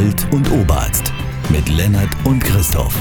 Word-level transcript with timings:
Alt 0.00 0.26
und 0.32 0.50
Oberarzt 0.50 1.12
mit 1.50 1.68
Lennart 1.68 2.08
und 2.24 2.42
Christoph. 2.42 2.96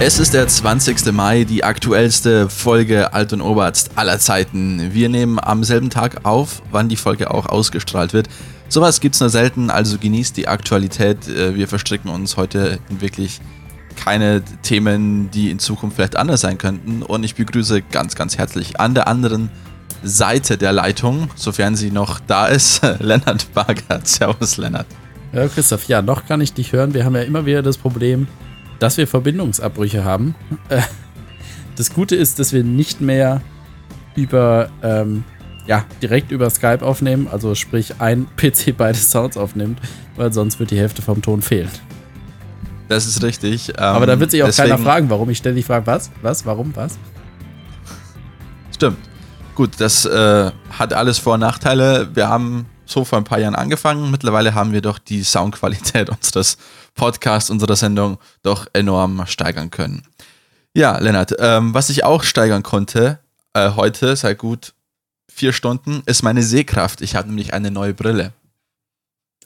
Es 0.00 0.18
ist 0.18 0.34
der 0.34 0.48
20. 0.48 1.12
Mai, 1.12 1.44
die 1.44 1.62
aktuellste 1.62 2.50
Folge 2.50 3.12
Alt 3.12 3.32
und 3.32 3.42
Oberarzt 3.42 3.92
aller 3.94 4.18
Zeiten. 4.18 4.92
Wir 4.92 5.08
nehmen 5.08 5.38
am 5.38 5.62
selben 5.62 5.88
Tag 5.88 6.24
auf, 6.24 6.62
wann 6.72 6.88
die 6.88 6.96
Folge 6.96 7.30
auch 7.30 7.46
ausgestrahlt 7.46 8.12
wird. 8.12 8.26
Sowas 8.68 9.00
es 9.00 9.20
nur 9.20 9.30
selten, 9.30 9.70
also 9.70 9.98
genießt 9.98 10.36
die 10.36 10.48
Aktualität. 10.48 11.28
Äh, 11.28 11.54
wir 11.54 11.68
verstricken 11.68 12.10
uns 12.10 12.36
heute 12.36 12.80
in 12.90 13.00
wirklich 13.00 13.40
keine 13.94 14.42
Themen, 14.62 15.30
die 15.30 15.52
in 15.52 15.60
Zukunft 15.60 15.94
vielleicht 15.94 16.16
anders 16.16 16.40
sein 16.40 16.58
könnten. 16.58 17.04
Und 17.04 17.22
ich 17.22 17.36
begrüße 17.36 17.82
ganz, 17.82 18.16
ganz 18.16 18.36
herzlich 18.36 18.80
an 18.80 18.94
der 18.94 19.06
anderen 19.06 19.52
Seite 20.02 20.58
der 20.58 20.72
Leitung, 20.72 21.30
sofern 21.36 21.76
sie 21.76 21.92
noch 21.92 22.18
da 22.18 22.46
ist, 22.46 22.82
Lennart 22.98 23.54
Bagert. 23.54 24.08
Servus, 24.08 24.56
Lennart. 24.56 24.86
Ja, 25.36 25.48
Christoph, 25.48 25.86
ja, 25.86 26.00
noch 26.00 26.24
kann 26.24 26.40
ich 26.40 26.54
dich 26.54 26.72
hören. 26.72 26.94
Wir 26.94 27.04
haben 27.04 27.14
ja 27.14 27.20
immer 27.20 27.44
wieder 27.44 27.60
das 27.62 27.76
Problem, 27.76 28.26
dass 28.78 28.96
wir 28.96 29.06
Verbindungsabbrüche 29.06 30.02
haben. 30.04 30.34
Das 31.76 31.92
Gute 31.92 32.16
ist, 32.16 32.38
dass 32.38 32.54
wir 32.54 32.64
nicht 32.64 33.02
mehr 33.02 33.42
über, 34.14 34.70
ähm, 34.82 35.24
ja, 35.66 35.84
direkt 36.00 36.32
über 36.32 36.48
Skype 36.48 36.80
aufnehmen, 36.80 37.28
also 37.30 37.54
sprich 37.54 37.96
ein 37.98 38.26
PC 38.38 38.74
beide 38.74 38.96
Sounds 38.96 39.36
aufnimmt, 39.36 39.78
weil 40.16 40.32
sonst 40.32 40.58
wird 40.58 40.70
die 40.70 40.78
Hälfte 40.78 41.02
vom 41.02 41.20
Ton 41.20 41.42
fehlen. 41.42 41.68
Das 42.88 43.06
ist 43.06 43.22
richtig. 43.22 43.68
Ähm, 43.68 43.74
Aber 43.76 44.06
da 44.06 44.18
wird 44.18 44.30
sich 44.30 44.42
auch 44.42 44.46
deswegen, 44.46 44.70
keiner 44.70 44.82
fragen, 44.82 45.10
warum 45.10 45.28
ich 45.28 45.36
ständig 45.36 45.66
frage, 45.66 45.86
was, 45.86 46.10
was, 46.22 46.46
warum, 46.46 46.74
was. 46.74 46.96
Stimmt. 48.74 48.96
Gut, 49.54 49.72
das 49.76 50.06
äh, 50.06 50.50
hat 50.70 50.94
alles 50.94 51.18
Vor- 51.18 51.34
und 51.34 51.40
Nachteile. 51.40 52.08
Wir 52.14 52.30
haben 52.30 52.64
so 52.86 53.04
vor 53.04 53.18
ein 53.18 53.24
paar 53.24 53.38
Jahren 53.38 53.54
angefangen. 53.54 54.10
Mittlerweile 54.10 54.54
haben 54.54 54.72
wir 54.72 54.80
doch 54.80 54.98
die 54.98 55.22
Soundqualität 55.22 56.08
unseres 56.22 56.56
Podcasts, 56.94 57.50
unserer 57.50 57.76
Sendung 57.76 58.18
doch 58.42 58.66
enorm 58.72 59.26
steigern 59.26 59.70
können. 59.70 60.02
Ja, 60.74 60.98
Lennart, 60.98 61.34
ähm, 61.38 61.74
was 61.74 61.90
ich 61.90 62.04
auch 62.04 62.22
steigern 62.22 62.62
konnte 62.62 63.18
äh, 63.54 63.70
heute, 63.70 64.14
seit 64.16 64.38
gut 64.38 64.74
vier 65.32 65.52
Stunden, 65.52 66.02
ist 66.06 66.22
meine 66.22 66.42
Sehkraft. 66.42 67.00
Ich 67.00 67.16
habe 67.16 67.28
nämlich 67.28 67.54
eine 67.54 67.70
neue 67.70 67.94
Brille. 67.94 68.32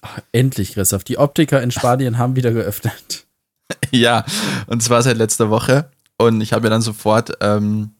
Ach, 0.02 0.18
endlich, 0.33 0.74
Christoph. 0.74 1.05
Die 1.05 1.18
Optiker 1.18 1.62
in 1.62 1.70
Spanien 1.70 2.18
haben 2.18 2.36
wieder 2.36 2.52
geöffnet. 2.52 3.27
ja, 3.91 4.24
und 4.66 4.83
zwar 4.83 5.02
seit 5.02 5.16
letzter 5.16 5.50
Woche. 5.50 5.91
Und 6.16 6.41
ich 6.41 6.52
habe 6.52 6.66
ja 6.66 6.70
dann 6.70 6.83
sofort 6.83 7.33
ähm, 7.41 7.92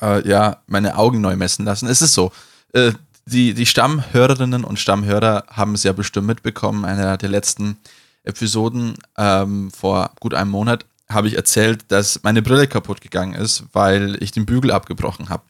äh, 0.00 0.26
ja, 0.28 0.62
meine 0.66 0.96
Augen 0.96 1.20
neu 1.20 1.36
messen 1.36 1.64
lassen. 1.64 1.88
Es 1.88 2.02
ist 2.02 2.14
so, 2.14 2.32
äh, 2.72 2.92
die, 3.26 3.54
die 3.54 3.66
Stammhörerinnen 3.66 4.64
und 4.64 4.78
Stammhörer 4.78 5.44
haben 5.48 5.74
es 5.74 5.82
ja 5.82 5.92
bestimmt 5.92 6.26
mitbekommen. 6.26 6.84
Einer 6.84 7.16
der 7.16 7.28
letzten 7.28 7.76
Episoden 8.24 8.94
ähm, 9.16 9.70
vor 9.70 10.12
gut 10.20 10.34
einem 10.34 10.50
Monat 10.50 10.84
habe 11.08 11.28
ich 11.28 11.36
erzählt, 11.36 11.84
dass 11.88 12.22
meine 12.22 12.42
Brille 12.42 12.68
kaputt 12.68 13.00
gegangen 13.00 13.34
ist, 13.34 13.64
weil 13.72 14.22
ich 14.22 14.30
den 14.32 14.46
Bügel 14.46 14.70
abgebrochen 14.70 15.28
habe. 15.28 15.42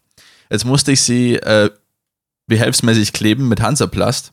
Jetzt 0.51 0.65
musste 0.65 0.93
ich 0.93 1.03
sie 1.03 1.37
äh, 1.37 1.71
behelfsmäßig 2.47 3.13
kleben 3.13 3.49
mit 3.49 3.61
Hansaplast. 3.61 4.33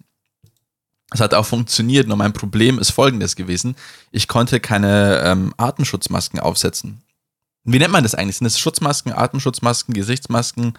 Es 1.12 1.22
hat 1.22 1.34
auch 1.34 1.46
funktioniert, 1.46 2.08
nur 2.08 2.18
mein 2.18 2.34
Problem 2.34 2.80
ist 2.80 2.92
folgendes 2.92 3.36
gewesen. 3.36 3.76
Ich 4.12 4.28
konnte 4.28 4.60
keine 4.60 5.22
ähm, 5.24 5.54
Atemschutzmasken 5.58 6.40
aufsetzen. 6.40 7.02
Wie 7.64 7.80
nennt 7.80 7.92
man 7.92 8.04
das 8.04 8.16
eigentlich? 8.16 8.38
Sind 8.38 8.46
das 8.46 8.60
Schutzmasken, 8.60 9.14
Atemschutzmasken, 9.14 9.94
Gesichtsmasken? 9.94 10.74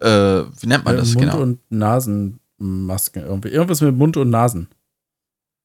Äh, 0.00 0.44
wie 0.60 0.66
nennt 0.66 0.84
man 0.84 0.96
das 0.96 1.14
Mund 1.14 1.20
genau? 1.20 1.38
Mund- 1.38 1.58
und 1.70 1.78
Nasenmasken. 1.78 3.22
Irgendwie. 3.22 3.48
Irgendwas 3.48 3.80
mit 3.80 3.96
Mund 3.96 4.16
und 4.16 4.30
Nasen. 4.30 4.68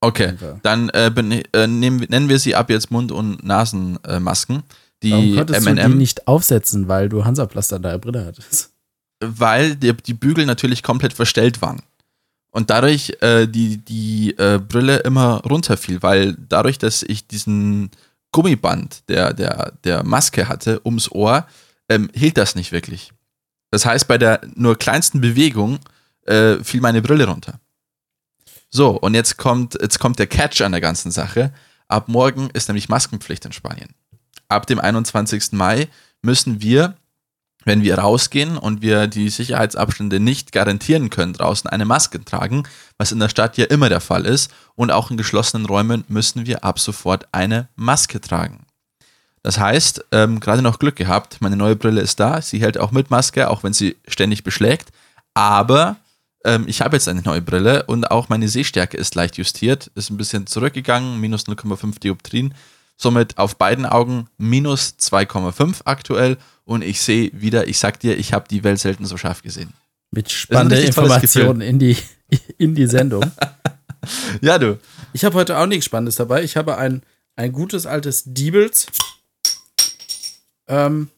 Okay, 0.01 0.33
dann 0.61 0.89
äh, 0.89 1.07
äh, 1.07 1.67
nehmen, 1.67 2.05
nennen 2.09 2.29
wir 2.29 2.37
sie 2.37 2.53
ab 2.53 2.69
jetzt 2.69 2.91
Mund- 2.91 3.11
und 3.11 3.43
Nasenmasken. 3.43 4.63
Die 5.01 5.11
Warum 5.11 5.35
konntest 5.35 5.67
M&M, 5.67 5.75
du 5.75 5.89
die 5.89 5.97
nicht 5.97 6.27
aufsetzen, 6.27 6.87
weil 6.87 7.09
du 7.09 7.25
Hansaplaster 7.25 7.77
in 7.77 7.81
der 7.81 7.97
Brille 7.97 8.25
hattest? 8.25 8.71
Weil 9.19 9.75
die, 9.75 9.93
die 9.93 10.13
Bügel 10.13 10.45
natürlich 10.45 10.83
komplett 10.83 11.13
verstellt 11.13 11.61
waren. 11.61 11.81
Und 12.51 12.69
dadurch 12.69 13.17
äh, 13.21 13.47
die, 13.47 13.77
die 13.77 14.37
äh, 14.37 14.59
Brille 14.59 14.97
immer 14.97 15.41
runterfiel, 15.43 16.01
weil 16.03 16.37
dadurch, 16.47 16.77
dass 16.77 17.03
ich 17.03 17.27
diesen 17.27 17.89
Gummiband 18.31 19.09
der, 19.09 19.33
der, 19.33 19.73
der 19.83 20.03
Maske 20.03 20.47
hatte 20.47 20.81
ums 20.85 21.11
Ohr, 21.11 21.47
ähm, 21.89 22.09
hielt 22.13 22.37
das 22.37 22.55
nicht 22.55 22.71
wirklich. 22.71 23.11
Das 23.75 23.85
heißt, 23.85 24.07
bei 24.07 24.17
der 24.17 24.39
nur 24.55 24.77
kleinsten 24.77 25.19
Bewegung 25.19 25.79
äh, 26.25 26.63
fiel 26.63 26.79
meine 26.79 27.01
Brille 27.01 27.27
runter. 27.27 27.59
So, 28.69 28.91
und 28.91 29.15
jetzt 29.15 29.35
kommt, 29.35 29.77
jetzt 29.81 29.99
kommt 29.99 30.17
der 30.17 30.27
Catch 30.27 30.61
an 30.61 30.71
der 30.71 30.79
ganzen 30.79 31.11
Sache. 31.11 31.53
Ab 31.89 32.07
morgen 32.07 32.49
ist 32.53 32.69
nämlich 32.69 32.87
Maskenpflicht 32.87 33.43
in 33.43 33.51
Spanien. 33.51 33.89
Ab 34.47 34.65
dem 34.65 34.79
21. 34.79 35.51
Mai 35.51 35.89
müssen 36.21 36.61
wir 36.61 36.95
wenn 37.65 37.81
wir 37.81 37.97
rausgehen 37.97 38.57
und 38.57 38.81
wir 38.83 39.07
die 39.07 39.29
Sicherheitsabstände 39.29 40.19
nicht 40.19 40.51
garantieren 40.51 41.09
können, 41.09 41.33
draußen 41.33 41.67
eine 41.67 41.83
Maske 41.83 42.23
tragen, 42.23 42.63
was 42.99 43.11
in 43.11 43.19
der 43.19 43.27
Stadt 43.27 43.57
ja 43.57 43.65
immer 43.65 43.89
der 43.89 44.01
Fall 44.01 44.25
ist, 44.25 44.53
und 44.75 44.91
auch 44.91 45.09
in 45.09 45.17
geschlossenen 45.17 45.65
Räumen 45.65 46.05
müssen 46.07 46.45
wir 46.45 46.63
ab 46.63 46.79
sofort 46.79 47.27
eine 47.31 47.67
Maske 47.75 48.21
tragen. 48.21 48.64
Das 49.45 49.59
heißt, 49.59 50.05
ähm, 50.11 50.39
gerade 50.39 50.63
noch 50.63 50.79
Glück 50.79 50.95
gehabt, 50.95 51.37
meine 51.39 51.55
neue 51.55 51.75
Brille 51.75 52.01
ist 52.01 52.19
da, 52.19 52.41
sie 52.41 52.59
hält 52.59 52.79
auch 52.79 52.89
mit 52.89 53.11
Maske, 53.11 53.47
auch 53.47 53.61
wenn 53.61 53.73
sie 53.73 53.95
ständig 54.07 54.43
beschlägt, 54.43 54.89
aber 55.35 55.97
ähm, 56.43 56.63
ich 56.65 56.81
habe 56.81 56.95
jetzt 56.95 57.07
eine 57.07 57.21
neue 57.21 57.43
Brille 57.43 57.83
und 57.83 58.09
auch 58.09 58.27
meine 58.27 58.47
Sehstärke 58.49 58.97
ist 58.97 59.13
leicht 59.13 59.37
justiert, 59.37 59.91
ist 59.93 60.09
ein 60.09 60.17
bisschen 60.17 60.47
zurückgegangen, 60.47 61.21
minus 61.21 61.45
0,5 61.45 61.99
Dioptrien, 61.99 62.55
somit 62.97 63.37
auf 63.37 63.55
beiden 63.57 63.85
Augen 63.85 64.29
minus 64.39 64.95
2,5 64.99 65.81
aktuell 65.85 66.37
und 66.63 66.83
ich 66.83 66.99
sehe 66.99 67.29
wieder, 67.31 67.67
ich 67.67 67.77
sag 67.77 67.99
dir, 67.99 68.17
ich 68.17 68.33
habe 68.33 68.47
die 68.49 68.63
Welt 68.63 68.79
selten 68.79 69.05
so 69.05 69.15
scharf 69.15 69.43
gesehen. 69.43 69.73
Mit 70.09 70.31
spannenden 70.31 70.83
Informationen 70.83 71.61
in 71.61 71.77
die, 71.77 71.97
in 72.57 72.73
die 72.73 72.87
Sendung. 72.87 73.31
ja, 74.41 74.57
du. 74.57 74.79
Ich 75.13 75.23
habe 75.23 75.35
heute 75.35 75.59
auch 75.59 75.67
nichts 75.67 75.85
Spannendes 75.85 76.15
dabei. 76.15 76.43
Ich 76.43 76.57
habe 76.57 76.79
ein, 76.79 77.03
ein 77.35 77.51
gutes 77.51 77.85
altes 77.85 78.23
Diebels 78.25 78.87
ähm, 80.67 81.09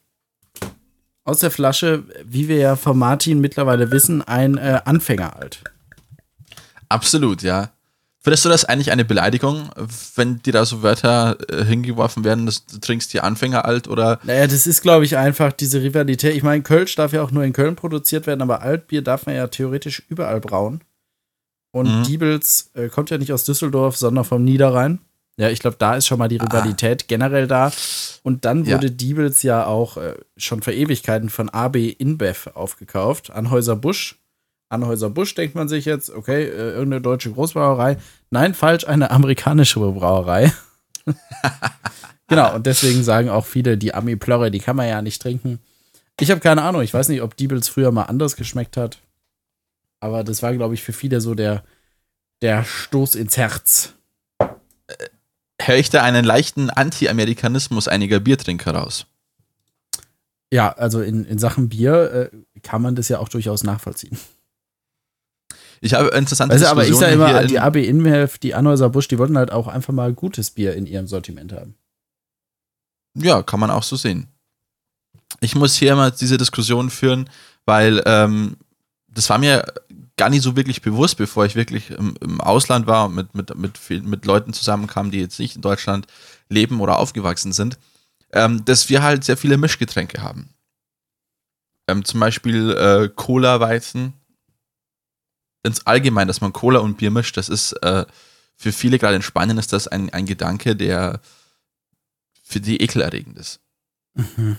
aus 1.24 1.40
der 1.40 1.52
Flasche, 1.52 2.03
wie 2.24 2.47
wir 2.47 2.58
ja 2.58 2.75
von 2.75 2.97
Martin 2.97 3.41
mittlerweile 3.41 3.91
wissen, 3.91 4.22
ein 4.22 4.58
äh, 4.58 4.81
Anfänger 4.85 5.35
alt. 5.35 5.63
Absolut, 6.90 7.41
ja. 7.41 7.72
Findest 8.28 8.44
du 8.44 8.50
das 8.50 8.66
eigentlich 8.66 8.91
eine 8.91 9.06
Beleidigung, 9.06 9.69
wenn 10.16 10.41
dir 10.41 10.52
da 10.52 10.66
so 10.66 10.84
Wörter 10.84 11.38
äh, 11.50 11.63
hingeworfen 11.63 12.25
werden, 12.25 12.46
dass 12.46 12.66
du 12.66 12.78
trinkst 12.78 13.12
hier 13.12 13.24
Anfänger 13.24 13.63
alt 13.63 13.88
oder? 13.88 14.19
Naja, 14.24 14.47
das 14.47 14.68
ist, 14.68 14.81
glaube 14.81 15.06
ich, 15.06 15.16
einfach 15.16 15.53
diese 15.53 15.81
Rivalität. 15.81 16.36
Ich 16.36 16.44
meine, 16.44 16.62
Kölsch 16.62 16.96
darf 16.96 17.13
ja 17.13 17.22
auch 17.22 17.31
nur 17.31 17.44
in 17.46 17.53
Köln 17.53 17.75
produziert 17.75 18.28
werden, 18.28 18.41
aber 18.41 18.62
Altbier 18.62 19.02
darf 19.02 19.28
man 19.28 19.36
ja 19.36 19.47
theoretisch 19.47 20.03
überall 20.09 20.41
brauen. 20.41 20.81
Und 21.72 22.00
mhm. 22.00 22.03
Diebels 22.03 22.72
äh, 22.74 22.90
kommt 22.90 23.12
ja 23.12 23.18
nicht 23.18 23.31
aus 23.31 23.46
Düsseldorf, 23.46 23.96
sondern 23.96 24.25
vom 24.25 24.44
Niederrhein. 24.44 25.00
Ja, 25.38 25.50
ich 25.50 25.59
glaube, 25.59 25.78
da 25.80 25.96
ist 25.96 26.07
schon 26.07 26.19
mal 26.19 26.28
die 26.28 26.41
ah. 26.41 26.44
Rivalität 26.44 27.03
ah. 27.03 27.06
generell 27.07 27.47
da. 27.47 27.72
Und 28.27 28.43
dann 28.43 28.67
wurde 28.67 28.88
ja. 28.88 28.93
Diebels 28.93 29.41
ja 29.41 29.65
auch 29.65 29.95
äh, 29.95 30.15
schon 30.35 30.61
vor 30.61 30.73
Ewigkeiten 30.73 31.29
von 31.29 31.47
AB 31.47 31.77
InBev 31.97 32.47
aufgekauft, 32.55 33.31
Anhäuser 33.31 33.77
Busch. 33.77 34.19
Anhäuser 34.67 35.09
Busch 35.09 35.33
denkt 35.33 35.55
man 35.55 35.69
sich 35.69 35.85
jetzt, 35.85 36.09
okay, 36.09 36.43
äh, 36.43 36.71
irgendeine 36.71 36.99
deutsche 36.99 37.31
Großbrauerei. 37.31 37.95
Nein, 38.29 38.53
falsch, 38.53 38.85
eine 38.85 39.11
amerikanische 39.11 39.79
Brauerei. 39.79 40.51
genau, 42.27 42.55
und 42.55 42.65
deswegen 42.65 43.01
sagen 43.01 43.29
auch 43.29 43.45
viele, 43.45 43.77
die 43.77 43.93
Ami-Plörre, 43.93 44.51
die 44.51 44.59
kann 44.59 44.75
man 44.75 44.89
ja 44.89 45.01
nicht 45.01 45.21
trinken. 45.21 45.59
Ich 46.19 46.29
habe 46.29 46.41
keine 46.41 46.63
Ahnung, 46.63 46.81
ich 46.81 46.94
weiß 46.94 47.07
nicht, 47.07 47.21
ob 47.21 47.38
Diebels 47.38 47.69
früher 47.69 47.94
mal 47.94 48.03
anders 48.03 48.35
geschmeckt 48.35 48.75
hat. 48.75 48.99
Aber 50.01 50.25
das 50.25 50.44
war, 50.44 50.53
glaube 50.53 50.73
ich, 50.73 50.83
für 50.83 50.91
viele 50.91 51.21
so 51.21 51.33
der, 51.33 51.63
der 52.41 52.65
Stoß 52.65 53.15
ins 53.15 53.38
Herz. 53.38 53.94
Höre 55.62 55.77
ich 55.77 55.89
da 55.89 56.04
einen 56.04 56.24
leichten 56.24 56.69
Anti-Amerikanismus 56.69 57.88
einiger 57.88 58.19
Biertrinker 58.19 58.75
raus? 58.75 59.06
Ja, 60.51 60.71
also 60.71 61.01
in, 61.01 61.25
in 61.25 61.39
Sachen 61.39 61.69
Bier 61.69 62.31
äh, 62.33 62.59
kann 62.62 62.81
man 62.81 62.95
das 62.95 63.09
ja 63.09 63.19
auch 63.19 63.30
durchaus 63.30 63.63
nachvollziehen. 63.63 64.18
Ich 65.81 65.94
habe 65.94 66.09
interessante 66.09 66.54
also, 66.54 66.65
Aber 66.68 66.88
ich 66.88 66.95
sage 66.95 67.13
immer, 67.13 67.44
die 67.44 67.59
AB 67.59 67.75
InBev, 67.77 68.38
die 68.39 68.56
Anhäuser 68.56 68.89
Busch, 68.89 69.07
die 69.07 69.19
wollten 69.19 69.38
halt 69.38 69.51
auch 69.51 69.68
einfach 69.68 69.94
mal 69.94 70.13
gutes 70.13 70.51
Bier 70.51 70.74
in 70.74 70.86
ihrem 70.86 71.07
Sortiment 71.07 71.54
haben. 71.54 71.75
Ja, 73.15 73.44
kann 73.44 73.59
man 73.59 73.71
auch 73.71 73.83
so 73.83 73.95
sehen. 73.95 74.27
Ich 75.39 75.56
muss 75.56 75.75
hier 75.75 75.92
immer 75.92 76.12
diese 76.12 76.38
Diskussion 76.38 76.89
führen, 76.89 77.30
weil 77.65 78.01
ähm, 78.06 78.57
das 79.07 79.30
war 79.30 79.38
mir 79.38 79.65
gar 80.18 80.30
nicht 80.30 80.42
so 80.42 80.56
wirklich 80.56 80.81
bewusst, 80.81 81.18
bevor 81.18 81.46
ich 81.46 81.56
wirklich 81.56 81.92
im, 81.92 82.16
im 82.22 82.42
Ausland 82.42 82.88
war 82.88 83.06
und 83.06 83.16
mit, 83.16 83.36
mit, 83.36 83.56
mit, 83.56 84.04
mit 84.04 84.25
Leuten 84.25 84.52
zusammenkam, 84.52 85.12
die 85.12 85.19
jetzt 85.19 85.40
nicht 85.40 85.56
in 85.56 85.62
Deutschland 85.62 86.08
leben 86.50 86.81
oder 86.81 86.98
aufgewachsen 86.98 87.54
sind, 87.54 87.78
ähm, 88.34 88.66
dass 88.66 88.90
wir 88.90 89.04
halt 89.04 89.24
sehr 89.24 89.38
viele 89.38 89.58
Mischgetränke 89.58 90.22
haben. 90.22 90.50
Ähm, 91.88 92.04
zum 92.04 92.19
Beispiel 92.19 92.72
äh, 92.72 93.10
Cola-Weizen 93.16 94.14
ins 95.64 95.86
Allgemein, 95.86 96.28
dass 96.28 96.42
man 96.42 96.54
Cola 96.54 96.80
und 96.80 96.98
Bier 96.98 97.12
mischt, 97.12 97.38
das 97.38 97.50
ist 97.50 97.74
äh, 97.84 98.06
für 98.56 98.72
viele 98.72 98.98
gerade 98.98 99.16
in 99.16 99.22
Spanien 99.22 99.58
ist 99.58 99.72
das 99.72 99.88
ein, 99.88 100.10
ein 100.10 100.25
Gedanke, 100.25 100.75
der 100.75 101.22
für 102.44 102.60
die 102.60 102.81
ekelerregend 102.81 103.38
ist. 103.38 103.60
Mhm. 104.16 104.58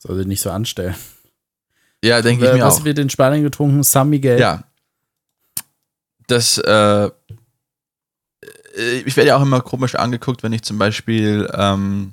Soll 0.00 0.18
sie 0.18 0.28
nicht 0.28 0.40
so 0.40 0.50
anstellen. 0.50 0.94
Ja, 2.04 2.22
denke 2.22 2.46
ich 2.46 2.52
mir 2.52 2.62
was 2.62 2.80
auch. 2.80 2.84
wird 2.84 2.98
in 2.98 3.10
Spanien 3.10 3.42
getrunken? 3.42 3.82
San 3.82 4.10
Miguel. 4.10 4.38
Ja. 4.38 4.64
Das, 6.26 6.58
äh, 6.58 7.10
ich 9.04 9.16
werde 9.16 9.28
ja 9.28 9.36
auch 9.36 9.42
immer 9.42 9.60
komisch 9.60 9.94
angeguckt, 9.94 10.42
wenn 10.42 10.52
ich 10.52 10.62
zum 10.62 10.78
Beispiel 10.78 11.48
ähm, 11.54 12.12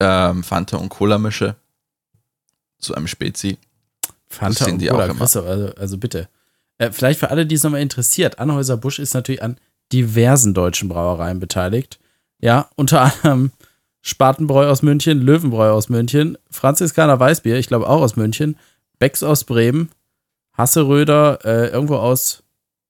ähm, 0.00 0.44
Fanta 0.44 0.76
und 0.76 0.88
Cola 0.88 1.18
mische. 1.18 1.56
Zu 2.78 2.94
einem 2.94 3.06
Spezi. 3.06 3.58
Fanta 4.28 4.66
und 4.66 4.86
Cola. 4.86 5.08
Christoph, 5.08 5.46
also, 5.46 5.74
also 5.74 5.98
bitte. 5.98 6.28
Äh, 6.78 6.92
vielleicht 6.92 7.20
für 7.20 7.30
alle, 7.30 7.44
die 7.46 7.56
es 7.56 7.62
nochmal 7.62 7.82
interessiert, 7.82 8.38
Anhäuser-Busch 8.38 8.98
ist 8.98 9.12
natürlich 9.12 9.42
an 9.42 9.58
diversen 9.92 10.54
deutschen 10.54 10.88
Brauereien 10.88 11.40
beteiligt. 11.40 11.98
Ja, 12.40 12.70
unter 12.76 13.02
anderem 13.02 13.52
Spatenbräu 14.02 14.68
aus 14.68 14.82
München, 14.82 15.20
Löwenbräu 15.20 15.70
aus 15.70 15.88
München, 15.88 16.38
Franziskaner 16.50 17.20
Weißbier, 17.20 17.58
ich 17.58 17.68
glaube 17.68 17.88
auch 17.88 18.00
aus 18.00 18.16
München, 18.16 18.56
Becks 18.98 19.22
aus 19.22 19.44
Bremen, 19.44 19.90
Hasseröder, 20.52 21.44
äh, 21.44 21.68
irgendwo 21.68 21.96
aus, 21.96 22.42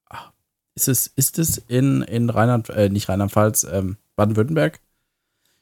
ach, 0.08 0.32
ist 0.74 0.88
es, 0.88 1.06
ist 1.08 1.38
es 1.38 1.58
in, 1.58 2.02
in 2.02 2.30
Rheinland, 2.30 2.68
äh, 2.70 2.88
nicht 2.88 3.08
Rheinland-Pfalz, 3.08 3.66
ähm, 3.70 3.96
Baden-Württemberg? 4.16 4.80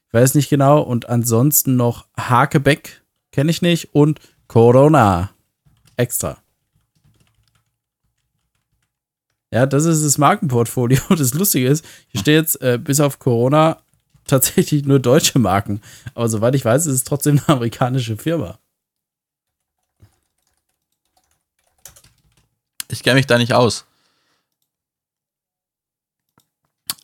Ich 0.08 0.14
weiß 0.14 0.34
nicht 0.34 0.48
genau. 0.48 0.80
Und 0.80 1.08
ansonsten 1.08 1.76
noch 1.76 2.06
Hakebeck, 2.18 3.02
kenne 3.30 3.50
ich 3.50 3.60
nicht, 3.60 3.94
und 3.94 4.20
Corona 4.46 5.30
extra. 5.96 6.38
Ja, 9.52 9.66
das 9.66 9.84
ist 9.84 10.04
das 10.04 10.18
Markenportfolio. 10.18 11.00
Das 11.10 11.34
Lustige 11.34 11.68
ist, 11.68 11.84
hier 12.08 12.20
steht 12.20 12.34
jetzt 12.34 12.62
äh, 12.62 12.78
bis 12.78 13.00
auf 13.00 13.18
Corona 13.18 13.78
tatsächlich 14.28 14.84
nur 14.84 15.00
deutsche 15.00 15.38
Marken. 15.38 15.80
Aber 16.14 16.28
soweit 16.28 16.54
ich 16.54 16.64
weiß, 16.64 16.86
ist 16.86 16.94
es 16.94 17.04
trotzdem 17.04 17.38
eine 17.38 17.48
amerikanische 17.48 18.16
Firma. 18.16 18.58
Ich 22.90 23.02
kenne 23.02 23.16
mich 23.16 23.26
da 23.26 23.36
nicht 23.38 23.52
aus. 23.52 23.84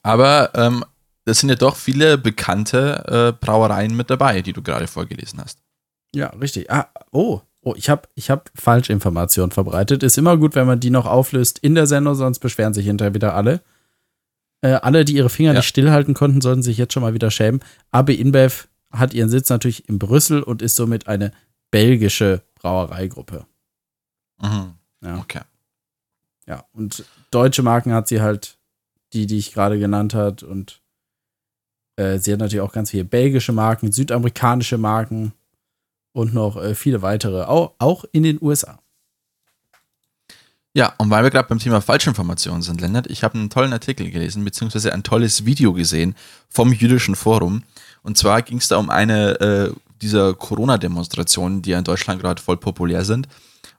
Aber 0.02 0.50
ähm, 0.54 0.84
das 1.24 1.40
sind 1.40 1.48
ja 1.48 1.56
doch 1.56 1.76
viele 1.76 2.18
bekannte 2.18 3.32
äh, 3.38 3.44
Brauereien 3.44 3.96
mit 3.96 4.10
dabei, 4.10 4.42
die 4.42 4.52
du 4.52 4.62
gerade 4.62 4.86
vorgelesen 4.86 5.40
hast. 5.40 5.58
Ja, 6.14 6.28
richtig. 6.28 6.70
Ah, 6.70 6.88
oh, 7.10 7.40
oh, 7.62 7.74
ich 7.76 7.88
habe 7.88 8.08
ich 8.14 8.30
hab 8.30 8.50
Falschinformationen 8.54 9.50
verbreitet. 9.50 10.02
Ist 10.02 10.18
immer 10.18 10.36
gut, 10.36 10.54
wenn 10.54 10.66
man 10.66 10.80
die 10.80 10.90
noch 10.90 11.06
auflöst 11.06 11.58
in 11.58 11.74
der 11.74 11.86
Sendung, 11.86 12.14
sonst 12.14 12.38
beschweren 12.38 12.74
sich 12.74 12.86
hinterher 12.86 13.14
wieder 13.14 13.34
alle. 13.34 13.62
Äh, 14.64 14.81
alle, 14.81 15.05
die 15.05 15.14
ihre 15.14 15.28
Finger 15.28 15.52
Ja. 15.52 15.58
nicht 15.58 15.69
stillhalten 15.69 16.14
konnten, 16.14 16.40
sollten 16.40 16.62
sich 16.62 16.78
jetzt 16.78 16.94
schon 16.94 17.02
mal 17.02 17.12
wieder 17.12 17.31
schämen. 17.31 17.61
AB 17.90 18.11
InBev 18.14 18.66
hat 18.90 19.12
ihren 19.12 19.28
Sitz 19.28 19.50
natürlich 19.50 19.87
in 19.90 19.99
Brüssel 19.99 20.43
und 20.43 20.62
ist 20.62 20.75
somit 20.75 21.06
eine 21.06 21.32
belgische 21.70 22.40
Brauereigruppe. 22.55 23.44
Mhm. 24.40 24.72
Ja. 25.02 25.19
Okay. 25.19 25.43
Ja, 26.46 26.64
und 26.72 27.05
deutsche 27.31 27.62
Marken 27.62 27.93
hat 27.93 28.08
sie 28.08 28.22
halt, 28.22 28.56
die, 29.12 29.26
die 29.26 29.37
ich 29.37 29.52
gerade 29.52 29.78
genannt 29.78 30.14
hat. 30.14 30.43
Und 30.43 30.81
äh, 31.96 32.19
sie 32.19 32.32
hat 32.32 32.40
natürlich 32.40 32.62
auch 32.62 32.72
ganz 32.72 32.90
viele 32.90 33.05
belgische 33.05 33.52
Marken, 33.52 33.93
südamerikanische 33.93 34.78
Marken 34.78 35.34
und 36.12 36.32
noch 36.32 36.56
äh, 36.56 36.75
viele 36.75 37.02
weitere, 37.02 37.43
auch, 37.44 37.75
auch 37.78 38.06
in 38.12 38.22
den 38.22 38.38
USA. 38.40 38.78
Ja, 40.76 40.92
und 40.98 41.08
weil 41.08 41.22
wir 41.22 41.30
gerade 41.30 41.48
beim 41.48 41.60
Thema 41.60 41.80
Falschinformationen 41.80 42.60
sind, 42.60 42.80
Lennart, 42.80 43.06
ich 43.06 43.22
habe 43.22 43.38
einen 43.38 43.48
tollen 43.48 43.72
Artikel 43.72 44.10
gelesen, 44.10 44.44
beziehungsweise 44.44 44.92
ein 44.92 45.04
tolles 45.04 45.46
Video 45.46 45.72
gesehen 45.72 46.16
vom 46.50 46.72
Jüdischen 46.72 47.14
Forum. 47.14 47.62
Und 48.02 48.18
zwar 48.18 48.42
ging 48.42 48.58
es 48.58 48.66
da 48.66 48.78
um 48.78 48.90
eine 48.90 49.40
äh, 49.40 49.72
dieser 50.02 50.34
Corona-Demonstrationen, 50.34 51.62
die 51.62 51.70
ja 51.70 51.78
in 51.78 51.84
Deutschland 51.84 52.20
gerade 52.20 52.42
voll 52.42 52.56
populär 52.56 53.04
sind. 53.04 53.28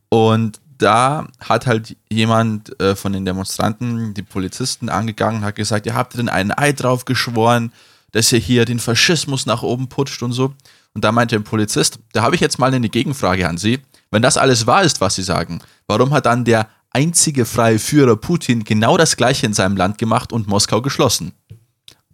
Und 0.07 0.61
da 0.77 1.27
hat 1.41 1.67
halt 1.67 1.97
jemand 2.09 2.79
äh, 2.79 2.95
von 2.95 3.11
den 3.11 3.25
Demonstranten 3.25 4.13
die 4.13 4.23
Polizisten 4.23 4.87
angegangen 4.87 5.39
und 5.39 5.45
hat 5.45 5.55
gesagt, 5.55 5.85
ihr 5.85 5.95
habt 5.95 6.17
denn 6.17 6.29
einen 6.29 6.51
Ei 6.51 6.71
drauf 6.71 7.03
geschworen, 7.03 7.73
dass 8.13 8.31
ihr 8.31 8.39
hier 8.39 8.63
den 8.63 8.79
Faschismus 8.79 9.45
nach 9.45 9.63
oben 9.63 9.89
putscht 9.89 10.23
und 10.23 10.31
so. 10.31 10.53
Und 10.93 11.03
da 11.03 11.11
meinte 11.11 11.35
ein 11.35 11.43
Polizist, 11.43 11.99
da 12.13 12.21
habe 12.21 12.35
ich 12.35 12.41
jetzt 12.41 12.57
mal 12.57 12.73
eine 12.73 12.87
Gegenfrage 12.87 13.49
an 13.49 13.57
Sie. 13.57 13.81
Wenn 14.11 14.21
das 14.21 14.37
alles 14.37 14.65
wahr 14.65 14.83
ist, 14.83 15.01
was 15.01 15.15
Sie 15.15 15.23
sagen, 15.23 15.59
warum 15.87 16.13
hat 16.13 16.25
dann 16.25 16.45
der 16.45 16.69
einzige 16.95 17.45
freie 17.45 17.77
Führer 17.77 18.15
Putin 18.15 18.63
genau 18.63 18.97
das 18.97 19.17
gleiche 19.17 19.45
in 19.45 19.53
seinem 19.53 19.75
Land 19.75 19.97
gemacht 19.97 20.31
und 20.31 20.47
Moskau 20.47 20.81
geschlossen? 20.81 21.33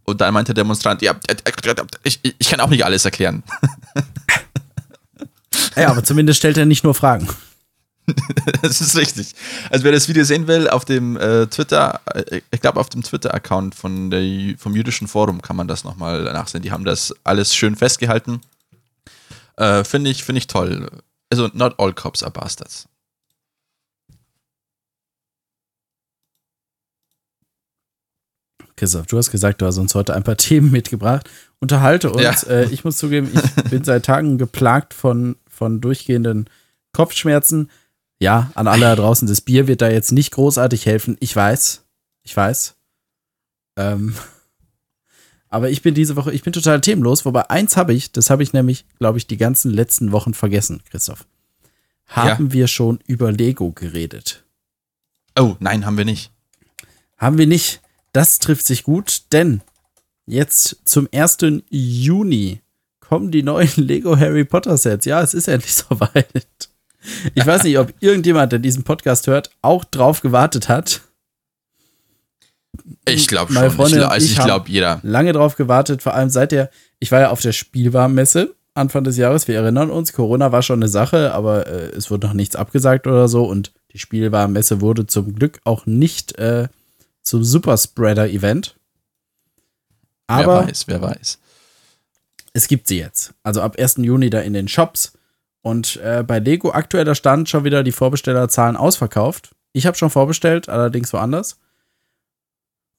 Und 0.03 0.19
dann 0.19 0.33
meinte 0.33 0.53
der 0.53 0.63
Demonstrant, 0.63 1.01
ja, 1.03 1.15
ich, 2.03 2.19
ich 2.23 2.49
kann 2.49 2.59
auch 2.59 2.69
nicht 2.69 2.83
alles 2.83 3.05
erklären. 3.05 3.43
Ja, 5.75 5.89
aber 5.89 6.03
zumindest 6.03 6.39
stellt 6.39 6.57
er 6.57 6.65
nicht 6.65 6.83
nur 6.83 6.93
Fragen. 6.93 7.27
Das 8.61 8.81
ist 8.81 8.97
richtig. 8.97 9.35
Also 9.69 9.85
wer 9.85 9.91
das 9.93 10.09
Video 10.09 10.23
sehen 10.25 10.47
will, 10.47 10.67
auf 10.67 10.83
dem 10.85 11.15
äh, 11.17 11.47
Twitter, 11.47 12.01
äh, 12.13 12.41
ich 12.51 12.59
glaube 12.59 12.79
auf 12.79 12.89
dem 12.89 13.03
Twitter-Account 13.03 13.73
von 13.75 14.09
der, 14.09 14.21
Jü- 14.21 14.57
vom 14.57 14.75
jüdischen 14.75 15.07
Forum 15.07 15.41
kann 15.41 15.55
man 15.55 15.67
das 15.67 15.83
nochmal 15.85 16.23
nachsehen. 16.23 16.61
Die 16.61 16.71
haben 16.71 16.83
das 16.83 17.13
alles 17.23 17.55
schön 17.55 17.75
festgehalten. 17.75 18.41
Äh, 19.55 19.83
Finde 19.85 20.09
ich, 20.09 20.23
finde 20.25 20.39
ich 20.39 20.47
toll. 20.47 20.89
Also 21.29 21.49
not 21.53 21.75
all 21.77 21.93
cops 21.93 22.21
are 22.23 22.31
bastards. 22.31 22.87
Christoph, 28.81 29.05
du 29.05 29.19
hast 29.19 29.29
gesagt, 29.29 29.61
du 29.61 29.67
hast 29.67 29.77
uns 29.77 29.93
heute 29.93 30.15
ein 30.15 30.23
paar 30.23 30.37
Themen 30.37 30.71
mitgebracht. 30.71 31.29
Unterhalte 31.59 32.11
uns. 32.11 32.23
Ja. 32.23 32.49
Äh, 32.49 32.69
ich 32.71 32.83
muss 32.83 32.97
zugeben, 32.97 33.29
ich 33.31 33.63
bin 33.69 33.83
seit 33.83 34.05
Tagen 34.05 34.39
geplagt 34.39 34.95
von, 34.95 35.35
von 35.47 35.81
durchgehenden 35.81 36.49
Kopfschmerzen. 36.91 37.69
Ja, 38.17 38.49
an 38.55 38.65
alle 38.65 38.85
da 38.85 38.95
draußen, 38.95 39.27
das 39.27 39.41
Bier 39.41 39.67
wird 39.67 39.83
da 39.83 39.89
jetzt 39.91 40.11
nicht 40.11 40.31
großartig 40.31 40.87
helfen. 40.87 41.15
Ich 41.19 41.35
weiß. 41.35 41.83
Ich 42.23 42.35
weiß. 42.35 42.75
Ähm, 43.77 44.15
aber 45.49 45.69
ich 45.69 45.83
bin 45.83 45.93
diese 45.93 46.15
Woche, 46.15 46.33
ich 46.33 46.41
bin 46.41 46.51
total 46.51 46.81
themenlos. 46.81 47.23
Wobei 47.23 47.51
eins 47.51 47.77
habe 47.77 47.93
ich, 47.93 48.11
das 48.11 48.31
habe 48.31 48.41
ich 48.41 48.51
nämlich, 48.51 48.85
glaube 48.97 49.19
ich, 49.19 49.27
die 49.27 49.37
ganzen 49.37 49.69
letzten 49.69 50.11
Wochen 50.11 50.33
vergessen, 50.33 50.81
Christoph. 50.89 51.27
Haben 52.07 52.51
wir 52.51 52.65
schon 52.65 52.97
über 53.05 53.31
Lego 53.31 53.73
geredet? 53.73 54.43
Oh, 55.37 55.55
nein, 55.59 55.85
haben 55.85 55.99
wir 55.99 56.05
nicht. 56.05 56.31
Haben 57.19 57.37
wir 57.37 57.45
nicht. 57.45 57.79
Das 58.13 58.39
trifft 58.39 58.65
sich 58.65 58.83
gut, 58.83 59.23
denn 59.31 59.61
jetzt 60.25 60.77
zum 60.85 61.07
1. 61.13 61.37
Juni 61.69 62.61
kommen 62.99 63.31
die 63.31 63.43
neuen 63.43 63.71
Lego 63.75 64.17
Harry 64.17 64.45
Potter 64.45 64.77
Sets. 64.77 65.05
Ja, 65.05 65.21
es 65.21 65.33
ist 65.33 65.47
endlich 65.47 65.73
soweit. 65.89 66.69
Ich 67.33 67.45
weiß 67.45 67.63
nicht, 67.63 67.77
ob 67.77 67.93
irgendjemand, 67.99 68.51
der 68.51 68.59
diesen 68.59 68.83
Podcast 68.83 69.27
hört, 69.27 69.51
auch 69.61 69.83
drauf 69.83 70.21
gewartet 70.21 70.69
hat. 70.69 71.01
Ich 73.05 73.27
glaube 73.27 73.51
schon. 73.53 73.65
Ich, 73.65 73.73
Freundin 73.73 73.99
gla- 73.99 74.05
und 74.05 74.11
also 74.11 74.25
ich 74.25 74.37
ich 74.37 74.43
glaube 74.43 74.69
jeder. 74.69 74.99
Lange 75.03 75.33
drauf 75.33 75.55
gewartet, 75.55 76.01
vor 76.01 76.13
allem 76.13 76.29
seit 76.29 76.51
der, 76.51 76.69
ich 76.99 77.11
war 77.11 77.19
ja 77.19 77.29
auf 77.29 77.41
der 77.41 77.51
Spielwarenmesse 77.51 78.55
Anfang 78.73 79.03
des 79.03 79.17
Jahres, 79.17 79.47
wir 79.49 79.55
erinnern 79.55 79.89
uns, 79.89 80.13
Corona 80.13 80.51
war 80.53 80.61
schon 80.61 80.79
eine 80.79 80.87
Sache, 80.87 81.33
aber 81.33 81.67
äh, 81.67 81.89
es 81.89 82.09
wurde 82.09 82.27
noch 82.27 82.33
nichts 82.33 82.55
abgesagt 82.55 83.05
oder 83.05 83.27
so 83.27 83.43
und 83.43 83.73
die 83.91 83.99
Spielwarenmesse 83.99 84.79
wurde 84.79 85.07
zum 85.07 85.35
Glück 85.35 85.59
auch 85.65 85.85
nicht 85.85 86.37
äh, 86.37 86.69
zum 87.23 87.43
Superspreader-Event. 87.43 88.75
Aber 90.27 90.61
wer 90.61 90.67
weiß, 90.67 90.87
wer 90.87 91.01
weiß. 91.01 91.39
es 92.53 92.67
gibt 92.67 92.87
sie 92.87 92.99
jetzt. 92.99 93.33
Also 93.43 93.61
ab 93.61 93.77
1. 93.77 93.97
Juni 93.97 94.29
da 94.29 94.39
in 94.39 94.53
den 94.53 94.67
Shops. 94.67 95.13
Und 95.61 95.97
äh, 95.97 96.23
bei 96.25 96.39
Lego 96.39 96.71
aktueller 96.71 97.15
Stand 97.15 97.49
schon 97.49 97.63
wieder 97.63 97.83
die 97.83 97.91
Vorbestellerzahlen 97.91 98.75
ausverkauft. 98.75 99.53
Ich 99.73 99.85
habe 99.85 99.97
schon 99.97 100.09
vorbestellt, 100.09 100.69
allerdings 100.69 101.13
woanders. 101.13 101.59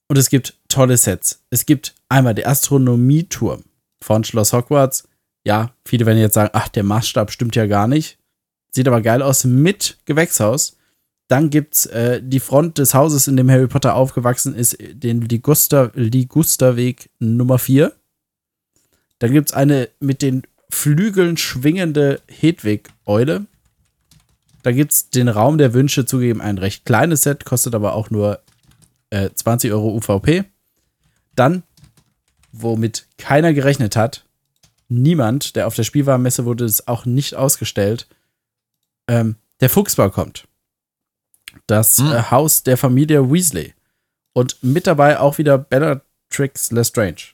Und 0.07 0.17
es 0.17 0.29
gibt 0.29 0.57
tolle 0.69 0.97
Sets. 0.97 1.43
Es 1.49 1.65
gibt 1.65 1.95
einmal 2.09 2.35
der 2.35 2.47
Astronomieturm 2.47 3.63
von 4.01 4.23
Schloss 4.23 4.53
Hogwarts. 4.53 5.07
Ja, 5.43 5.71
viele 5.85 6.05
werden 6.05 6.19
jetzt 6.19 6.35
sagen, 6.35 6.51
ach, 6.53 6.69
der 6.69 6.83
Maßstab 6.83 7.31
stimmt 7.31 7.55
ja 7.55 7.65
gar 7.65 7.87
nicht. 7.87 8.17
Sieht 8.71 8.87
aber 8.87 9.01
geil 9.01 9.21
aus 9.21 9.43
mit 9.43 9.97
Gewächshaus. 10.05 10.77
Dann 11.27 11.49
gibt's 11.49 11.85
äh, 11.87 12.21
die 12.21 12.39
Front 12.39 12.77
des 12.77 12.93
Hauses, 12.93 13.27
in 13.27 13.37
dem 13.37 13.49
Harry 13.49 13.67
Potter 13.67 13.95
aufgewachsen 13.95 14.55
ist, 14.55 14.77
den 14.79 15.21
Liguster, 15.21 15.91
Ligusterweg 15.95 17.09
Nummer 17.19 17.59
4. 17.59 17.93
Dann 19.19 19.31
gibt 19.31 19.49
es 19.49 19.55
eine 19.55 19.89
mit 19.99 20.21
den 20.21 20.43
Flügeln 20.69 21.37
schwingende 21.37 22.21
Hedwig-Eule. 22.27 23.45
Da 24.63 24.71
gibt 24.71 24.91
es 24.91 25.09
den 25.09 25.27
Raum 25.27 25.57
der 25.57 25.73
Wünsche, 25.73 26.05
zugegeben 26.05 26.41
ein 26.41 26.57
recht 26.57 26.85
kleines 26.85 27.23
Set, 27.23 27.45
kostet 27.45 27.75
aber 27.75 27.93
auch 27.93 28.09
nur 28.09 28.39
äh, 29.11 29.29
20 29.33 29.71
Euro 29.71 29.95
UVP. 29.95 30.45
Dann, 31.35 31.63
womit 32.51 33.07
keiner 33.17 33.53
gerechnet 33.53 33.95
hat, 33.95 34.25
niemand, 34.89 35.55
der 35.55 35.67
auf 35.67 35.75
der 35.75 35.83
Spielwarenmesse 35.83 36.45
wurde 36.45 36.65
es 36.65 36.87
auch 36.87 37.05
nicht 37.05 37.35
ausgestellt, 37.35 38.07
ähm, 39.07 39.35
der 39.61 39.69
Fuchsbau 39.69 40.09
kommt. 40.09 40.45
Das 41.67 41.97
Hm. 41.97 42.11
äh, 42.11 42.23
Haus 42.31 42.63
der 42.63 42.77
Familie 42.77 43.31
Weasley. 43.31 43.73
Und 44.33 44.57
mit 44.61 44.87
dabei 44.87 45.19
auch 45.19 45.37
wieder 45.37 45.57
Bellatrix 45.57 46.71
Lestrange. 46.71 47.33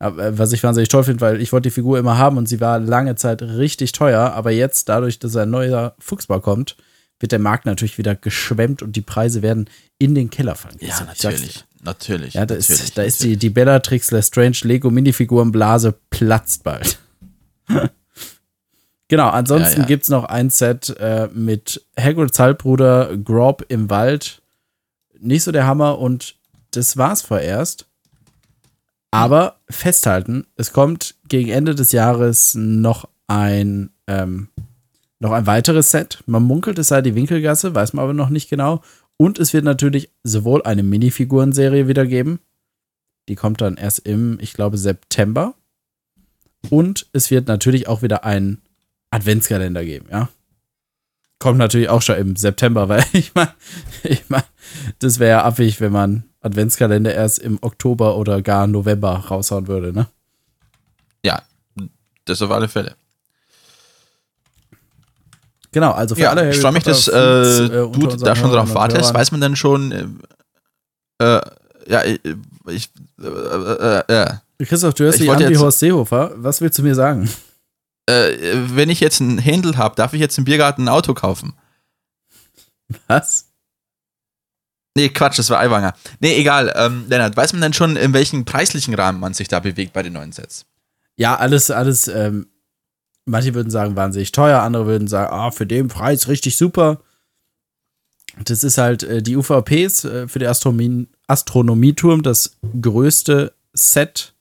Äh, 0.00 0.10
was 0.38 0.52
ich 0.52 0.62
wahnsinnig 0.62 0.88
toll 0.88 1.04
finde, 1.04 1.20
weil 1.20 1.40
ich 1.40 1.52
wollte 1.52 1.68
die 1.68 1.74
Figur 1.74 1.98
immer 1.98 2.18
haben 2.18 2.36
und 2.36 2.48
sie 2.48 2.60
war 2.60 2.78
lange 2.78 3.14
Zeit 3.14 3.42
richtig 3.42 3.92
teuer, 3.92 4.32
aber 4.32 4.50
jetzt, 4.50 4.88
dadurch, 4.88 5.18
dass 5.18 5.36
ein 5.36 5.50
neuer 5.50 5.94
Fuchsbau 5.98 6.40
kommt, 6.40 6.76
wird 7.20 7.32
der 7.32 7.38
Markt 7.38 7.66
natürlich 7.66 7.98
wieder 7.98 8.16
geschwemmt 8.16 8.82
und 8.82 8.96
die 8.96 9.00
Preise 9.00 9.42
werden 9.42 9.70
in 9.98 10.14
den 10.16 10.28
Keller 10.28 10.56
fallen. 10.56 10.76
Ja, 10.80 11.04
natürlich. 11.04 11.64
Natürlich. 11.84 12.34
Ja, 12.34 12.46
da 12.46 12.54
natürlich, 12.54 12.80
ist, 12.80 12.98
da 12.98 13.02
ist 13.02 13.22
die, 13.22 13.36
die 13.36 13.50
Bellatrix 13.50 14.10
Lestrange 14.10 14.56
Lego 14.62 14.90
Minifigurenblase 14.90 15.94
platzt 16.10 16.64
bald. 16.64 16.98
genau, 19.12 19.28
ansonsten 19.28 19.80
ja, 19.80 19.82
ja. 19.82 19.86
gibt 19.88 20.04
es 20.04 20.08
noch 20.08 20.24
ein 20.24 20.48
Set 20.48 20.96
äh, 20.98 21.28
mit 21.34 21.84
Hagrids 22.00 22.38
Halbbruder 22.38 23.14
Grob 23.18 23.62
im 23.68 23.90
Wald. 23.90 24.40
Nicht 25.20 25.42
so 25.42 25.52
der 25.52 25.66
Hammer 25.66 25.98
und 25.98 26.36
das 26.70 26.96
war's 26.96 27.20
vorerst. 27.20 27.84
Aber 29.10 29.56
festhalten, 29.68 30.46
es 30.56 30.72
kommt 30.72 31.16
gegen 31.28 31.50
Ende 31.50 31.74
des 31.74 31.92
Jahres 31.92 32.54
noch 32.54 33.06
ein, 33.26 33.90
ähm, 34.06 34.48
noch 35.20 35.32
ein 35.32 35.46
weiteres 35.46 35.90
Set. 35.90 36.22
Man 36.24 36.44
munkelt, 36.44 36.78
es 36.78 36.88
sei 36.88 37.02
die 37.02 37.14
Winkelgasse, 37.14 37.74
weiß 37.74 37.92
man 37.92 38.04
aber 38.04 38.14
noch 38.14 38.30
nicht 38.30 38.48
genau. 38.48 38.80
Und 39.18 39.38
es 39.38 39.52
wird 39.52 39.66
natürlich 39.66 40.10
sowohl 40.22 40.62
eine 40.62 40.82
Minifigurenserie 40.82 41.86
wieder 41.86 42.06
geben. 42.06 42.40
Die 43.28 43.34
kommt 43.34 43.60
dann 43.60 43.76
erst 43.76 43.98
im, 43.98 44.38
ich 44.40 44.54
glaube, 44.54 44.78
September. 44.78 45.52
Und 46.70 47.08
es 47.12 47.30
wird 47.30 47.46
natürlich 47.46 47.88
auch 47.88 48.00
wieder 48.00 48.24
einen 48.24 48.62
Adventskalender 49.12 49.84
geben, 49.84 50.06
ja. 50.10 50.28
Kommt 51.38 51.58
natürlich 51.58 51.88
auch 51.88 52.02
schon 52.02 52.16
im 52.16 52.36
September, 52.36 52.88
weil 52.88 53.04
ich 53.12 53.34
meine, 53.34 53.52
ich 54.02 54.24
mein, 54.28 54.42
das 54.98 55.18
wäre 55.18 55.30
ja 55.30 55.44
abwegig, 55.44 55.80
wenn 55.80 55.92
man 55.92 56.24
Adventskalender 56.40 57.14
erst 57.14 57.38
im 57.38 57.58
Oktober 57.60 58.16
oder 58.16 58.42
gar 58.42 58.66
November 58.66 59.12
raushauen 59.14 59.68
würde, 59.68 59.92
ne? 59.92 60.08
Ja, 61.24 61.42
das 62.24 62.42
auf 62.42 62.50
alle 62.50 62.68
Fälle. 62.68 62.96
Genau, 65.72 65.92
also 65.92 66.14
für 66.14 66.22
ja, 66.22 66.30
alle. 66.30 66.50
Ich 66.50 66.58
freue 66.58 66.72
mich, 66.72 66.82
dass 66.82 67.08
äh, 67.08 67.18
äh 67.18 67.68
du 67.68 68.06
da 68.16 68.36
schon 68.36 68.50
drauf 68.50 68.74
wartest. 68.74 69.14
Weiß 69.14 69.32
man 69.32 69.40
denn 69.40 69.56
schon, 69.56 70.20
äh, 71.18 71.24
äh 71.24 71.40
ja, 71.88 72.02
ich, 72.04 72.90
äh, 73.20 73.26
äh, 73.26 74.02
äh, 74.08 74.64
Christoph, 74.64 74.94
du 74.94 75.04
hörst 75.04 75.18
dich 75.18 75.30
an 75.30 75.38
wie 75.48 75.56
Horst 75.56 75.78
Seehofer. 75.78 76.32
Was 76.36 76.60
willst 76.60 76.78
du 76.78 76.82
mir 76.82 76.94
sagen? 76.94 77.28
Wenn 78.06 78.90
ich 78.90 79.00
jetzt 79.00 79.20
einen 79.20 79.38
Händel 79.38 79.76
habe, 79.76 79.94
darf 79.94 80.12
ich 80.12 80.20
jetzt 80.20 80.36
im 80.38 80.44
Biergarten 80.44 80.84
ein 80.84 80.88
Auto 80.88 81.14
kaufen? 81.14 81.54
Was? 83.06 83.52
Nee, 84.94 85.08
Quatsch, 85.08 85.38
das 85.38 85.48
war 85.50 85.60
Aiwanger. 85.60 85.94
Nee, 86.20 86.36
egal. 86.36 86.72
Ähm, 86.76 87.06
Lennart, 87.08 87.36
weiß 87.36 87.54
man 87.54 87.62
denn 87.62 87.72
schon, 87.72 87.96
in 87.96 88.12
welchem 88.12 88.44
preislichen 88.44 88.94
Rahmen 88.94 89.20
man 89.20 89.34
sich 89.34 89.48
da 89.48 89.60
bewegt 89.60 89.92
bei 89.92 90.02
den 90.02 90.12
neuen 90.12 90.32
Sets? 90.32 90.66
Ja, 91.16 91.36
alles, 91.36 91.70
alles, 91.70 92.08
ähm, 92.08 92.48
manche 93.24 93.54
würden 93.54 93.70
sagen, 93.70 93.96
wahnsinnig 93.96 94.32
teuer, 94.32 94.60
andere 94.60 94.86
würden 94.86 95.08
sagen, 95.08 95.32
ah, 95.32 95.50
für 95.50 95.66
den 95.66 95.88
Preis 95.88 96.28
richtig 96.28 96.56
super. 96.56 97.00
Das 98.44 98.64
ist 98.64 98.78
halt 98.78 99.02
äh, 99.02 99.22
die 99.22 99.36
UVPs 99.36 100.04
äh, 100.04 100.28
für 100.28 100.38
den 100.38 100.48
Astronomie 100.48 101.08
Astronomieturm, 101.26 102.22
das 102.22 102.58
größte 102.80 103.54
Set. 103.72 104.31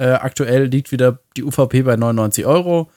Äh, 0.00 0.12
aktuell 0.12 0.64
liegt 0.64 0.92
wieder 0.92 1.18
die 1.36 1.44
UVP 1.44 1.82
bei 1.82 1.94
99 1.94 2.46
Euro. 2.46 2.90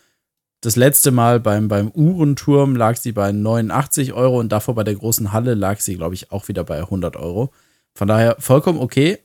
Das 0.61 0.77
letzte 0.77 1.11
Mal 1.11 1.41
beim, 1.41 1.67
beim 1.67 1.91
Uhrenturm 1.91 2.77
lag 2.77 2.95
sie 2.95 3.11
bei 3.11 3.33
89 3.33 4.13
Euro 4.13 4.39
und 4.39 4.53
davor 4.53 4.75
bei 4.75 4.85
der 4.85 4.95
großen 4.95 5.33
Halle 5.33 5.53
lag 5.53 5.81
sie, 5.81 5.97
glaube 5.97 6.15
ich, 6.15 6.31
auch 6.31 6.47
wieder 6.47 6.63
bei 6.63 6.79
100 6.79 7.17
Euro. 7.17 7.51
Von 7.93 8.07
daher 8.07 8.37
vollkommen 8.39 8.79
okay. 8.79 9.19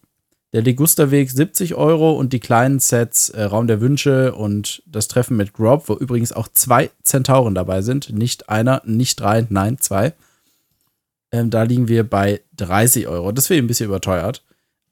Der 0.52 0.62
Ligusterweg 0.62 1.30
70 1.30 1.76
Euro 1.76 2.14
und 2.14 2.32
die 2.32 2.40
kleinen 2.40 2.80
Sets 2.80 3.28
äh, 3.28 3.44
Raum 3.44 3.68
der 3.68 3.80
Wünsche 3.80 4.34
und 4.34 4.82
das 4.84 5.06
Treffen 5.06 5.36
mit 5.36 5.52
Grob, 5.52 5.88
wo 5.88 5.94
übrigens 5.94 6.32
auch 6.32 6.48
zwei 6.48 6.90
Zentauren 7.04 7.54
dabei 7.54 7.82
sind. 7.82 8.10
Nicht 8.10 8.48
einer, 8.48 8.82
nicht 8.84 9.20
drei, 9.20 9.46
nein, 9.50 9.78
zwei. 9.78 10.14
Ähm, 11.30 11.50
da 11.50 11.62
liegen 11.62 11.86
wir 11.86 12.02
bei 12.02 12.40
30 12.56 13.06
Euro. 13.06 13.30
Das 13.30 13.48
wäre 13.50 13.62
ein 13.62 13.68
bisschen 13.68 13.86
überteuert. 13.86 14.42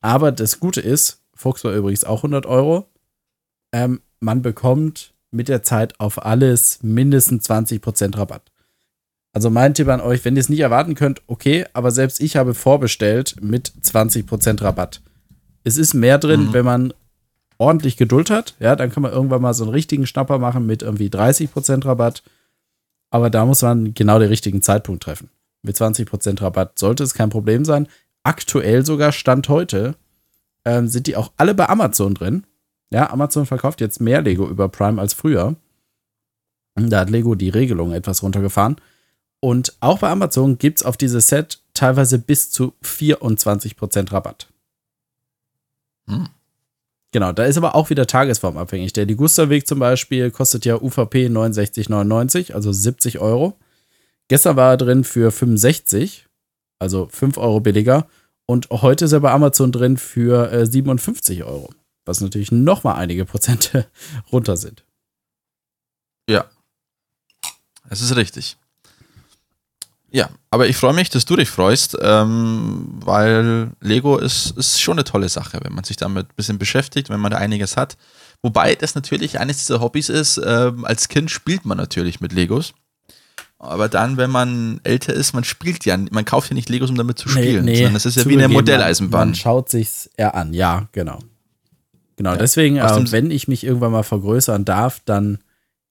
Aber 0.02 0.30
das 0.30 0.60
Gute 0.60 0.80
ist, 0.80 1.25
Fuchs 1.36 1.64
war 1.64 1.72
übrigens 1.72 2.04
auch 2.04 2.18
100 2.20 2.46
Euro. 2.46 2.88
Ähm, 3.72 4.00
man 4.20 4.42
bekommt 4.42 5.14
mit 5.30 5.48
der 5.48 5.62
Zeit 5.62 6.00
auf 6.00 6.24
alles 6.24 6.82
mindestens 6.82 7.48
20% 7.48 8.16
Rabatt. 8.16 8.50
Also 9.32 9.50
mein 9.50 9.74
Tipp 9.74 9.88
an 9.88 10.00
euch, 10.00 10.24
wenn 10.24 10.34
ihr 10.34 10.40
es 10.40 10.48
nicht 10.48 10.60
erwarten 10.60 10.94
könnt, 10.94 11.20
okay, 11.26 11.66
aber 11.74 11.90
selbst 11.90 12.20
ich 12.20 12.36
habe 12.36 12.54
vorbestellt 12.54 13.36
mit 13.42 13.70
20% 13.82 14.62
Rabatt. 14.62 15.02
Es 15.62 15.76
ist 15.76 15.92
mehr 15.92 16.16
drin, 16.16 16.46
mhm. 16.46 16.52
wenn 16.54 16.64
man 16.64 16.94
ordentlich 17.58 17.96
Geduld 17.98 18.30
hat, 18.30 18.54
ja, 18.60 18.76
dann 18.76 18.90
kann 18.90 19.02
man 19.02 19.12
irgendwann 19.12 19.42
mal 19.42 19.52
so 19.52 19.64
einen 19.64 19.72
richtigen 19.72 20.06
Schnapper 20.06 20.38
machen 20.38 20.64
mit 20.64 20.82
irgendwie 20.82 21.08
30% 21.08 21.84
Rabatt. 21.84 22.22
Aber 23.10 23.28
da 23.28 23.44
muss 23.44 23.62
man 23.62 23.92
genau 23.92 24.18
den 24.18 24.28
richtigen 24.28 24.62
Zeitpunkt 24.62 25.02
treffen. 25.02 25.28
Mit 25.62 25.76
20% 25.76 26.40
Rabatt 26.40 26.78
sollte 26.78 27.02
es 27.02 27.14
kein 27.14 27.30
Problem 27.30 27.64
sein. 27.64 27.88
Aktuell 28.22 28.86
sogar 28.86 29.12
Stand 29.12 29.48
heute 29.48 29.96
ähm, 30.66 30.88
sind 30.88 31.06
die 31.06 31.16
auch 31.16 31.32
alle 31.36 31.54
bei 31.54 31.68
Amazon 31.68 32.12
drin. 32.12 32.44
Ja, 32.90 33.10
Amazon 33.10 33.46
verkauft 33.46 33.80
jetzt 33.80 34.00
mehr 34.00 34.20
Lego 34.20 34.46
über 34.46 34.68
Prime 34.68 35.00
als 35.00 35.14
früher. 35.14 35.56
Da 36.74 37.00
hat 37.00 37.10
Lego 37.10 37.34
die 37.34 37.48
Regelung 37.48 37.92
etwas 37.92 38.22
runtergefahren. 38.22 38.76
Und 39.40 39.76
auch 39.80 40.00
bei 40.00 40.10
Amazon 40.10 40.58
gibt 40.58 40.78
es 40.78 40.84
auf 40.84 40.96
dieses 40.96 41.28
Set 41.28 41.60
teilweise 41.72 42.18
bis 42.18 42.50
zu 42.50 42.74
24% 42.82 44.12
Rabatt. 44.12 44.48
Hm. 46.08 46.28
Genau, 47.12 47.32
da 47.32 47.44
ist 47.44 47.56
aber 47.56 47.74
auch 47.74 47.88
wieder 47.88 48.06
tagesformabhängig. 48.06 48.92
Der 48.92 49.06
Ligusterweg 49.06 49.66
zum 49.66 49.78
Beispiel 49.78 50.30
kostet 50.30 50.64
ja 50.64 50.76
UVP 50.76 51.28
69,99, 51.28 52.52
also 52.52 52.72
70 52.72 53.20
Euro. 53.20 53.56
Gestern 54.28 54.56
war 54.56 54.72
er 54.72 54.76
drin 54.76 55.04
für 55.04 55.30
65, 55.30 56.26
also 56.78 57.08
5 57.10 57.38
Euro 57.38 57.60
billiger. 57.60 58.06
Und 58.46 58.70
heute 58.70 59.04
ist 59.04 59.12
er 59.12 59.20
bei 59.20 59.32
Amazon 59.32 59.72
drin 59.72 59.96
für 59.96 60.50
äh, 60.52 60.66
57 60.66 61.44
Euro 61.44 61.70
was 62.06 62.20
natürlich 62.20 62.52
noch 62.52 62.84
mal 62.84 62.94
einige 62.94 63.24
Prozente 63.26 63.86
runter 64.32 64.56
sind. 64.56 64.84
Ja, 66.28 66.46
es 67.90 68.00
ist 68.00 68.16
richtig. 68.16 68.56
Ja, 70.10 70.30
aber 70.50 70.68
ich 70.68 70.76
freue 70.76 70.94
mich, 70.94 71.10
dass 71.10 71.24
du 71.24 71.36
dich 71.36 71.50
freust, 71.50 71.96
ähm, 72.00 72.86
weil 73.04 73.72
Lego 73.80 74.18
ist, 74.18 74.56
ist 74.56 74.80
schon 74.80 74.94
eine 74.94 75.04
tolle 75.04 75.28
Sache, 75.28 75.60
wenn 75.62 75.74
man 75.74 75.84
sich 75.84 75.96
damit 75.96 76.28
ein 76.28 76.34
bisschen 76.36 76.58
beschäftigt, 76.58 77.10
wenn 77.10 77.20
man 77.20 77.32
da 77.32 77.38
einiges 77.38 77.76
hat. 77.76 77.96
Wobei 78.40 78.74
das 78.76 78.94
natürlich 78.94 79.38
eines 79.38 79.58
dieser 79.58 79.80
Hobbys 79.80 80.08
ist, 80.08 80.40
ähm, 80.44 80.84
als 80.84 81.08
Kind 81.08 81.30
spielt 81.30 81.64
man 81.64 81.76
natürlich 81.76 82.20
mit 82.20 82.32
Legos. 82.32 82.72
Aber 83.58 83.88
dann, 83.88 84.16
wenn 84.18 84.30
man 84.30 84.80
älter 84.84 85.14
ist, 85.14 85.32
man 85.32 85.44
spielt 85.44 85.84
ja, 85.86 85.96
man 85.96 86.24
kauft 86.24 86.50
ja 86.50 86.54
nicht 86.54 86.68
Legos, 86.68 86.90
um 86.90 86.96
damit 86.96 87.18
zu 87.18 87.28
spielen, 87.28 87.64
nee, 87.64 87.72
nee, 87.72 87.76
sondern 87.76 87.96
es 87.96 88.06
ist 88.06 88.16
ja 88.16 88.26
wie 88.26 88.34
eine 88.34 88.48
Modelleisenbahn. 88.48 89.28
Man 89.28 89.34
schaut 89.34 89.70
sich's 89.70 90.10
eher 90.16 90.34
an, 90.34 90.52
ja, 90.52 90.88
genau. 90.92 91.18
Genau, 92.16 92.32
ja, 92.32 92.36
deswegen, 92.36 92.76
äh, 92.76 93.12
wenn 93.12 93.30
ich 93.30 93.48
mich 93.48 93.64
irgendwann 93.64 93.92
mal 93.92 94.02
vergrößern 94.02 94.64
darf, 94.64 95.00
dann 95.04 95.38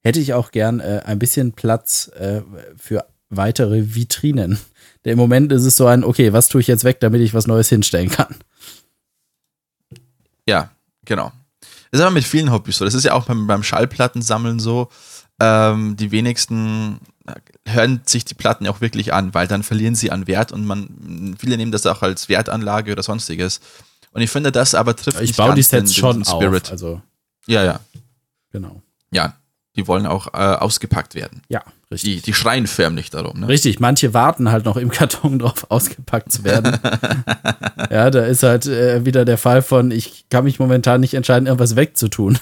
hätte 0.02 0.20
ich 0.20 0.34
auch 0.34 0.52
gern 0.52 0.80
äh, 0.80 1.02
ein 1.06 1.20
bisschen 1.20 1.54
Platz 1.54 2.12
äh, 2.20 2.42
für 2.78 3.06
weitere 3.30 3.96
Vitrinen. 3.96 4.60
Denn 5.06 5.14
im 5.14 5.20
Moment 5.20 5.52
ist 5.52 5.66
es 5.66 5.76
so 5.76 5.86
ein, 5.88 6.04
okay, 6.04 6.34
was 6.34 6.48
tue 6.48 6.62
ich 6.62 6.68
jetzt 6.68 6.84
weg, 6.84 7.00
damit 7.00 7.22
ich 7.22 7.34
was 7.34 7.48
Neues 7.48 7.70
hinstellen 7.70 8.10
kann? 8.10 8.36
Ja, 10.48 10.72
genau. 11.06 11.32
Das 11.92 12.00
ist 12.00 12.02
aber 12.02 12.12
mit 12.14 12.24
vielen 12.24 12.52
Hobbys 12.52 12.78
so. 12.78 12.86
Das 12.86 12.94
ist 12.94 13.04
ja 13.04 13.14
auch 13.14 13.26
beim, 13.26 13.48
beim 13.48 13.64
Schallplattensammeln 13.64 14.60
so. 14.60 14.90
Ähm, 15.40 15.96
die 15.96 16.12
wenigsten 16.12 17.00
hören 17.68 18.02
sich 18.06 18.26
die 18.26 18.34
Platten 18.34 18.68
auch 18.68 18.82
wirklich 18.82 19.14
an, 19.14 19.34
weil 19.34 19.48
dann 19.48 19.64
verlieren 19.64 19.96
sie 19.96 20.12
an 20.12 20.28
Wert 20.28 20.52
und 20.52 20.66
man, 20.66 21.36
viele 21.40 21.58
nehmen 21.58 21.72
das 21.72 21.86
auch 21.86 22.02
als 22.02 22.30
Wertanlage 22.30 22.92
oder 22.92 23.04
sonstiges. 23.04 23.62
Und 24.12 24.22
ich 24.22 24.30
finde, 24.30 24.52
das 24.52 24.76
aber 24.76 24.96
trifft 24.96 25.22
Ich 25.22 25.36
baue 25.36 25.56
die 25.56 25.62
Sets 25.62 25.92
den, 25.92 26.00
schon 26.00 26.16
den 26.18 26.26
Spirit. 26.26 26.66
Auf, 26.66 26.72
also 26.72 27.02
ja, 27.48 27.64
ja. 27.64 27.80
Genau. 28.52 28.82
Ja, 29.12 29.36
die 29.76 29.88
wollen 29.88 30.06
auch 30.06 30.28
äh, 30.28 30.38
ausgepackt 30.38 31.16
werden. 31.16 31.42
Ja, 31.50 31.64
richtig. 31.92 32.16
Die, 32.18 32.22
die 32.22 32.34
schreien 32.34 32.68
förmlich 32.68 33.10
darum. 33.10 33.42
Ne? 33.42 33.48
Richtig, 33.48 33.80
manche 33.80 34.14
warten 34.14 34.52
halt 34.52 34.66
noch 34.66 34.78
im 34.78 34.90
Karton 34.92 35.40
drauf, 35.40 35.66
ausgepackt 35.70 36.32
zu 36.32 36.44
werden. 36.44 36.80
ja, 37.90 38.10
da 38.10 38.26
ist 38.26 38.44
halt 38.44 38.68
äh, 38.68 39.06
wieder 39.06 39.26
der 39.26 39.38
Fall 39.38 39.62
von, 39.62 39.92
ich 39.92 40.26
kann 40.30 40.46
mich 40.46 40.60
momentan 40.60 41.02
nicht 41.02 41.14
entscheiden, 41.14 41.48
irgendwas 41.48 41.76
wegzutun. 41.76 42.40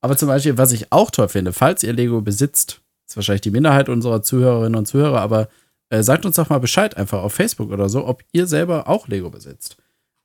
Aber 0.00 0.16
zum 0.16 0.28
Beispiel, 0.28 0.56
was 0.56 0.72
ich 0.72 0.90
auch 0.90 1.10
toll 1.10 1.28
finde, 1.28 1.52
falls 1.52 1.82
ihr 1.82 1.92
Lego 1.92 2.22
besitzt, 2.22 2.79
ist 3.10 3.16
wahrscheinlich 3.16 3.42
die 3.42 3.50
Minderheit 3.50 3.88
unserer 3.88 4.22
Zuhörerinnen 4.22 4.76
und 4.78 4.86
Zuhörer, 4.86 5.20
aber 5.20 5.48
äh, 5.88 6.02
sagt 6.02 6.24
uns 6.24 6.36
doch 6.36 6.48
mal 6.48 6.60
Bescheid 6.60 6.96
einfach 6.96 7.22
auf 7.22 7.34
Facebook 7.34 7.70
oder 7.70 7.88
so, 7.88 8.06
ob 8.06 8.22
ihr 8.32 8.46
selber 8.46 8.88
auch 8.88 9.08
Lego 9.08 9.30
besitzt. 9.30 9.76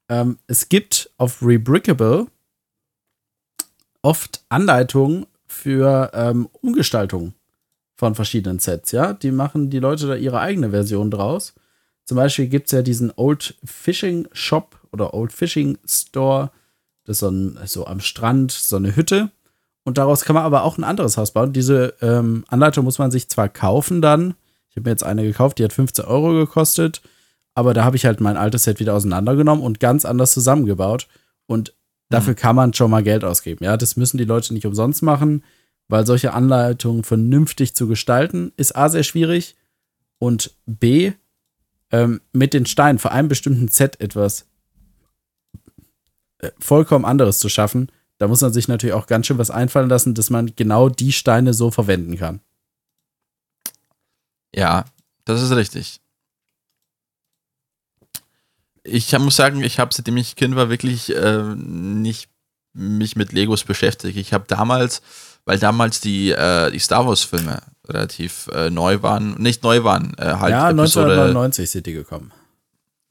Ähm, 0.08 0.38
es 0.46 0.70
gibt 0.70 1.12
auf 1.18 1.42
Rebrickable 1.42 2.27
oft 4.04 4.46
Anleitungen 4.50 5.25
für 5.48 6.12
ähm, 6.13 6.48
Umgestaltung 6.62 7.34
von 7.96 8.13
verschiedenen 8.13 8.60
Sets, 8.60 8.92
ja. 8.92 9.13
Die 9.13 9.32
machen 9.32 9.72
die 9.72 9.80
Leute 9.80 10.06
da 10.06 10.15
ihre 10.15 10.39
eigene 10.39 10.70
Version 10.70 11.10
draus. 11.10 11.56
Zum 12.04 12.18
Beispiel 12.18 12.48
gibt 12.48 12.68
es 12.68 12.72
ja 12.74 12.84
diesen 12.84 13.12
Old 13.15 13.56
Fishing 13.63 14.27
Shop 14.32 14.80
oder 14.92 15.15
Old 15.15 15.34
Fishing 15.34 15.80
Store. 15.88 16.51
Das 17.06 17.15
ist 17.15 17.20
so, 17.22 17.30
ein, 17.30 17.58
so 17.65 17.88
am 17.88 18.00
Strand, 18.00 18.51
so 18.51 18.75
eine 18.75 18.96
Hütte. 18.96 19.32
Und 19.86 20.00
daraus 20.00 20.25
kann 20.25 20.34
man 20.34 20.44
aber 20.44 20.63
auch 20.63 20.77
ein 20.77 20.84
anderes 20.84 21.15
Haus 21.15 21.32
bauen. 21.32 21.54
Diese 21.54 21.94
ähm, 22.01 22.44
Anleitung 22.48 22.84
muss 22.84 22.98
man 22.98 23.12
sich 23.12 23.30
zwar 23.30 23.48
kaufen 23.48 24.01
dann. 24.01 24.34
Ich 24.70 24.75
habe 24.75 24.89
mir 24.89 24.92
jetzt 24.92 25.04
eine 25.04 25.24
gekauft, 25.24 25.60
die 25.60 25.63
hat 25.63 25.74
15 25.74 26.04
Euro 26.06 26.34
gekostet. 26.34 27.01
Aber 27.54 27.74
da 27.74 27.86
habe 27.86 27.96
ich 27.96 28.06
halt 28.06 28.20
mein 28.20 28.36
altes 28.36 28.63
Set 28.63 28.80
wieder 28.80 28.96
auseinandergenommen 28.96 29.63
und 29.63 29.80
ganz 29.80 30.04
anders 30.04 30.32
zusammengebaut. 30.32 31.08
Und 31.46 31.74
dafür 32.10 32.34
mhm. 32.34 32.38
kann 32.38 32.56
man 32.56 32.74
schon 32.74 32.89
mal 32.92 33.04
Geld 33.04 33.24
ausgeben. 33.24 33.63
Ja, 33.63 33.77
das 33.77 33.96
müssen 33.96 34.18
die 34.18 34.25
Leute 34.25 34.54
nicht 34.56 34.65
umsonst 34.65 35.04
machen, 35.04 35.44
weil 35.88 36.06
solche 36.06 36.34
Anleitungen 36.34 37.04
vernünftig 37.04 37.75
zu 37.75 37.88
gestalten 37.88 38.51
ist 38.58 38.75
A 38.75 38.89
sehr 38.89 39.04
schwierig 39.04 39.56
und 40.18 40.51
B 40.65 41.13
ähm, 41.92 42.22
mit 42.34 42.56
den 42.56 42.65
Steinen 42.65 42.98
für 42.98 43.12
einen 43.12 43.27
bestimmten 43.27 43.68
Set 43.68 44.01
etwas 44.01 44.48
äh, 46.39 46.50
vollkommen 46.60 47.06
anderes 47.06 47.39
zu 47.39 47.50
schaffen, 47.50 47.92
da 48.18 48.28
muss 48.28 48.42
man 48.42 48.54
sich 48.54 48.68
natürlich 48.68 48.94
auch 48.94 49.08
ganz 49.08 49.28
schön 49.28 49.38
was 49.38 49.52
einfallen 49.52 49.90
lassen, 49.90 50.14
dass 50.14 50.30
man 50.30 50.56
genau 50.56 50.90
die 50.90 51.12
Steine 51.12 51.54
so 51.54 51.72
verwenden 51.72 52.18
kann. 52.18 52.40
Ja, 54.54 54.86
das 55.26 55.42
ist 55.42 55.52
richtig. 55.52 56.00
Ich 58.84 59.18
muss 59.18 59.36
sagen, 59.36 59.64
ich 59.64 59.80
habe, 59.80 59.94
seitdem 59.94 60.18
ich 60.18 60.36
Kind 60.36 60.56
war, 60.56 60.70
wirklich 60.70 61.14
äh, 61.14 61.56
nicht 61.56 62.30
mich 62.74 63.16
mit 63.16 63.32
Legos 63.32 63.64
beschäftigt. 63.64 64.18
Ich 64.18 64.34
habe 64.34 64.46
damals, 64.48 65.02
weil 65.46 65.58
damals 65.58 66.02
die, 66.02 66.32
äh, 66.32 66.72
die 66.72 66.80
Star 66.80 67.08
Wars-Filme 67.08 67.62
relativ 67.88 68.48
äh, 68.54 68.70
neu 68.70 69.02
waren, 69.02 69.36
nicht 69.36 69.64
neu 69.64 69.84
waren, 69.84 70.14
äh, 70.18 70.26
halt 70.26 70.52
Ja, 70.52 70.70
Episode, 70.70 71.12
1999 71.12 71.70
sind 71.70 71.86
die 71.86 71.94
gekommen. 71.94 72.32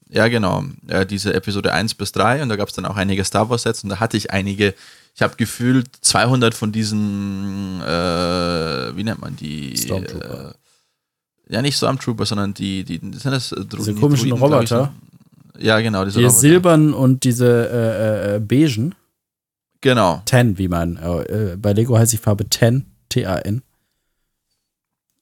Ja, 0.09 0.27
genau. 0.27 0.63
Äh, 0.87 1.05
diese 1.05 1.33
Episode 1.33 1.73
1 1.73 1.95
bis 1.95 2.11
3 2.11 2.43
und 2.43 2.49
da 2.49 2.55
gab 2.55 2.69
es 2.69 2.75
dann 2.75 2.85
auch 2.85 2.95
einige 2.95 3.23
Star 3.23 3.49
Wars 3.49 3.63
Sets 3.63 3.83
und 3.83 3.89
da 3.89 3.99
hatte 3.99 4.17
ich 4.17 4.31
einige, 4.31 4.75
ich 5.15 5.21
habe 5.21 5.35
gefühlt 5.35 5.89
200 6.01 6.53
von 6.53 6.71
diesen, 6.71 7.81
äh, 7.81 8.95
wie 8.95 9.03
nennt 9.03 9.19
man 9.21 9.35
die? 9.35 9.75
Stormtrooper. 9.75 10.51
Äh, 10.51 11.53
ja, 11.53 11.61
nicht 11.61 11.77
Stormtrooper, 11.77 12.25
sondern 12.25 12.53
die, 12.53 12.83
die, 12.83 12.99
sind 12.99 13.25
das 13.25 13.51
äh, 13.51 13.65
Diese 13.65 13.93
die 13.93 13.99
komischen 13.99 14.29
Druiden, 14.29 14.43
Roboter. 14.43 14.93
Ich, 15.57 15.63
ja, 15.63 15.79
genau, 15.79 16.05
diese 16.05 16.19
die 16.19 16.25
Roboter. 16.25 16.39
silbern 16.39 16.93
und 16.93 17.23
diese 17.23 17.69
äh, 17.69 18.35
äh, 18.35 18.39
beigen. 18.39 18.93
Genau. 19.81 20.21
10, 20.25 20.57
wie 20.57 20.67
man, 20.67 20.95
bei 21.61 21.73
Lego 21.73 21.95
heißt 21.95 22.11
die 22.11 22.17
Farbe 22.17 22.49
10, 22.49 22.87
T-A-N. 23.09 23.61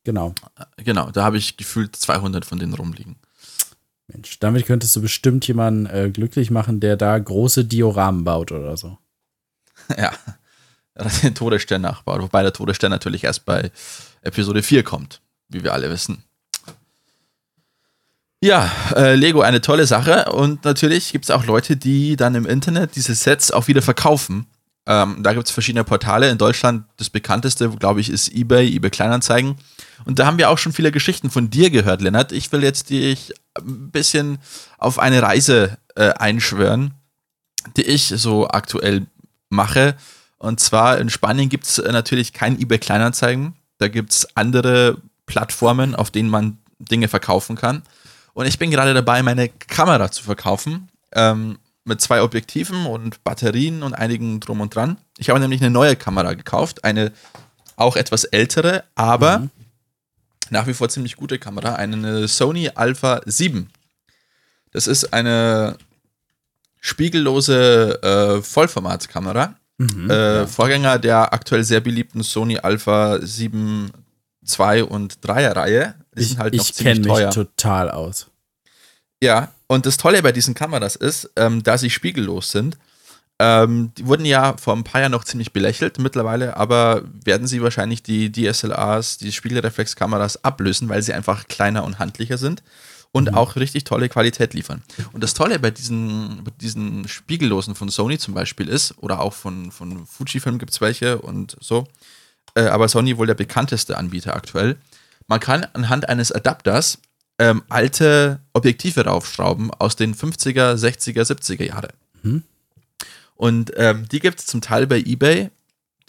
Genau. 0.06 0.34
Genau, 0.78 1.12
da 1.12 1.24
habe 1.24 1.38
ich 1.38 1.58
gefühlt 1.58 1.98
200 1.98 2.46
von 2.46 2.60
denen 2.60 2.74
rumliegen. 2.74 3.18
Mensch, 4.08 4.40
damit 4.40 4.66
könntest 4.66 4.96
du 4.96 5.02
bestimmt 5.02 5.48
jemanden 5.48 5.86
äh, 5.86 6.10
glücklich 6.12 6.52
machen, 6.52 6.80
der 6.80 6.98
da 6.98 7.18
große 7.18 7.66
Dioramen 7.66 8.24
baut 8.24 8.52
oder 8.52 8.78
so. 8.78 8.98
Ja, 9.98 10.14
den 11.24 11.36
Todesstern 11.36 11.82
nachbaut. 11.82 12.22
Wobei 12.22 12.44
der 12.44 12.54
Todesstern 12.54 12.92
natürlich 12.92 13.24
erst 13.24 13.46
bei 13.46 13.72
Episode 14.22 14.62
4 14.62 14.84
kommt, 14.84 15.22
wie 15.50 15.64
wir 15.64 15.74
alle 15.74 15.90
wissen. 15.90 16.24
Ja, 18.44 18.70
äh, 18.96 19.16
Lego 19.16 19.42
eine 19.42 19.62
tolle 19.62 19.88
Sache 19.88 20.32
und 20.32 20.66
natürlich 20.66 21.12
gibt 21.12 21.26
es 21.26 21.32
auch 21.32 21.46
Leute, 21.46 21.78
die 21.78 22.18
dann 22.18 22.36
im 22.36 22.46
Internet 22.46 22.96
diese 22.96 23.16
Sets 23.16 23.52
auch 23.52 23.68
wieder 23.68 23.82
verkaufen. 23.82 24.48
Ähm, 24.86 25.24
da 25.24 25.34
gibt 25.34 25.48
es 25.48 25.52
verschiedene 25.52 25.86
Portale. 25.86 26.30
In 26.30 26.38
Deutschland 26.38 26.86
das 26.98 27.10
bekannteste, 27.10 27.70
glaube 27.70 28.02
ich, 28.02 28.10
ist 28.10 28.34
eBay, 28.34 28.76
eBay 28.76 28.92
Kleinanzeigen. 28.92 29.56
Und 30.06 30.20
da 30.20 30.26
haben 30.26 30.38
wir 30.38 30.50
auch 30.50 30.58
schon 30.58 30.74
viele 30.74 30.92
Geschichten 30.92 31.30
von 31.30 31.50
dir 31.50 31.70
gehört, 31.70 32.02
Lennart. 32.02 32.32
Ich 32.32 32.52
will 32.52 32.64
jetzt 32.64 32.90
dich 32.90 33.34
ein 33.56 33.92
bisschen 33.92 34.40
auf 34.78 35.00
eine 35.00 35.22
Reise 35.22 35.78
äh, 35.96 36.10
einschwören, 36.10 36.94
die 37.78 37.84
ich 37.84 38.08
so 38.08 38.48
aktuell 38.48 39.06
mache. 39.50 39.96
Und 40.38 40.60
zwar 40.60 40.98
in 40.98 41.10
Spanien 41.10 41.50
gibt 41.50 41.66
es 41.66 41.78
natürlich 41.78 42.34
kein 42.34 42.60
eBay 42.60 42.80
Kleinanzeigen. 42.80 43.56
Da 43.78 43.88
gibt 43.88 44.12
es 44.12 44.28
andere 44.36 44.98
Plattformen, 45.26 45.96
auf 45.96 46.12
denen 46.12 46.30
man 46.30 46.58
Dinge 46.80 47.08
verkaufen 47.08 47.56
kann. 47.56 47.84
Und 48.34 48.46
ich 48.46 48.60
bin 48.60 48.72
gerade 48.72 48.94
dabei, 48.94 49.24
meine 49.24 49.50
Kamera 49.50 50.12
zu 50.12 50.24
verkaufen. 50.24 50.90
Ähm, 51.14 51.60
mit 51.86 52.02
zwei 52.02 52.22
Objektiven 52.22 52.86
und 52.86 53.24
Batterien 53.24 53.84
und 53.84 53.94
einigen 53.94 54.40
drum 54.40 54.62
und 54.62 54.76
dran. 54.76 54.98
Ich 55.18 55.30
habe 55.30 55.40
nämlich 55.40 55.62
eine 55.62 55.70
neue 55.70 55.96
Kamera 55.96 56.34
gekauft, 56.34 56.84
eine 56.84 57.12
auch 57.76 57.96
etwas 57.96 58.24
ältere, 58.24 58.84
aber 58.96 59.40
mhm. 59.40 59.50
Nach 60.50 60.68
wie 60.68 60.74
vor 60.74 60.90
ziemlich 60.90 61.16
gute 61.16 61.40
Kamera, 61.40 61.76
eine 61.76 62.28
Sony 62.28 62.70
Alpha 62.74 63.22
7. 63.26 63.70
Das 64.72 64.88
ist 64.88 65.14
eine 65.14 65.78
spiegellose 66.80 68.02
äh, 68.02 68.42
Vollformatkamera. 68.42 69.56
Mhm, 69.78 70.10
äh, 70.10 70.14
ja. 70.14 70.48
Vorgänger 70.48 71.00
der 71.00 71.34
aktuell 71.34 71.64
sehr 71.64 71.80
beliebten 71.80 72.24
Sony 72.24 72.58
Alpha 72.58 73.20
7 73.22 73.92
2 74.46 74.84
und 74.84 75.20
3er 75.22 75.56
Reihe. 75.56 75.96
Die 76.16 76.22
ich, 76.22 76.38
halt 76.38 76.54
ich 76.54 76.76
kenne 76.76 77.00
mich 77.00 77.34
total 77.34 77.90
aus. 77.90 78.28
Ja, 79.22 79.54
und 79.68 79.86
das 79.86 79.98
Tolle 79.98 80.22
bei 80.22 80.32
diesen 80.32 80.54
Kameras 80.54 80.96
ist, 80.96 81.32
ähm, 81.38 81.64
da 81.64 81.78
sie 81.78 81.90
spiegellos 81.90 82.52
sind, 82.52 82.78
ähm, 83.46 83.92
die 83.98 84.08
wurden 84.08 84.24
ja 84.24 84.56
vor 84.56 84.74
ein 84.74 84.86
paar 84.86 85.02
Jahren 85.02 85.12
noch 85.12 85.26
ziemlich 85.26 85.52
belächelt. 85.52 86.00
Mittlerweile 86.00 86.56
aber 86.56 87.04
werden 87.26 87.46
sie 87.46 87.62
wahrscheinlich 87.62 88.02
die 88.02 88.32
DSLRs, 88.32 89.18
die 89.18 89.34
Spiegelreflexkameras 89.34 90.46
ablösen, 90.46 90.88
weil 90.88 91.02
sie 91.02 91.12
einfach 91.12 91.50
kleiner 91.50 91.84
und 91.84 92.00
handlicher 92.00 92.38
sind 92.38 92.64
und 93.12 93.32
mhm. 93.32 93.38
auch 93.38 93.58
richtig 93.58 93.84
tolle 93.84 94.08
Qualität 94.08 94.54
liefern. 94.54 94.82
Und 95.12 95.24
das 95.24 95.34
Tolle 95.34 95.60
bei 95.60 95.72
diesen, 95.72 96.46
bei 96.46 96.52
diesen 96.62 97.06
Spiegellosen 97.10 97.76
von 97.76 97.90
Sony 97.90 98.18
zum 98.18 98.34
Beispiel 98.34 98.70
ist, 98.70 98.98
oder 99.00 99.20
auch 99.20 99.34
von, 99.34 99.74
von 99.74 100.08
Fujifilm 100.08 100.58
gibt 100.58 100.72
es 100.72 100.80
welche 100.80 101.18
und 101.18 101.58
so, 101.60 101.86
äh, 102.56 102.68
aber 102.68 102.88
Sony 102.88 103.18
wohl 103.18 103.28
der 103.28 103.34
bekannteste 103.34 103.98
Anbieter 103.98 104.38
aktuell. 104.38 104.78
Man 105.28 105.42
kann 105.42 105.68
anhand 105.74 106.08
eines 106.08 106.32
Adapters 106.32 107.00
ähm, 107.40 107.64
alte 107.68 108.40
Objektive 108.54 109.04
raufschrauben 109.04 109.70
aus 109.72 109.98
den 109.98 110.16
50er, 110.16 110.76
60er, 110.76 111.24
70er 111.24 111.66
Jahre. 111.66 111.90
Mhm. 112.22 112.44
Und 113.36 113.72
ähm, 113.76 114.08
die 114.10 114.20
gibt 114.20 114.40
es 114.40 114.46
zum 114.46 114.62
Teil 114.62 114.88
bei 114.88 115.00
eBay. 115.00 115.50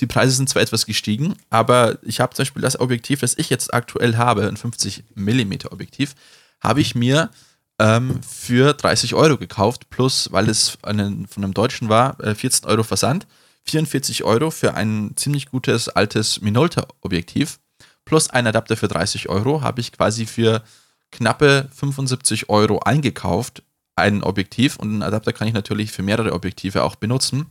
Die 0.01 0.07
Preise 0.07 0.35
sind 0.35 0.49
zwar 0.49 0.63
etwas 0.63 0.87
gestiegen, 0.87 1.37
aber 1.51 1.99
ich 2.03 2.21
habe 2.21 2.35
zum 2.35 2.43
Beispiel 2.43 2.63
das 2.63 2.79
Objektiv, 2.81 3.21
das 3.21 3.39
ich 3.39 3.49
jetzt 3.49 3.73
aktuell 3.73 4.17
habe, 4.17 4.49
ein 4.49 4.57
50 4.57 5.05
mm 5.15 5.53
Objektiv, 5.71 6.15
habe 6.61 6.81
ich 6.81 6.95
mir 6.95 7.31
ähm, 7.79 8.21
für 8.23 8.73
30 8.73 9.15
Euro 9.15 9.37
gekauft, 9.37 9.91
plus, 9.91 10.33
weil 10.33 10.49
es 10.49 10.79
einen, 10.83 11.27
von 11.27 11.45
einem 11.45 11.55
Deutschen 11.55 11.89
war, 11.89 12.19
äh, 12.21 12.35
14 12.35 12.69
Euro 12.69 12.83
Versand, 12.83 13.27
44 13.65 14.25
Euro 14.25 14.51
für 14.51 14.75
ein 14.75 15.13
ziemlich 15.17 15.47
gutes 15.47 15.89
altes 15.89 16.41
Minolta-Objektiv, 16.41 17.59
plus 18.05 18.31
ein 18.31 18.47
Adapter 18.47 18.77
für 18.77 18.89
30 18.89 19.29
Euro, 19.29 19.63
habe 19.63 19.81
ich 19.81 19.93
quasi 19.93 20.27
für 20.27 20.63
knappe 21.11 21.69
75 21.75 22.49
Euro 22.49 22.81
eingekauft, 22.81 23.63
ein 23.97 24.23
Objektiv 24.23 24.77
und 24.77 24.89
einen 24.89 25.03
Adapter 25.03 25.33
kann 25.33 25.49
ich 25.49 25.55
natürlich 25.55 25.93
für 25.93 26.03
mehrere 26.03 26.33
Objektive 26.33 26.83
auch 26.83 26.97
benutzen. 26.97 27.47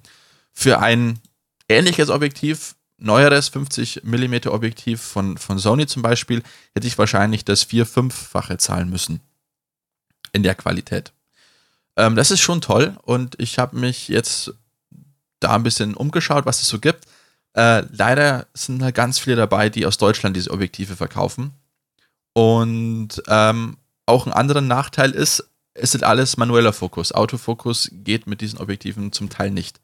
Für 0.51 0.79
ein 0.79 1.19
ähnliches 1.69 2.09
Objektiv, 2.09 2.75
neueres 2.97 3.49
50 3.49 4.03
mm 4.03 4.47
Objektiv 4.47 5.01
von, 5.01 5.37
von 5.37 5.57
Sony 5.57 5.87
zum 5.87 6.01
Beispiel, 6.01 6.43
hätte 6.73 6.87
ich 6.87 6.97
wahrscheinlich 6.97 7.45
das 7.45 7.63
vier-, 7.63 7.85
fünffache 7.85 8.57
zahlen 8.57 8.89
müssen. 8.89 9.21
In 10.31 10.43
der 10.43 10.55
Qualität. 10.55 11.13
Ähm, 11.95 12.15
das 12.15 12.31
ist 12.31 12.41
schon 12.41 12.61
toll 12.61 12.97
und 13.03 13.39
ich 13.39 13.59
habe 13.59 13.77
mich 13.77 14.07
jetzt 14.07 14.53
da 15.39 15.55
ein 15.55 15.63
bisschen 15.63 15.93
umgeschaut, 15.93 16.45
was 16.45 16.61
es 16.61 16.69
so 16.69 16.79
gibt. 16.79 17.05
Äh, 17.55 17.83
leider 17.91 18.47
sind 18.53 18.79
da 18.79 18.91
ganz 18.91 19.19
viele 19.19 19.35
dabei, 19.35 19.69
die 19.69 19.85
aus 19.85 19.97
Deutschland 19.97 20.35
diese 20.35 20.51
Objektive 20.51 20.95
verkaufen. 20.95 21.53
Und 22.33 23.21
ähm, 23.27 23.77
auch 24.05 24.25
ein 24.25 24.33
anderer 24.33 24.61
Nachteil 24.61 25.11
ist, 25.11 25.47
es 25.73 25.95
ist 25.95 26.03
alles 26.03 26.37
manueller 26.37 26.73
Fokus. 26.73 27.11
Autofokus 27.11 27.89
geht 27.91 28.27
mit 28.27 28.41
diesen 28.41 28.59
Objektiven 28.59 29.11
zum 29.11 29.29
Teil 29.29 29.51
nicht. 29.51 29.79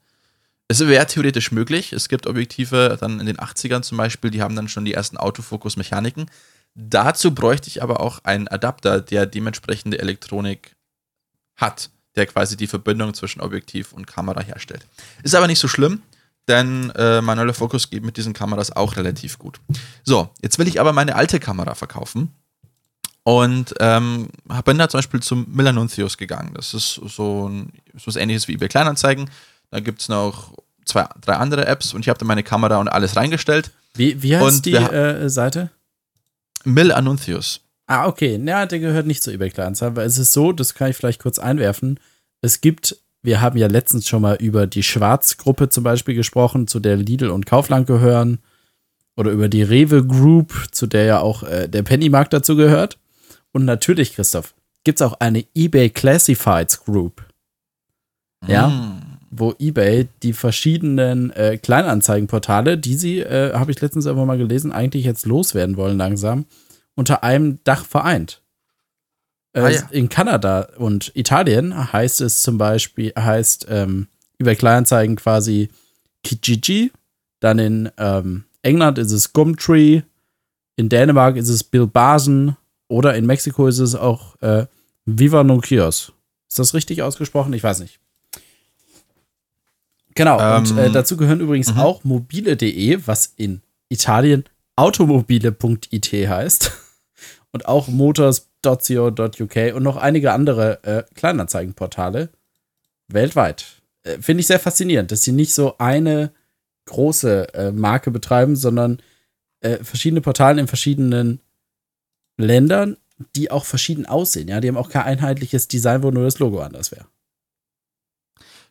Es 0.68 0.78
wäre 0.86 1.06
theoretisch 1.06 1.50
möglich. 1.50 1.92
Es 1.92 2.08
gibt 2.08 2.26
Objektive 2.28 2.96
dann 3.00 3.18
in 3.18 3.26
den 3.26 3.38
80ern 3.38 3.82
zum 3.82 3.98
Beispiel, 3.98 4.30
die 4.30 4.40
haben 4.40 4.54
dann 4.54 4.68
schon 4.68 4.84
die 4.84 4.94
ersten 4.94 5.16
Autofokus-Mechaniken. 5.16 6.30
Dazu 6.76 7.34
bräuchte 7.34 7.68
ich 7.68 7.82
aber 7.82 7.98
auch 7.98 8.20
einen 8.22 8.46
Adapter, 8.46 9.00
der 9.00 9.26
dementsprechende 9.26 9.98
Elektronik 9.98 10.76
hat, 11.56 11.90
der 12.14 12.26
quasi 12.26 12.56
die 12.56 12.68
Verbindung 12.68 13.14
zwischen 13.14 13.40
Objektiv 13.40 13.92
und 13.92 14.06
Kamera 14.06 14.42
herstellt. 14.42 14.86
Ist 15.24 15.34
aber 15.34 15.48
nicht 15.48 15.58
so 15.58 15.66
schlimm, 15.66 16.02
denn 16.46 16.90
äh, 16.90 17.20
manueller 17.20 17.54
Fokus 17.54 17.90
geht 17.90 18.04
mit 18.04 18.16
diesen 18.16 18.32
Kameras 18.32 18.70
auch 18.70 18.94
relativ 18.94 19.38
gut. 19.40 19.60
So, 20.04 20.30
jetzt 20.40 20.60
will 20.60 20.68
ich 20.68 20.80
aber 20.80 20.92
meine 20.92 21.16
alte 21.16 21.40
Kamera 21.40 21.74
verkaufen 21.74 22.32
und 23.22 23.74
ähm, 23.80 24.28
bin 24.64 24.78
da 24.78 24.88
zum 24.88 24.98
Beispiel 24.98 25.20
zum 25.20 25.46
Milanuncius 25.50 26.16
gegangen. 26.16 26.52
Das 26.54 26.74
ist 26.74 27.00
so, 27.06 27.48
ein, 27.48 27.72
so 27.94 28.06
was 28.06 28.16
ähnliches 28.16 28.48
wie 28.48 28.54
eBay 28.54 28.68
Kleinanzeigen. 28.68 29.30
Da 29.70 29.80
gibt 29.80 30.00
es 30.00 30.08
noch 30.08 30.52
zwei, 30.84 31.06
drei 31.20 31.34
andere 31.34 31.66
Apps 31.66 31.94
und 31.94 32.00
ich 32.00 32.08
habe 32.08 32.18
da 32.18 32.24
meine 32.24 32.42
Kamera 32.42 32.78
und 32.78 32.88
alles 32.88 33.16
reingestellt. 33.16 33.70
Wie, 33.94 34.22
wie 34.22 34.36
heißt 34.36 34.56
und 34.56 34.66
die 34.66 34.74
äh, 34.74 35.28
Seite? 35.28 35.70
Mill 36.64 36.92
Anuncius. 36.92 37.60
Ah, 37.86 38.06
okay. 38.06 38.40
Ja, 38.44 38.66
der 38.66 38.78
gehört 38.78 39.06
nicht 39.06 39.22
zur 39.22 39.32
eBay 39.32 39.50
Kleinanzeigen, 39.50 39.96
weil 39.96 40.06
es 40.06 40.18
ist 40.18 40.32
so, 40.32 40.52
das 40.52 40.74
kann 40.74 40.90
ich 40.90 40.96
vielleicht 40.96 41.20
kurz 41.20 41.38
einwerfen. 41.38 41.98
Es 42.40 42.60
gibt, 42.60 42.96
wir 43.22 43.40
haben 43.40 43.58
ja 43.58 43.66
letztens 43.66 44.08
schon 44.08 44.22
mal 44.22 44.36
über 44.36 44.66
die 44.66 44.82
Schwarzgruppe 44.82 45.68
zum 45.68 45.84
Beispiel 45.84 46.14
gesprochen, 46.14 46.68
zu 46.68 46.80
der 46.80 46.96
Lidl 46.96 47.30
und 47.30 47.46
Kaufland 47.46 47.86
gehören. 47.86 48.38
Oder 49.16 49.32
über 49.32 49.48
die 49.48 49.62
Rewe 49.62 50.06
Group, 50.06 50.68
zu 50.70 50.86
der 50.86 51.04
ja 51.04 51.20
auch 51.20 51.42
äh, 51.42 51.68
der 51.68 51.82
Pennymarkt 51.82 52.32
dazu 52.32 52.56
gehört. 52.56 52.96
Und 53.52 53.64
natürlich, 53.64 54.14
Christoph, 54.14 54.54
gibt 54.84 55.00
es 55.00 55.06
auch 55.06 55.14
eine 55.20 55.44
eBay 55.54 55.90
Classifieds 55.90 56.84
Group. 56.84 57.24
Ja. 58.46 58.68
Mm. 58.68 59.18
Wo 59.32 59.54
eBay 59.58 60.08
die 60.22 60.32
verschiedenen 60.32 61.30
äh, 61.30 61.56
Kleinanzeigenportale, 61.56 62.78
die 62.78 62.96
sie, 62.96 63.20
äh, 63.20 63.52
habe 63.54 63.70
ich 63.70 63.80
letztens 63.80 64.06
einfach 64.06 64.24
mal 64.24 64.38
gelesen, 64.38 64.72
eigentlich 64.72 65.04
jetzt 65.04 65.24
loswerden 65.24 65.76
wollen 65.76 65.98
langsam, 65.98 66.46
unter 66.96 67.22
einem 67.22 67.62
Dach 67.62 67.84
vereint. 67.84 68.42
Äh, 69.52 69.60
ah, 69.60 69.68
ja. 69.68 69.82
In 69.90 70.08
Kanada 70.08 70.68
und 70.78 71.12
Italien 71.14 71.92
heißt 71.92 72.20
es 72.20 72.42
zum 72.42 72.58
Beispiel, 72.58 73.12
heißt 73.16 73.66
ähm, 73.68 74.08
eBay 74.40 74.56
Kleinanzeigen 74.56 75.16
quasi 75.16 75.68
Kijiji, 76.24 76.90
dann 77.38 77.58
in 77.58 77.90
ähm, 77.98 78.44
England 78.62 78.98
ist 78.98 79.12
es 79.12 79.32
Gumtree, 79.32 80.02
in 80.76 80.88
Dänemark 80.88 81.36
ist 81.36 81.48
es 81.48 81.62
Bill 81.62 81.86
Basen 81.86 82.56
oder 82.90 83.14
in 83.14 83.24
Mexiko 83.24 83.68
ist 83.68 83.78
es 83.78 83.94
auch 83.94 84.40
äh, 84.42 84.66
Viva 85.06 85.44
No 85.44 85.58
Kios. 85.58 86.12
Ist 86.48 86.58
das 86.58 86.74
richtig 86.74 87.02
ausgesprochen? 87.02 87.52
Ich 87.52 87.62
weiß 87.62 87.80
nicht. 87.80 88.00
Genau, 90.14 90.40
ähm, 90.40 90.64
und 90.64 90.76
äh, 90.76 90.90
dazu 90.90 91.16
gehören 91.16 91.40
übrigens 91.40 91.72
mhm. 91.72 91.80
auch 91.80 92.02
mobile.de, 92.04 92.98
was 93.06 93.32
in 93.36 93.62
Italien 93.88 94.44
automobile.it 94.76 96.12
heißt. 96.12 96.72
Und 97.52 97.66
auch 97.66 97.88
motors.co.uk 97.88 99.74
und 99.74 99.82
noch 99.82 99.96
einige 99.96 100.32
andere 100.32 100.84
äh, 100.84 101.02
Kleinanzeigenportale 101.16 102.28
weltweit. 103.08 103.82
Äh, 104.04 104.18
Finde 104.18 104.42
ich 104.42 104.46
sehr 104.46 104.60
faszinierend, 104.60 105.10
dass 105.10 105.22
sie 105.22 105.32
nicht 105.32 105.52
so 105.52 105.76
eine 105.78 106.30
große 106.84 107.52
äh, 107.54 107.72
Marke 107.72 108.12
betreiben, 108.12 108.54
sondern 108.54 109.02
äh, 109.62 109.82
verschiedene 109.82 110.20
Portale 110.20 110.60
in 110.60 110.68
verschiedenen 110.68 111.40
Ländern, 112.42 112.96
die 113.36 113.50
auch 113.50 113.64
verschieden 113.64 114.06
aussehen. 114.06 114.48
Ja, 114.48 114.60
die 114.60 114.68
haben 114.68 114.76
auch 114.76 114.90
kein 114.90 115.02
einheitliches 115.02 115.68
Design, 115.68 116.02
wo 116.02 116.10
nur 116.10 116.24
das 116.24 116.38
Logo 116.38 116.60
anders 116.60 116.90
wäre. 116.90 117.06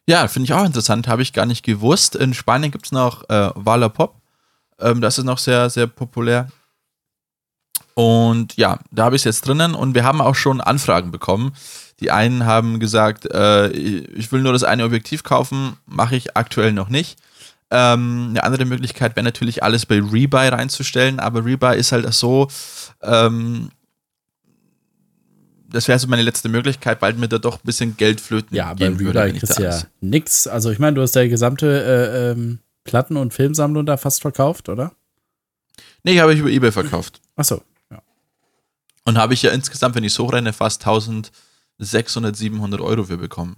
Ja, 0.08 0.28
finde 0.28 0.46
ich 0.46 0.54
auch 0.54 0.66
interessant, 0.66 1.08
habe 1.08 1.22
ich 1.22 1.34
gar 1.34 1.46
nicht 1.46 1.64
gewusst. 1.64 2.16
In 2.16 2.34
Spanien 2.34 2.72
gibt 2.72 2.86
es 2.88 2.92
noch 2.92 3.30
äh, 3.30 3.52
Wallapop. 3.54 4.16
Ähm, 4.80 5.02
das 5.02 5.20
ist 5.20 5.26
noch 5.26 5.38
sehr, 5.38 5.70
sehr 5.70 5.88
populär. 5.88 6.50
Und 7.94 8.56
ja, 8.56 8.80
da 8.92 9.06
habe 9.06 9.16
ich 9.16 9.22
es 9.22 9.26
jetzt 9.26 9.48
drinnen 9.48 9.76
und 9.76 9.94
wir 9.94 10.06
haben 10.06 10.22
auch 10.22 10.36
schon 10.36 10.62
Anfragen 10.62 11.12
bekommen. 11.12 11.54
Die 12.00 12.12
einen 12.12 12.46
haben 12.46 12.80
gesagt, 12.80 13.26
äh, 13.26 13.70
ich 13.72 14.32
will 14.32 14.42
nur 14.42 14.54
das 14.54 14.64
eine 14.64 14.86
Objektiv 14.86 15.24
kaufen, 15.24 15.76
mache 15.86 16.16
ich 16.16 16.38
aktuell 16.38 16.72
noch 16.72 16.90
nicht. 16.90 17.20
Ähm, 17.72 18.28
eine 18.32 18.44
andere 18.44 18.66
Möglichkeit 18.66 19.16
wäre 19.16 19.24
natürlich 19.24 19.64
alles 19.64 19.86
bei 19.86 20.00
Rebuy 20.00 20.48
reinzustellen, 20.48 21.20
aber 21.20 21.46
Rebuy 21.46 21.78
ist 21.78 21.92
halt 21.92 22.12
so, 22.14 22.48
ähm, 23.04 23.70
das 25.70 25.88
wäre 25.88 26.00
so 26.00 26.08
meine 26.08 26.24
letzte 26.24 26.50
Möglichkeit, 26.50 27.02
weil 27.02 27.14
mir 27.14 27.28
da 27.28 27.38
doch 27.38 27.58
ein 27.58 27.66
bisschen 27.66 27.96
Geld 27.96 28.22
flöten 28.22 28.56
Ja, 28.56 28.72
aber 28.72 28.88
Rebuy 28.88 29.34
kriegst 29.34 29.60
ja 29.60 29.82
nix. 30.02 30.48
Also 30.48 30.72
ich 30.72 30.80
meine, 30.80 30.96
du 30.96 31.02
hast 31.02 31.16
ja 31.16 31.22
die 31.22 31.30
gesamte 31.30 31.68
äh, 31.68 32.32
ähm, 32.32 32.60
Platten- 32.84 33.18
und 33.18 33.34
Filmsammlung 33.34 33.86
da 33.86 33.98
fast 33.98 34.22
verkauft, 34.22 34.68
oder? 34.68 34.94
Nee, 36.04 36.20
habe 36.20 36.34
ich 36.34 36.40
über 36.40 36.50
Ebay 36.50 36.72
verkauft. 36.72 37.22
Achso, 37.36 37.62
ja. 37.92 38.02
Und 39.06 39.18
habe 39.18 39.34
ich 39.34 39.44
ja 39.44 39.52
insgesamt, 39.52 39.96
wenn 39.96 40.04
ich 40.04 40.14
so 40.14 40.26
renne, 40.26 40.54
fast 40.54 40.82
1600, 40.82 42.36
700 42.36 42.82
Euro 42.82 43.04
für 43.04 43.18
bekommen. 43.18 43.58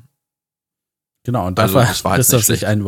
Genau, 1.24 1.48
und 1.48 1.58
dafür 1.58 1.82
also, 1.82 2.04
war 2.04 2.16
Christoph 2.16 2.44
sich 2.44 2.66
ein 2.66 2.84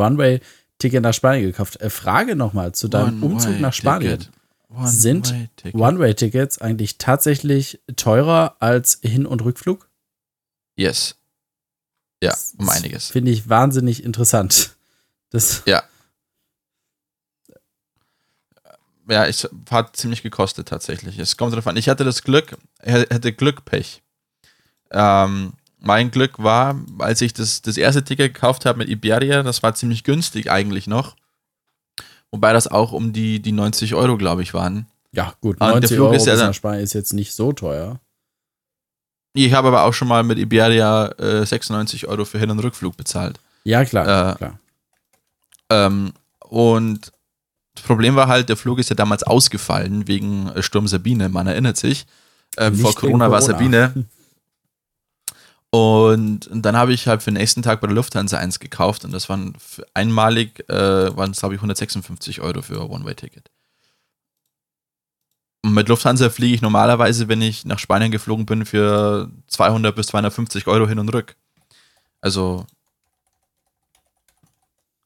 One-Way-Ticket 0.83 1.01
nach 1.01 1.13
Spanien 1.13 1.45
gekauft. 1.45 1.81
Äh, 1.81 1.89
Frage 1.89 2.35
nochmal 2.35 2.73
zu 2.73 2.87
deinem 2.87 3.23
Umzug 3.23 3.59
nach 3.59 3.73
Spanien. 3.73 4.27
One 4.69 4.87
Sind 4.87 5.33
One-Way-Tickets 5.73 6.59
eigentlich 6.59 6.97
tatsächlich 6.97 7.81
teurer 7.95 8.57
als 8.59 8.99
Hin- 9.01 9.25
und 9.25 9.43
Rückflug? 9.43 9.89
Yes. 10.75 11.15
Ja, 12.21 12.33
um 12.57 12.69
einiges. 12.69 13.09
Finde 13.09 13.31
ich 13.31 13.49
wahnsinnig 13.49 14.03
interessant. 14.03 14.75
Das 15.29 15.63
ja. 15.65 15.83
Ja, 19.09 19.25
es 19.25 19.49
hat 19.69 19.97
ziemlich 19.97 20.23
gekostet 20.23 20.69
tatsächlich. 20.69 21.19
Es 21.19 21.35
kommt 21.35 21.51
darauf 21.51 21.67
an. 21.67 21.75
Ich 21.75 21.89
hatte 21.89 22.05
das 22.05 22.23
Glück, 22.23 22.57
hätte 22.79 23.33
Glück, 23.33 23.65
Pech. 23.65 24.01
Ähm, 24.91 25.53
mein 25.83 26.11
Glück 26.11 26.41
war, 26.41 26.79
als 26.99 27.21
ich 27.21 27.33
das, 27.33 27.61
das 27.61 27.75
erste 27.75 28.03
Ticket 28.03 28.33
gekauft 28.33 28.65
habe 28.65 28.79
mit 28.79 28.89
Iberia, 28.89 29.43
das 29.43 29.63
war 29.63 29.75
ziemlich 29.75 30.03
günstig 30.03 30.49
eigentlich 30.49 30.87
noch. 30.87 31.15
Wobei 32.31 32.53
das 32.53 32.67
auch 32.67 32.93
um 32.93 33.11
die, 33.11 33.41
die 33.41 33.51
90 33.51 33.93
Euro, 33.93 34.17
glaube 34.17 34.41
ich, 34.41 34.53
waren. 34.53 34.87
Ja, 35.11 35.33
gut, 35.41 35.59
90 35.59 35.81
der 35.81 35.89
Flug 35.89 36.07
Euro 36.07 36.15
ist 36.15 36.25
ja 36.25 36.35
dann, 36.37 36.53
Spanien 36.53 36.83
ist 36.83 36.93
jetzt 36.93 37.13
nicht 37.13 37.35
so 37.35 37.51
teuer. 37.51 37.99
Ich 39.33 39.53
habe 39.53 39.67
aber 39.67 39.83
auch 39.83 39.93
schon 39.93 40.07
mal 40.07 40.23
mit 40.23 40.39
Iberia 40.39 41.07
äh, 41.19 41.45
96 41.45 42.07
Euro 42.07 42.23
für 42.23 42.39
Hin- 42.39 42.49
und 42.51 42.59
Rückflug 42.59 42.95
bezahlt. 42.95 43.39
Ja, 43.65 43.83
klar. 43.83 44.31
Äh, 44.31 44.35
klar. 44.35 44.59
Ähm, 45.69 46.13
und 46.39 47.11
das 47.75 47.83
Problem 47.83 48.15
war 48.15 48.27
halt, 48.27 48.47
der 48.47 48.57
Flug 48.57 48.79
ist 48.79 48.89
ja 48.89 48.95
damals 48.95 49.23
ausgefallen 49.23 50.07
wegen 50.07 50.47
äh, 50.49 50.63
Sturm 50.63 50.87
Sabine, 50.87 51.27
man 51.29 51.47
erinnert 51.47 51.77
sich. 51.77 52.05
Ähm, 52.57 52.75
vor 52.75 52.95
Corona, 52.95 53.25
Corona 53.25 53.31
war 53.31 53.41
Sabine. 53.41 54.05
Und, 55.73 56.47
dann 56.51 56.77
habe 56.77 56.93
ich 56.93 57.07
halt 57.07 57.23
für 57.23 57.31
den 57.31 57.39
nächsten 57.39 57.63
Tag 57.63 57.81
bei 57.81 57.87
der 57.87 57.95
Lufthansa 57.95 58.37
eins 58.37 58.59
gekauft 58.59 59.05
und 59.05 59.11
das 59.11 59.27
waren 59.27 59.55
einmalig, 59.95 60.69
äh, 60.69 61.17
waren 61.17 61.31
es 61.31 61.39
glaube 61.39 61.55
ich 61.55 61.61
156 61.61 62.41
Euro 62.41 62.61
für 62.61 62.79
ein 62.79 62.91
One-Way-Ticket. 62.91 63.49
Und 65.63 65.73
mit 65.73 65.89
Lufthansa 65.89 66.29
fliege 66.29 66.53
ich 66.53 66.61
normalerweise, 66.61 67.27
wenn 67.27 67.41
ich 67.41 67.65
nach 67.65 67.79
Spanien 67.79 68.11
geflogen 68.11 68.45
bin, 68.45 68.67
für 68.67 69.31
200 69.47 69.95
bis 69.95 70.05
250 70.07 70.67
Euro 70.67 70.87
hin 70.87 70.99
und 70.99 71.09
rück. 71.09 71.35
Also 72.21 72.67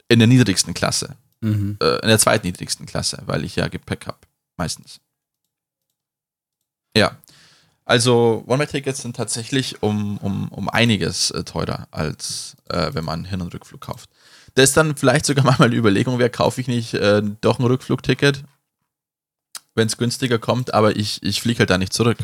in 0.10 0.20
der 0.20 0.28
niedrigsten 0.28 0.74
Klasse. 0.74 1.16
Mhm. 1.40 1.78
Äh, 1.82 2.02
in 2.02 2.10
der 2.10 2.20
zweitniedrigsten 2.20 2.86
Klasse, 2.86 3.24
weil 3.26 3.46
ich 3.46 3.56
ja 3.56 3.70
Gepäck 3.70 4.06
habe, 4.06 4.20
meistens. 4.58 5.00
Ja. 6.94 7.16
Also 7.88 8.44
One-Way-Tickets 8.48 9.02
sind 9.02 9.16
tatsächlich 9.16 9.82
um, 9.82 10.18
um, 10.18 10.50
um 10.50 10.68
einiges 10.68 11.32
äh, 11.32 11.46
teurer, 11.46 11.88
als 11.92 12.58
äh, 12.68 12.90
wenn 12.94 13.06
man 13.06 13.24
Hin- 13.24 13.40
und 13.40 13.54
Rückflug 13.54 13.80
kauft. 13.80 14.10
Das 14.56 14.72
ist 14.72 14.78
dann 14.78 14.98
vielleicht 14.98 15.26
sogar 15.26 15.46
mal 15.58 15.58
eine 15.58 15.74
Überlegung, 15.74 16.20
wer 16.20 16.30
kaufe 16.30 16.60
ich 16.60 16.68
nicht 16.68 16.96
äh, 16.96 17.22
doch 17.40 17.60
ein 17.60 17.66
Rückflugticket, 17.66 18.44
wenn 19.74 19.88
es 19.88 19.96
günstiger 19.96 20.38
kommt, 20.38 20.74
aber 20.74 20.98
ich, 20.98 21.24
ich 21.24 21.40
fliege 21.40 21.60
halt 21.60 21.70
da 21.70 21.78
nicht 21.78 21.94
zurück. 21.94 22.18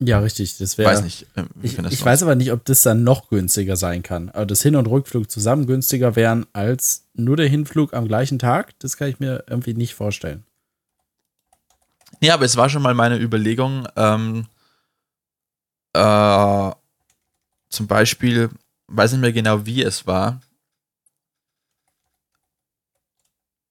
Ja, 0.00 0.18
richtig. 0.18 0.58
Das 0.58 0.76
wäre. 0.76 0.90
Weiß 0.90 1.04
nicht. 1.04 1.28
Äh, 1.36 1.44
ich, 1.62 1.78
ich 1.78 2.04
weiß 2.04 2.24
aber 2.24 2.34
nicht, 2.34 2.50
ob 2.50 2.64
das 2.64 2.82
dann 2.82 3.04
noch 3.04 3.28
günstiger 3.28 3.76
sein 3.76 4.02
kann. 4.02 4.28
Aber 4.30 4.44
das 4.44 4.60
Hin- 4.60 4.74
und 4.74 4.86
Rückflug 4.88 5.30
zusammen 5.30 5.68
günstiger 5.68 6.16
wären 6.16 6.46
als 6.52 7.04
nur 7.14 7.36
der 7.36 7.48
Hinflug 7.48 7.94
am 7.94 8.08
gleichen 8.08 8.40
Tag, 8.40 8.76
das 8.80 8.96
kann 8.96 9.06
ich 9.06 9.20
mir 9.20 9.44
irgendwie 9.48 9.74
nicht 9.74 9.94
vorstellen. 9.94 10.42
Ja, 12.22 12.34
aber 12.34 12.44
es 12.44 12.56
war 12.56 12.68
schon 12.70 12.82
mal 12.82 12.94
meine 12.94 13.18
Überlegung, 13.18 13.88
ähm, 13.96 14.46
äh, 15.92 16.70
zum 17.68 17.86
Beispiel, 17.88 18.50
weiß 18.86 19.12
nicht 19.12 19.20
mehr 19.22 19.32
genau, 19.32 19.66
wie 19.66 19.82
es 19.82 20.06
war, 20.06 20.40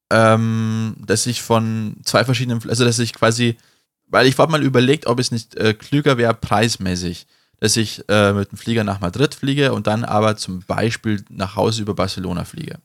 ähm, 0.09 0.97
dass 0.99 1.25
ich 1.27 1.41
von 1.41 1.95
zwei 2.03 2.25
verschiedenen, 2.25 2.61
also 2.69 2.83
dass 2.83 2.99
ich 2.99 3.13
quasi, 3.13 3.55
weil 4.07 4.27
ich 4.27 4.37
war 4.37 4.49
mal 4.49 4.63
überlegt, 4.63 5.07
ob 5.07 5.19
es 5.19 5.31
nicht 5.31 5.55
äh, 5.55 5.73
klüger 5.73 6.17
wäre, 6.17 6.33
preismäßig, 6.33 7.27
dass 7.61 7.77
ich 7.77 8.03
äh, 8.09 8.33
mit 8.33 8.51
dem 8.51 8.57
Flieger 8.57 8.83
nach 8.83 8.99
Madrid 8.99 9.33
fliege 9.33 9.71
und 9.71 9.87
dann 9.87 10.03
aber 10.03 10.35
zum 10.35 10.59
Beispiel 10.63 11.23
nach 11.29 11.55
Hause 11.55 11.83
über 11.83 11.93
Barcelona 11.93 12.43
fliege. 12.43 12.79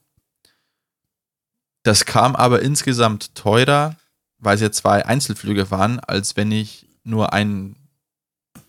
Das 1.83 2.05
kam 2.05 2.37
aber 2.37 2.62
insgesamt 2.62 3.35
teurer 3.35 3.96
weil 4.38 4.55
es 4.55 4.61
ja 4.61 4.70
zwei 4.70 5.05
Einzelflüge 5.05 5.70
waren, 5.70 6.01
als 6.01 6.37
wenn 6.37 6.53
ich 6.53 6.87
nur 7.05 7.33
einen 7.33 7.77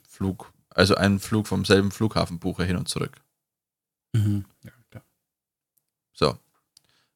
Flug, 0.07 0.51
also 0.69 0.95
einen 0.95 1.19
Flug 1.19 1.47
vom 1.47 1.65
selben 1.65 1.91
Flughafen 1.91 2.39
buche 2.39 2.63
hin 2.63 2.77
und 2.77 2.87
zurück. 2.87 3.21
Mhm. 4.13 4.45
Ja, 4.63 4.71
klar. 4.89 5.03
So. 6.13 6.37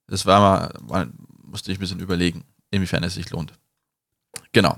Das 0.07 0.25
war 0.25 0.39
mal, 0.41 0.73
mal, 0.87 1.09
musste 1.43 1.71
ich 1.71 1.77
ein 1.77 1.81
bisschen 1.81 1.99
überlegen, 1.99 2.43
inwiefern 2.69 3.03
es 3.03 3.13
sich 3.13 3.29
lohnt. 3.29 3.53
Genau. 4.51 4.75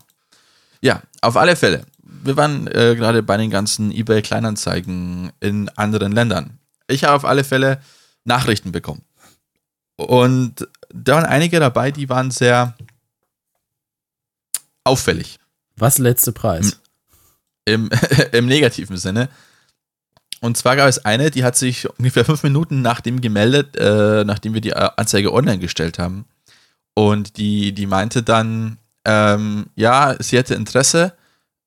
Ja, 0.82 1.02
auf 1.22 1.38
alle 1.38 1.56
Fälle. 1.56 1.86
Wir 2.04 2.38
waren 2.38 2.68
äh, 2.68 2.96
gerade 2.96 3.24
bei 3.24 3.38
den 3.38 3.50
ganzen 3.50 3.92
eBay-Kleinanzeigen 3.92 5.32
in 5.40 5.70
anderen 5.70 6.12
Ländern. 6.12 6.60
Ich 6.88 7.04
habe 7.04 7.16
auf 7.16 7.26
alle 7.26 7.44
Fälle 7.44 7.82
Nachrichten 8.26 8.72
bekommen. 8.72 9.02
Und 9.96 10.68
da 10.94 11.16
waren 11.16 11.26
einige 11.26 11.60
dabei, 11.60 11.92
die 11.92 12.10
waren 12.10 12.32
sehr 12.32 12.76
auffällig. 14.84 15.40
Was 15.76 15.98
letzte 15.98 16.32
Preis? 16.32 16.80
Im, 17.66 17.90
Im 18.32 18.46
negativen 18.46 18.98
Sinne. 18.98 19.30
Und 20.42 20.58
zwar 20.58 20.76
gab 20.76 20.90
es 20.90 21.06
eine, 21.06 21.32
die 21.32 21.46
hat 21.46 21.56
sich 21.56 21.90
ungefähr 21.98 22.26
fünf 22.26 22.44
Minuten 22.44 22.82
nach 22.82 23.00
dem 23.00 23.22
gemeldet, 23.22 23.78
äh, 23.78 24.26
nachdem 24.26 24.54
wir 24.54 24.62
die 24.62 24.76
Anzeige 24.76 25.34
online 25.34 25.60
gestellt 25.60 26.00
haben. 26.00 26.26
Und 26.96 27.38
die, 27.38 27.72
die 27.72 27.88
meinte 27.88 28.24
dann, 28.24 28.78
ähm, 29.06 29.68
ja, 29.76 30.16
sie 30.20 30.38
hätte 30.38 30.56
Interesse, 30.56 31.14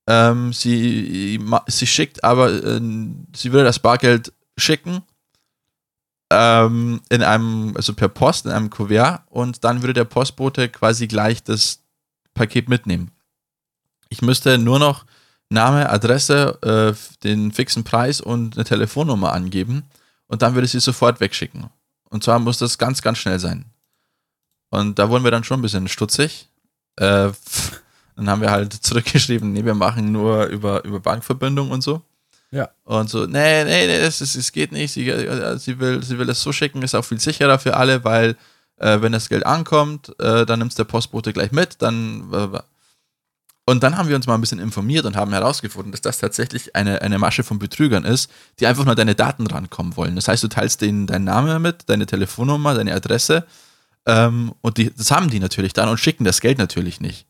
ähm, 0.06 0.52
sie, 0.52 1.40
sie 1.66 1.86
schickt 1.86 2.22
aber, 2.22 2.52
äh, 2.52 2.80
sie 3.34 3.52
würde 3.52 3.64
das 3.64 3.78
Bargeld 3.78 4.32
schicken 4.58 5.02
ähm, 6.30 7.00
in 7.08 7.22
einem, 7.22 7.72
also 7.76 7.94
per 7.94 8.08
Post, 8.08 8.46
in 8.46 8.52
einem 8.52 8.70
Kuvert 8.70 9.22
und 9.30 9.64
dann 9.64 9.82
würde 9.82 9.94
der 9.94 10.04
Postbote 10.04 10.68
quasi 10.68 11.06
gleich 11.06 11.42
das 11.42 11.80
Paket 12.36 12.68
mitnehmen. 12.68 13.10
Ich 14.08 14.22
müsste 14.22 14.58
nur 14.58 14.78
noch 14.78 15.04
Name, 15.48 15.90
Adresse, 15.90 16.58
äh, 16.62 17.24
den 17.24 17.50
fixen 17.50 17.82
Preis 17.82 18.20
und 18.20 18.56
eine 18.56 18.64
Telefonnummer 18.64 19.32
angeben 19.32 19.84
und 20.28 20.42
dann 20.42 20.54
würde 20.54 20.68
sie 20.68 20.80
sofort 20.80 21.18
wegschicken. 21.20 21.70
Und 22.08 22.22
zwar 22.22 22.38
muss 22.38 22.58
das 22.58 22.78
ganz, 22.78 23.02
ganz 23.02 23.18
schnell 23.18 23.38
sein. 23.38 23.64
Und 24.70 24.98
da 24.98 25.08
wurden 25.08 25.24
wir 25.24 25.30
dann 25.30 25.44
schon 25.44 25.60
ein 25.60 25.62
bisschen 25.62 25.88
stutzig. 25.88 26.48
Äh, 26.96 27.30
dann 28.16 28.30
haben 28.30 28.40
wir 28.40 28.50
halt 28.50 28.72
zurückgeschrieben, 28.80 29.52
nee, 29.52 29.64
wir 29.64 29.74
machen 29.74 30.12
nur 30.12 30.46
über, 30.46 30.84
über 30.84 31.00
Bankverbindung 31.00 31.70
und 31.70 31.82
so. 31.82 32.02
Ja. 32.50 32.70
Und 32.84 33.10
so, 33.10 33.26
nee, 33.26 33.64
nee, 33.64 33.86
nee, 33.86 34.00
das, 34.00 34.18
das, 34.18 34.52
geht 34.52 34.72
nicht. 34.72 34.92
Sie, 34.92 35.08
äh, 35.08 35.58
sie, 35.58 35.78
will, 35.78 36.02
sie 36.02 36.18
will 36.18 36.28
es 36.30 36.42
so 36.42 36.52
schicken, 36.52 36.82
ist 36.82 36.94
auch 36.94 37.04
viel 37.04 37.20
sicherer 37.20 37.58
für 37.58 37.76
alle, 37.76 38.04
weil 38.04 38.36
äh, 38.78 39.00
wenn 39.00 39.12
das 39.12 39.28
Geld 39.28 39.46
ankommt, 39.46 40.14
äh, 40.20 40.46
dann 40.46 40.58
nimmt 40.58 40.72
es 40.72 40.76
der 40.76 40.84
Postbote 40.84 41.32
gleich 41.32 41.52
mit, 41.52 41.82
dann. 41.82 42.32
Äh, 42.32 42.60
und 43.68 43.82
dann 43.82 43.98
haben 43.98 44.08
wir 44.08 44.14
uns 44.14 44.28
mal 44.28 44.34
ein 44.34 44.40
bisschen 44.40 44.60
informiert 44.60 45.06
und 45.06 45.16
haben 45.16 45.32
herausgefunden, 45.32 45.90
dass 45.90 46.00
das 46.00 46.18
tatsächlich 46.18 46.76
eine, 46.76 47.02
eine 47.02 47.18
Masche 47.18 47.42
von 47.42 47.58
Betrügern 47.58 48.04
ist, 48.04 48.30
die 48.60 48.66
einfach 48.68 48.84
nur 48.84 48.94
deine 48.94 49.16
Daten 49.16 49.44
rankommen 49.48 49.96
wollen. 49.96 50.14
Das 50.14 50.28
heißt, 50.28 50.44
du 50.44 50.46
teilst 50.46 50.82
denen 50.82 51.08
deinen 51.08 51.24
Namen 51.24 51.60
mit, 51.60 51.88
deine 51.88 52.06
Telefonnummer, 52.06 52.74
deine 52.74 52.94
Adresse 52.94 53.44
ähm, 54.06 54.54
und 54.60 54.78
die, 54.78 54.94
das 54.94 55.10
haben 55.10 55.28
die 55.28 55.40
natürlich 55.40 55.72
dann 55.72 55.88
und 55.88 55.98
schicken 55.98 56.24
das 56.24 56.40
Geld 56.40 56.58
natürlich 56.58 57.00
nicht. 57.00 57.26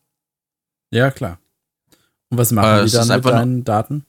Ja, 0.91 1.11
klar. 1.11 1.39
Und 2.29 2.37
was 2.37 2.51
machen 2.51 2.81
äh, 2.81 2.85
die 2.85 2.91
dann 2.91 3.07
mit 3.07 3.25
deinen 3.25 3.63
Daten? 3.63 4.05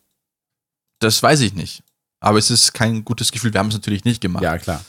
Das 1.00 1.22
weiß 1.22 1.40
ich 1.40 1.54
nicht. 1.54 1.82
Aber 2.20 2.38
es 2.38 2.50
ist 2.50 2.74
kein 2.74 3.04
gutes 3.04 3.32
Gefühl. 3.32 3.52
Wir 3.52 3.60
haben 3.60 3.68
es 3.68 3.74
natürlich 3.74 4.04
nicht 4.04 4.20
gemacht. 4.20 4.42
Ja, 4.42 4.58
klar. 4.58 4.84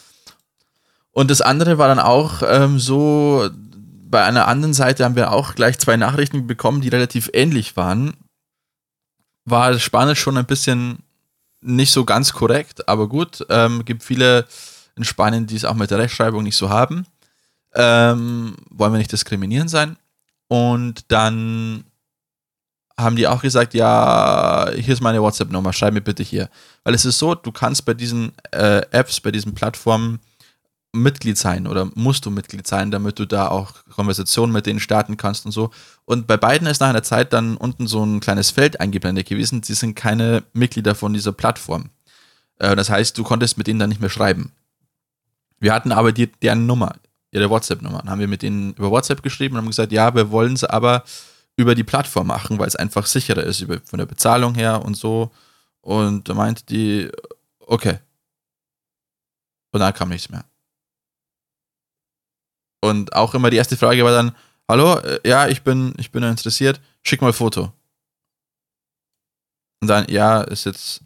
Und 1.12 1.32
das 1.32 1.42
andere 1.42 1.78
war 1.78 1.88
dann 1.88 2.00
auch 2.00 2.42
ähm, 2.46 2.80
so, 2.80 3.50
bei 4.10 4.24
einer 4.24 4.48
anderen 4.48 4.74
Seite 4.74 5.06
haben 5.06 5.16
wir 5.16 5.32
auch 5.32 5.56
gleich 5.56 5.78
zwei 5.80 5.98
Nachrichten 5.98 6.48
bekommen, 6.48 6.82
die 6.82 6.90
relativ 6.90 7.30
ähnlich 7.34 7.78
waren. 7.78 8.14
War 9.46 9.78
Spanisch 9.80 10.20
schon 10.20 10.38
ein 10.38 10.46
bisschen 10.46 11.00
nicht 11.62 11.92
so 11.92 12.06
ganz 12.06 12.34
korrekt, 12.34 12.88
aber 12.88 13.08
gut. 13.08 13.46
Ähm, 13.50 13.86
gibt 13.86 14.04
viele 14.04 14.46
in 14.96 15.04
Spanien, 15.04 15.48
die 15.48 15.56
es 15.56 15.66
auch 15.66 15.74
mit 15.74 15.92
der 15.92 16.00
Rechtschreibung 16.00 16.44
nicht 16.44 16.56
so 16.56 16.70
haben. 16.70 17.06
Ähm, 17.74 18.56
wollen 18.70 18.94
wir 18.94 18.98
nicht 18.98 19.12
diskriminieren 19.12 19.68
sein. 19.68 19.98
Und 20.48 21.12
dann 21.12 21.84
haben 22.98 23.16
die 23.16 23.28
auch 23.28 23.42
gesagt, 23.42 23.74
ja, 23.74 24.70
hier 24.76 24.94
ist 24.94 25.02
meine 25.02 25.22
WhatsApp-Nummer, 25.22 25.72
schreib 25.72 25.94
mir 25.94 26.02
bitte 26.02 26.24
hier. 26.24 26.50
Weil 26.84 26.96
es 26.96 27.06
ist 27.06 27.20
so, 27.20 27.36
du 27.36 27.52
kannst 27.52 27.86
bei 27.86 27.94
diesen 27.94 28.34
äh, 28.52 28.82
Apps, 28.92 29.22
bei 29.22 29.32
diesen 29.32 29.54
Plattformen 29.54 30.20
Mitglied 30.92 31.38
sein 31.38 31.68
oder 31.68 31.90
musst 31.94 32.26
du 32.26 32.32
Mitglied 32.32 32.66
sein, 32.66 32.90
damit 32.90 33.20
du 33.20 33.26
da 33.26 33.48
auch 33.50 33.74
Konversationen 33.94 34.52
mit 34.52 34.66
denen 34.66 34.80
starten 34.80 35.18
kannst 35.18 35.46
und 35.46 35.52
so. 35.52 35.70
Und 36.06 36.26
bei 36.26 36.38
beiden 36.38 36.68
ist 36.68 36.82
nach 36.82 36.90
einer 36.90 37.04
Zeit 37.04 37.32
dann 37.32 37.58
unten 37.58 37.86
so 37.88 38.04
ein 38.04 38.20
kleines 38.20 38.50
Feld 38.50 38.80
eingeblendet 38.80 39.28
gewesen, 39.28 39.62
sie 39.62 39.76
sind 39.76 39.96
keine 39.96 40.44
Mitglieder 40.54 40.96
von 40.96 41.14
dieser 41.14 41.32
Plattform. 41.32 41.90
Äh, 42.58 42.76
das 42.76 42.90
heißt, 42.90 43.18
du 43.18 43.24
konntest 43.24 43.58
mit 43.58 43.68
denen 43.68 43.80
dann 43.80 43.90
nicht 43.90 44.02
mehr 44.02 44.10
schreiben. 44.10 44.52
Wir 45.60 45.74
hatten 45.74 45.92
aber 45.92 46.12
die, 46.12 46.28
deren 46.28 46.66
Nummer, 46.66 46.96
ihre 47.32 47.50
WhatsApp-Nummer. 47.50 48.00
Dann 48.00 48.10
haben 48.10 48.20
wir 48.20 48.28
mit 48.28 48.42
denen 48.42 48.74
über 48.74 48.90
WhatsApp 48.90 49.22
geschrieben 49.22 49.56
und 49.56 49.62
haben 49.62 49.70
gesagt, 49.70 49.92
ja, 49.92 50.16
wir 50.16 50.32
wollen 50.32 50.56
sie 50.56 50.70
aber 50.70 51.04
über 51.56 51.76
die 51.76 51.84
Plattform 51.84 52.28
machen, 52.28 52.58
weil 52.58 52.68
es 52.68 52.76
einfach 52.76 53.06
sicherer 53.06 53.44
ist 53.44 53.62
über, 53.62 53.80
von 53.84 54.00
der 54.00 54.06
Bezahlung 54.06 54.56
her 54.56 54.84
und 54.84 54.96
so. 54.96 55.32
Und 55.82 56.30
da 56.30 56.34
meinte 56.34 56.66
die, 56.66 57.12
okay. 57.60 58.00
Und 59.72 59.82
dann 59.82 59.94
kam 59.94 60.10
nichts 60.10 60.30
mehr. 60.30 60.46
Und 62.82 63.14
auch 63.14 63.34
immer 63.34 63.50
die 63.50 63.58
erste 63.58 63.78
Frage 63.78 64.04
war 64.04 64.12
dann, 64.12 64.36
hallo, 64.68 64.98
äh, 65.00 65.20
ja, 65.28 65.48
ich 65.48 65.64
bin, 65.64 65.94
ich 65.98 66.12
bin 66.12 66.24
interessiert, 66.24 66.80
schick 67.04 67.22
mal 67.22 67.34
Foto. 67.34 67.74
Und 69.82 69.88
dann, 69.88 70.08
ja, 70.10 70.42
ist 70.42 70.66
jetzt, 70.66 71.02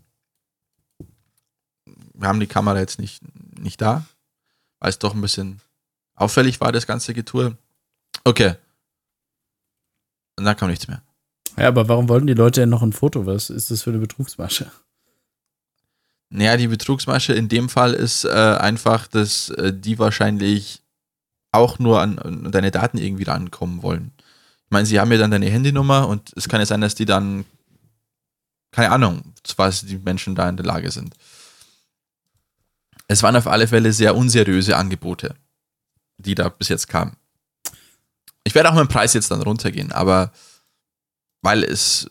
wir 2.14 2.28
haben 2.28 2.40
die 2.40 2.48
Kamera 2.48 2.80
jetzt 2.80 3.00
nicht, 3.00 3.22
nicht 3.60 3.82
da, 3.82 4.06
weil 4.80 4.90
es 4.90 5.00
doch 5.00 5.14
ein 5.14 5.22
bisschen 5.22 5.62
auffällig 6.16 6.62
war, 6.62 6.72
das 6.72 6.88
ganze 6.88 7.14
Getue. 7.14 7.58
Okay, 8.24 8.56
und 10.36 10.46
dann 10.46 10.58
kam 10.58 10.70
nichts 10.70 10.88
mehr. 10.88 11.02
Ja, 11.58 11.68
aber 11.68 11.88
warum 11.88 12.10
wollten 12.10 12.28
die 12.28 12.34
Leute 12.34 12.62
denn 12.62 12.70
noch 12.70 12.82
ein 12.82 12.94
Foto? 12.94 13.26
Was 13.26 13.50
ist 13.50 13.70
das 13.70 13.84
für 13.84 13.92
eine 13.92 14.00
Betrugsmasche? 14.00 14.72
Naja, 16.30 16.58
die 16.58 16.68
Betrugsmasche 16.68 17.34
in 17.34 17.48
dem 17.48 17.70
Fall 17.70 17.94
ist 17.94 18.26
äh, 18.26 18.30
einfach, 18.30 19.08
dass 19.08 19.50
äh, 19.52 19.72
die 19.72 20.00
wahrscheinlich 20.00 20.82
auch 21.54 21.80
nur 21.80 22.02
an, 22.02 22.20
an, 22.20 22.52
deine 22.52 22.72
Daten 22.72 22.98
irgendwie 22.98 23.24
rankommen 23.24 23.84
wollen. 23.84 24.12
Ich 24.66 24.72
meine, 24.72 24.86
sie 24.86 25.00
haben 25.00 25.12
ja 25.12 25.18
dann 25.18 25.32
deine 25.32 25.50
Handynummer 25.50 26.08
und 26.08 26.32
es 26.36 26.50
kann 26.50 26.60
ja 26.60 26.66
sein, 26.66 26.82
dass 26.82 26.96
die 26.96 27.06
dann, 27.06 27.46
keine 28.72 28.92
Ahnung, 28.92 29.34
was 29.58 29.82
die 29.82 29.98
Menschen 29.98 30.36
da 30.36 30.50
in 30.50 30.58
der 30.58 30.66
Lage 30.66 30.92
sind. 30.92 31.14
Es 33.08 33.22
waren 33.22 33.36
auf 33.36 33.48
alle 33.48 33.68
Fälle 33.68 33.94
sehr 33.94 34.16
unseriöse 34.16 34.76
Angebote, 34.76 35.36
die 36.18 36.36
da 36.36 36.50
bis 36.50 36.70
jetzt 36.70 36.88
kamen. 36.88 37.16
Ich 38.44 38.56
werde 38.56 38.72
auch 38.72 38.78
dem 38.78 38.88
Preis 38.88 39.14
jetzt 39.14 39.32
dann 39.32 39.42
runtergehen, 39.42 39.92
aber 39.92 40.32
weil 41.42 41.64
es 41.64 42.10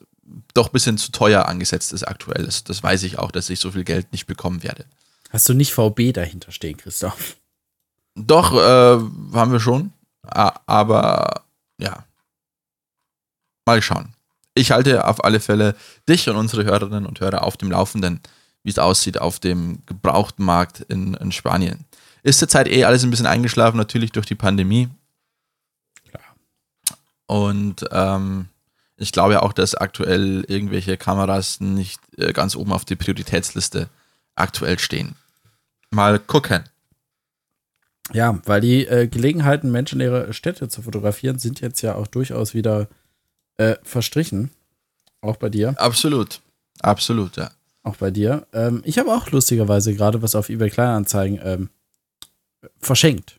doch 0.54 0.68
ein 0.68 0.72
bisschen 0.72 0.98
zu 0.98 1.10
teuer 1.10 1.46
angesetzt 1.46 1.92
ist 1.92 2.04
aktuell. 2.04 2.44
Das, 2.44 2.64
das 2.64 2.82
weiß 2.82 3.02
ich 3.02 3.18
auch, 3.18 3.30
dass 3.30 3.50
ich 3.50 3.60
so 3.60 3.70
viel 3.70 3.84
Geld 3.84 4.12
nicht 4.12 4.26
bekommen 4.26 4.62
werde. 4.62 4.84
Hast 5.30 5.48
du 5.48 5.54
nicht 5.54 5.72
VB 5.72 6.12
dahinter 6.12 6.52
stehen, 6.52 6.76
Christoph? 6.76 7.36
Doch, 8.14 8.52
äh, 8.52 9.36
haben 9.36 9.52
wir 9.52 9.60
schon. 9.60 9.92
Aber 10.22 11.42
ja. 11.78 12.04
Mal 13.66 13.82
schauen. 13.82 14.14
Ich 14.54 14.70
halte 14.70 15.06
auf 15.06 15.24
alle 15.24 15.40
Fälle 15.40 15.74
dich 16.08 16.28
und 16.28 16.36
unsere 16.36 16.64
Hörerinnen 16.64 17.06
und 17.06 17.20
Hörer 17.20 17.42
auf 17.42 17.56
dem 17.56 17.70
Laufenden, 17.70 18.20
wie 18.62 18.70
es 18.70 18.78
aussieht 18.78 19.18
auf 19.18 19.40
dem 19.40 19.78
gebrauchten 19.86 20.44
Markt 20.44 20.80
in, 20.80 21.14
in 21.14 21.32
Spanien. 21.32 21.84
Ist 22.22 22.38
zurzeit 22.38 22.68
eh 22.68 22.84
alles 22.84 23.02
ein 23.02 23.10
bisschen 23.10 23.26
eingeschlafen, 23.26 23.76
natürlich 23.76 24.12
durch 24.12 24.26
die 24.26 24.34
Pandemie. 24.34 24.88
Und 27.26 27.86
ähm, 27.92 28.48
ich 28.96 29.10
glaube 29.10 29.34
ja 29.34 29.42
auch, 29.42 29.54
dass 29.54 29.74
aktuell 29.74 30.44
irgendwelche 30.48 30.98
Kameras 30.98 31.60
nicht 31.60 32.00
äh, 32.18 32.32
ganz 32.32 32.54
oben 32.54 32.72
auf 32.72 32.84
der 32.84 32.96
Prioritätsliste 32.96 33.88
aktuell 34.34 34.78
stehen. 34.78 35.16
Mal 35.90 36.18
gucken. 36.18 36.64
Ja, 38.12 38.40
weil 38.44 38.60
die 38.60 38.86
äh, 38.86 39.06
Gelegenheiten, 39.06 39.70
Menschen 39.70 40.00
ihre 40.00 40.32
Städte 40.32 40.68
zu 40.68 40.82
fotografieren, 40.82 41.38
sind 41.38 41.60
jetzt 41.60 41.82
ja 41.82 41.94
auch 41.94 42.06
durchaus 42.06 42.52
wieder 42.52 42.88
äh, 43.56 43.76
verstrichen. 43.82 44.50
Auch 45.20 45.36
bei 45.36 45.48
dir. 45.48 45.74
Absolut. 45.78 46.40
Absolut, 46.80 47.36
ja. 47.36 47.50
Auch 47.84 47.96
bei 47.96 48.10
dir. 48.10 48.46
Ähm, 48.52 48.82
ich 48.84 48.98
habe 48.98 49.14
auch 49.14 49.30
lustigerweise 49.30 49.94
gerade 49.94 50.20
was 50.20 50.34
auf 50.34 50.48
eBay 50.48 50.70
Kleinanzeigen 50.70 51.40
ähm, 51.42 51.68
verschenkt 52.78 53.38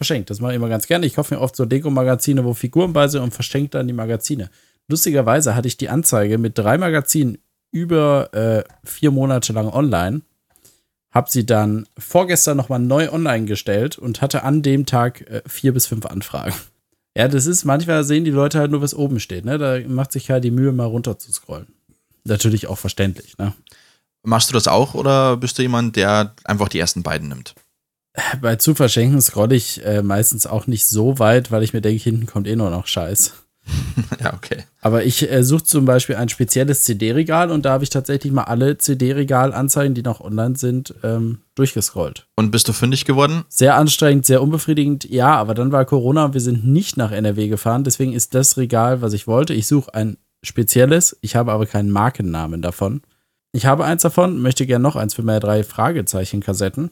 verschenkt. 0.00 0.30
Das 0.30 0.40
mache 0.40 0.52
ich 0.52 0.56
immer 0.56 0.70
ganz 0.70 0.86
gerne. 0.86 1.04
Ich 1.04 1.14
kaufe 1.14 1.34
mir 1.34 1.42
oft 1.42 1.54
so 1.54 1.66
Deko-Magazine, 1.66 2.42
wo 2.42 2.54
Figuren 2.54 2.94
bei 2.94 3.06
sind 3.06 3.20
und 3.20 3.34
verschenke 3.34 3.68
dann 3.68 3.86
die 3.86 3.92
Magazine. 3.92 4.48
Lustigerweise 4.88 5.54
hatte 5.54 5.68
ich 5.68 5.76
die 5.76 5.90
Anzeige 5.90 6.38
mit 6.38 6.56
drei 6.56 6.78
Magazinen 6.78 7.36
über 7.70 8.32
äh, 8.32 8.64
vier 8.82 9.10
Monate 9.10 9.52
lang 9.52 9.68
online. 9.68 10.22
Hab 11.12 11.28
sie 11.28 11.44
dann 11.44 11.86
vorgestern 11.98 12.56
nochmal 12.56 12.78
neu 12.78 13.10
online 13.10 13.46
gestellt 13.46 13.98
und 13.98 14.22
hatte 14.22 14.44
an 14.44 14.62
dem 14.62 14.86
Tag 14.86 15.22
äh, 15.22 15.42
vier 15.46 15.72
bis 15.72 15.86
fünf 15.86 16.06
Anfragen. 16.06 16.54
Ja, 17.16 17.26
das 17.26 17.46
ist, 17.46 17.64
manchmal 17.64 18.04
sehen 18.04 18.24
die 18.24 18.30
Leute 18.30 18.60
halt 18.60 18.70
nur, 18.70 18.82
was 18.82 18.94
oben 18.94 19.18
steht. 19.18 19.44
Ne? 19.44 19.58
Da 19.58 19.80
macht 19.88 20.12
sich 20.12 20.30
halt 20.30 20.44
die 20.44 20.52
Mühe, 20.52 20.70
mal 20.70 20.84
runter 20.84 21.18
zu 21.18 21.32
scrollen. 21.32 21.66
Natürlich 22.22 22.68
auch 22.68 22.78
verständlich. 22.78 23.36
Ne? 23.36 23.52
Machst 24.22 24.48
du 24.48 24.54
das 24.54 24.68
auch 24.68 24.94
oder 24.94 25.36
bist 25.36 25.58
du 25.58 25.62
jemand, 25.62 25.96
der 25.96 26.36
einfach 26.44 26.68
die 26.68 26.78
ersten 26.78 27.02
beiden 27.02 27.28
nimmt? 27.28 27.56
bei 28.40 28.56
zu 28.56 28.74
verschenken 28.74 29.20
scrolle 29.20 29.54
ich 29.54 29.84
äh, 29.84 30.02
meistens 30.02 30.46
auch 30.46 30.66
nicht 30.66 30.86
so 30.86 31.18
weit, 31.18 31.50
weil 31.50 31.62
ich 31.62 31.72
mir 31.72 31.80
denke, 31.80 32.02
hinten 32.02 32.26
kommt 32.26 32.46
eh 32.46 32.56
nur 32.56 32.70
noch 32.70 32.86
Scheiß. 32.86 33.34
ja, 34.20 34.32
okay. 34.34 34.64
Aber 34.80 35.04
ich 35.04 35.30
äh, 35.30 35.44
suche 35.44 35.64
zum 35.64 35.84
Beispiel 35.84 36.16
ein 36.16 36.28
spezielles 36.28 36.84
CD-Regal 36.84 37.50
und 37.50 37.64
da 37.64 37.72
habe 37.72 37.84
ich 37.84 37.90
tatsächlich 37.90 38.32
mal 38.32 38.44
alle 38.44 38.78
CD-Regal-Anzeigen, 38.78 39.94
die 39.94 40.02
noch 40.02 40.20
online 40.20 40.56
sind, 40.56 40.94
ähm, 41.02 41.38
durchgescrollt. 41.54 42.26
Und 42.36 42.50
bist 42.50 42.68
du 42.68 42.72
fündig 42.72 43.04
geworden? 43.04 43.44
Sehr 43.48 43.76
anstrengend, 43.76 44.26
sehr 44.26 44.42
unbefriedigend. 44.42 45.04
Ja, 45.04 45.34
aber 45.34 45.54
dann 45.54 45.72
war 45.72 45.84
Corona 45.84 46.26
und 46.26 46.34
wir 46.34 46.40
sind 46.40 46.66
nicht 46.66 46.96
nach 46.96 47.12
NRW 47.12 47.48
gefahren. 47.48 47.84
Deswegen 47.84 48.12
ist 48.12 48.34
das 48.34 48.56
Regal, 48.56 49.02
was 49.02 49.12
ich 49.12 49.26
wollte. 49.26 49.54
Ich 49.54 49.66
suche 49.66 49.94
ein 49.94 50.16
spezielles. 50.42 51.18
Ich 51.20 51.36
habe 51.36 51.52
aber 51.52 51.66
keinen 51.66 51.90
Markennamen 51.90 52.62
davon. 52.62 53.02
Ich 53.52 53.66
habe 53.66 53.84
eins 53.84 54.02
davon, 54.02 54.40
möchte 54.40 54.66
gerne 54.66 54.82
noch 54.82 54.96
eins 54.96 55.14
für 55.14 55.22
meine 55.22 55.40
drei 55.40 55.64
Fragezeichen-Kassetten. 55.64 56.90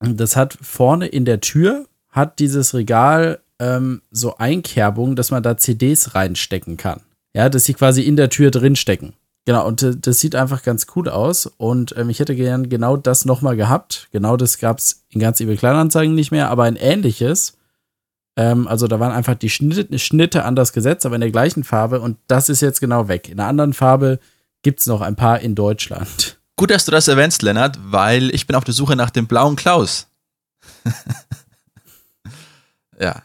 Das 0.00 0.36
hat 0.36 0.58
vorne 0.60 1.06
in 1.06 1.24
der 1.24 1.40
Tür, 1.40 1.86
hat 2.10 2.38
dieses 2.38 2.74
Regal 2.74 3.40
ähm, 3.58 4.02
so 4.10 4.36
Einkerbungen, 4.36 5.16
dass 5.16 5.30
man 5.30 5.42
da 5.42 5.56
CDs 5.56 6.14
reinstecken 6.14 6.76
kann. 6.76 7.00
Ja, 7.34 7.48
dass 7.48 7.64
sie 7.64 7.74
quasi 7.74 8.02
in 8.02 8.16
der 8.16 8.30
Tür 8.30 8.50
drin 8.50 8.76
stecken. 8.76 9.14
Genau, 9.44 9.66
und 9.66 9.82
äh, 9.82 9.96
das 9.96 10.18
sieht 10.18 10.34
einfach 10.34 10.62
ganz 10.62 10.86
cool 10.96 11.08
aus. 11.08 11.46
Und 11.46 11.94
ähm, 11.96 12.10
ich 12.10 12.18
hätte 12.18 12.34
gern 12.34 12.68
genau 12.68 12.96
das 12.96 13.24
nochmal 13.24 13.56
gehabt. 13.56 14.08
Genau 14.10 14.36
das 14.36 14.58
gab 14.58 14.78
es 14.78 15.04
in 15.08 15.20
ganz 15.20 15.40
eBay 15.40 15.56
Kleinanzeigen 15.56 16.14
nicht 16.14 16.32
mehr, 16.32 16.50
aber 16.50 16.64
ein 16.64 16.76
ähnliches. 16.76 17.56
Ähm, 18.36 18.66
also 18.66 18.88
da 18.88 19.00
waren 19.00 19.12
einfach 19.12 19.36
die 19.36 19.50
Schnitte, 19.50 19.98
Schnitte 19.98 20.44
anders 20.44 20.72
gesetzt, 20.72 21.06
aber 21.06 21.14
in 21.14 21.20
der 21.20 21.30
gleichen 21.30 21.64
Farbe. 21.64 22.00
Und 22.00 22.18
das 22.26 22.48
ist 22.48 22.60
jetzt 22.60 22.80
genau 22.80 23.08
weg. 23.08 23.28
In 23.28 23.38
einer 23.38 23.48
anderen 23.48 23.72
Farbe 23.72 24.18
gibt 24.62 24.80
es 24.80 24.86
noch 24.86 25.00
ein 25.00 25.16
paar 25.16 25.40
in 25.40 25.54
Deutschland. 25.54 26.38
Gut, 26.56 26.70
dass 26.70 26.84
du 26.84 26.90
das 26.90 27.06
erwähnst, 27.06 27.42
Lennart, 27.42 27.78
weil 27.82 28.34
ich 28.34 28.46
bin 28.46 28.56
auf 28.56 28.64
der 28.64 28.74
Suche 28.74 28.96
nach 28.96 29.10
dem 29.10 29.26
blauen 29.26 29.56
Klaus. 29.56 30.08
ja. 32.98 33.22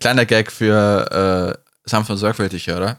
Kleiner 0.00 0.26
Gag 0.26 0.50
für 0.52 1.56
äh, 1.56 1.88
sanft 1.88 2.10
und 2.10 2.16
sorgfältig, 2.16 2.70
oder? 2.70 2.98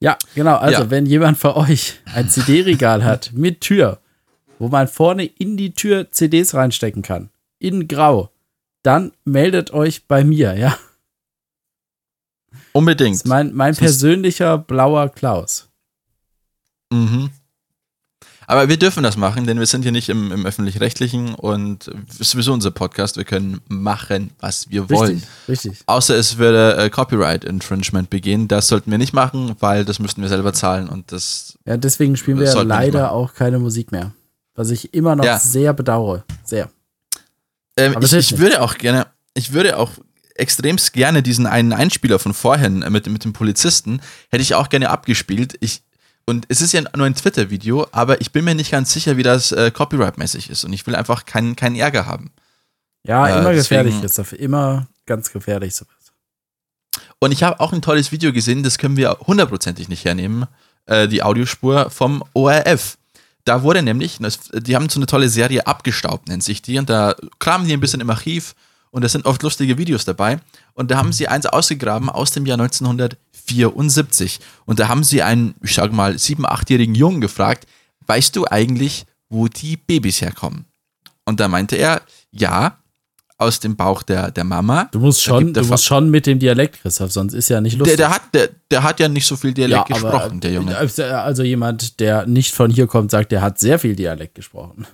Ja, 0.00 0.16
genau. 0.34 0.56
Also, 0.56 0.82
Ja. 0.82 0.90
wenn 0.90 1.06
jemand 1.06 1.38
von 1.38 1.52
euch 1.52 1.94
ein 2.14 2.28
CD-Regal 2.28 3.04
hat 3.04 3.32
mit 3.32 3.60
Tür, 3.62 3.98
wo 4.58 4.68
man 4.68 4.86
vorne 4.88 5.24
in 5.24 5.56
die 5.56 5.72
Tür 5.72 6.10
CDs 6.12 6.54
reinstecken 6.54 7.02
kann, 7.02 7.30
in 7.58 7.88
Grau, 7.88 8.30
dann 8.82 9.12
meldet 9.24 9.72
euch 9.72 10.06
bei 10.06 10.22
mir, 10.24 10.54
ja. 10.56 10.78
Das 12.50 12.60
Unbedingt. 12.72 13.16
ist 13.16 13.26
mein, 13.26 13.52
mein 13.54 13.74
persönlicher 13.74 14.56
blauer 14.58 15.08
Klaus. 15.08 15.68
Mhm. 16.92 17.30
Aber 18.50 18.70
wir 18.70 18.78
dürfen 18.78 19.02
das 19.02 19.18
machen, 19.18 19.46
denn 19.46 19.58
wir 19.58 19.66
sind 19.66 19.82
hier 19.82 19.92
nicht 19.92 20.08
im, 20.08 20.32
im 20.32 20.46
öffentlich-rechtlichen 20.46 21.34
und 21.34 21.88
ist 22.18 22.30
sowieso 22.30 22.54
unser 22.54 22.70
Podcast. 22.70 23.18
Wir 23.18 23.24
können 23.24 23.60
machen, 23.68 24.30
was 24.40 24.70
wir 24.70 24.88
wollen. 24.88 25.22
Richtig, 25.48 25.66
richtig. 25.66 25.78
Außer 25.84 26.16
es 26.16 26.38
würde 26.38 26.78
äh, 26.78 26.88
Copyright 26.88 27.44
Infringement 27.44 28.08
begehen. 28.08 28.48
Das 28.48 28.68
sollten 28.68 28.90
wir 28.90 28.96
nicht 28.96 29.12
machen, 29.12 29.54
weil 29.60 29.84
das 29.84 29.98
müssten 29.98 30.22
wir 30.22 30.30
selber 30.30 30.54
zahlen 30.54 30.88
und 30.88 31.12
das. 31.12 31.58
Ja, 31.66 31.76
deswegen 31.76 32.16
spielen 32.16 32.40
wir 32.40 32.64
leider 32.64 33.12
auch 33.12 33.34
keine 33.34 33.58
Musik 33.58 33.92
mehr. 33.92 34.12
Was 34.54 34.70
ich 34.70 34.94
immer 34.94 35.14
noch 35.14 35.26
Ja. 35.26 35.38
sehr 35.38 35.74
bedauere. 35.74 36.24
Sehr. 36.42 36.70
Ähm, 37.76 37.96
ich, 38.00 38.12
ich 38.14 38.38
würde 38.38 38.62
auch 38.62 38.78
gerne, 38.78 39.08
ich 39.34 39.52
würde 39.52 39.76
auch 39.76 39.90
extremst 40.36 40.94
gerne 40.94 41.22
diesen 41.22 41.46
einen 41.46 41.74
Einspieler 41.74 42.18
von 42.18 42.32
vorhin 42.32 42.80
äh, 42.80 42.88
mit, 42.88 43.06
mit 43.08 43.24
dem 43.24 43.34
Polizisten, 43.34 44.00
hätte 44.30 44.40
ich 44.42 44.54
auch 44.54 44.70
gerne 44.70 44.88
abgespielt. 44.88 45.54
Ich, 45.60 45.82
und 46.28 46.44
es 46.48 46.60
ist 46.60 46.72
ja 46.72 46.82
nur 46.96 47.06
ein 47.06 47.14
Twitter-Video, 47.14 47.86
aber 47.92 48.20
ich 48.20 48.32
bin 48.32 48.44
mir 48.44 48.54
nicht 48.54 48.70
ganz 48.70 48.92
sicher, 48.92 49.16
wie 49.16 49.22
das 49.22 49.50
äh, 49.52 49.70
Copyright-mäßig 49.70 50.50
ist. 50.50 50.64
Und 50.64 50.72
ich 50.72 50.86
will 50.86 50.94
einfach 50.94 51.24
keinen 51.24 51.56
keinen 51.56 51.76
Ärger 51.76 52.06
haben. 52.06 52.30
Ja, 53.04 53.28
Ja, 53.28 53.40
immer 53.40 53.54
gefährlich, 53.54 53.94
deswegen- 53.94 54.00
Christoph. 54.02 54.32
Immer 54.34 54.86
ganz 55.06 55.32
gefährlich 55.32 55.74
sowas. 55.74 55.94
Und 57.18 57.32
ich 57.32 57.42
habe 57.42 57.58
auch 57.60 57.72
ein 57.72 57.82
tolles 57.82 58.12
Video 58.12 58.32
gesehen, 58.32 58.62
das 58.62 58.78
können 58.78 58.96
wir 58.96 59.18
hundertprozentig 59.26 59.88
nicht 59.88 60.04
hernehmen, 60.04 60.46
äh, 60.86 61.08
die 61.08 61.22
Audiospur 61.22 61.90
vom 61.90 62.22
ORF. 62.34 62.96
Da 63.44 63.62
wurde 63.62 63.82
nämlich, 63.82 64.18
die 64.52 64.76
haben 64.76 64.88
so 64.88 64.98
eine 65.00 65.06
tolle 65.06 65.28
Serie 65.30 65.66
abgestaubt, 65.66 66.28
nennt 66.28 66.44
sich 66.44 66.60
die, 66.62 66.78
und 66.78 66.90
da 66.90 67.14
kramen 67.38 67.66
die 67.66 67.72
ein 67.72 67.80
bisschen 67.80 68.00
im 68.02 68.10
Archiv 68.10 68.54
und 68.90 69.02
da 69.02 69.08
sind 69.08 69.24
oft 69.24 69.42
lustige 69.42 69.78
Videos 69.78 70.04
dabei. 70.04 70.38
Und 70.78 70.90
da 70.92 70.98
haben 70.98 71.12
sie 71.12 71.26
eins 71.26 71.44
ausgegraben 71.44 72.08
aus 72.08 72.30
dem 72.30 72.46
Jahr 72.46 72.58
1974. 72.60 74.38
Und 74.64 74.78
da 74.78 74.88
haben 74.88 75.02
sie 75.04 75.22
einen, 75.22 75.54
ich 75.62 75.74
sage 75.74 75.92
mal, 75.94 76.18
sieben-, 76.18 76.46
achtjährigen 76.46 76.94
Jungen 76.94 77.20
gefragt, 77.20 77.66
weißt 78.06 78.36
du 78.36 78.46
eigentlich, 78.46 79.04
wo 79.28 79.48
die 79.48 79.76
Babys 79.76 80.20
herkommen? 80.20 80.66
Und 81.24 81.40
da 81.40 81.48
meinte 81.48 81.76
er, 81.76 82.02
ja, 82.30 82.78
aus 83.36 83.60
dem 83.60 83.76
Bauch 83.76 84.02
der, 84.02 84.30
der 84.30 84.44
Mama. 84.44 84.84
Du 84.90 84.98
musst 85.00 85.22
schon, 85.22 85.52
der 85.52 85.62
du 85.62 85.68
musst 85.68 85.84
schon 85.84 86.10
mit 86.10 86.26
dem 86.26 86.38
Dialekt, 86.38 86.80
Christoph, 86.82 87.12
sonst 87.12 87.34
ist 87.34 87.48
ja 87.48 87.60
nicht 87.60 87.74
Der, 87.74 87.78
lustig. 87.80 87.96
der, 87.98 88.10
hat, 88.10 88.22
der, 88.34 88.48
der 88.70 88.82
hat 88.82 88.98
ja 89.00 89.08
nicht 89.08 89.26
so 89.26 89.36
viel 89.36 89.52
Dialekt 89.52 89.90
Ja, 89.90 89.96
aber, 89.96 90.10
gesprochen, 90.10 90.40
der 90.40 90.52
Junge. 90.52 90.72
äh, 90.74 91.02
Also 91.12 91.42
jemand, 91.44 92.00
der 92.00 92.26
nicht 92.26 92.52
von 92.54 92.70
hier 92.70 92.86
kommt, 92.86 93.10
sagt, 93.10 93.30
der 93.32 93.42
hat 93.42 93.58
sehr 93.58 93.78
viel 93.78 93.94
Dialekt 93.94 94.34
gesprochen. 94.34 94.86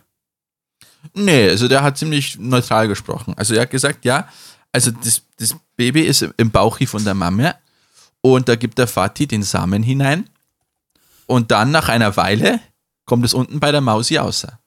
Nee, 1.15 1.49
also 1.51 1.69
der 1.69 1.83
hat 1.83 1.97
ziemlich 1.99 2.39
neutral 2.39 2.89
gesprochen. 2.89 3.35
Also 3.37 3.55
er 3.55 3.63
hat 3.63 3.71
gesagt, 3.71 4.05
ja, 4.05 4.29
also 4.75 4.91
das, 4.91 5.23
das 5.39 5.55
Baby 5.77 6.03
ist 6.03 6.23
im 6.37 6.51
Bauchi 6.51 6.87
von 6.87 7.05
der 7.05 7.15
Mama 7.15 7.55
und 8.21 8.49
da 8.49 8.57
gibt 8.57 8.77
der 8.77 8.89
Vati 8.89 9.27
den 9.27 9.45
Samen 9.45 9.85
hinein 9.85 10.29
und 11.27 11.53
dann 11.53 11.71
nach 11.71 11.89
einer 11.89 12.17
Weile 12.17 12.61
kommt 13.07 13.25
es 13.25 13.35
unten 13.35 13.61
bei 13.61 13.71
der 13.71 13.81
Mausi 13.81 14.19
außer. 14.19 14.59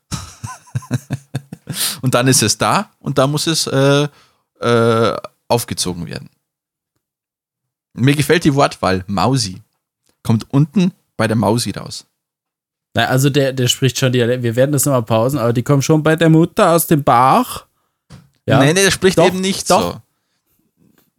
und 2.02 2.13
dann 2.13 2.28
ist 2.28 2.41
es 2.41 2.58
da 2.58 2.89
und 3.00 3.17
da 3.17 3.28
muss 3.28 3.48
es 3.48 3.67
äh, 3.67 4.08
äh, 4.62 5.17
aufgezogen 5.50 6.08
werden. 6.08 6.30
Mir 7.93 8.15
gefällt 8.15 8.46
die 8.46 8.56
Wortwahl, 8.56 9.04
Mausi. 9.08 9.62
Kommt 10.24 10.46
unten 10.54 10.93
bei 11.17 11.28
der 11.28 11.36
Mausi 11.36 11.72
raus. 11.72 12.06
Also 12.93 13.30
der, 13.30 13.52
der 13.52 13.67
spricht 13.67 14.00
schon. 14.00 14.13
Wir 14.13 14.56
werden 14.56 14.72
das 14.72 14.86
nochmal 14.86 15.04
pausen, 15.04 15.38
aber 15.38 15.52
die 15.52 15.63
kommen 15.63 15.82
schon 15.82 16.02
bei 16.02 16.15
der 16.15 16.30
Mutter 16.30 16.72
aus 16.72 16.88
dem 16.88 17.04
Bach. 17.04 17.66
Ja. 18.47 18.60
Nee, 18.60 18.73
nee, 18.73 18.81
der 18.83 18.91
spricht 18.91 19.17
Doch, 19.17 19.27
eben 19.27 19.41
nicht 19.41 19.69
doch. 19.69 19.93
so. 19.93 20.01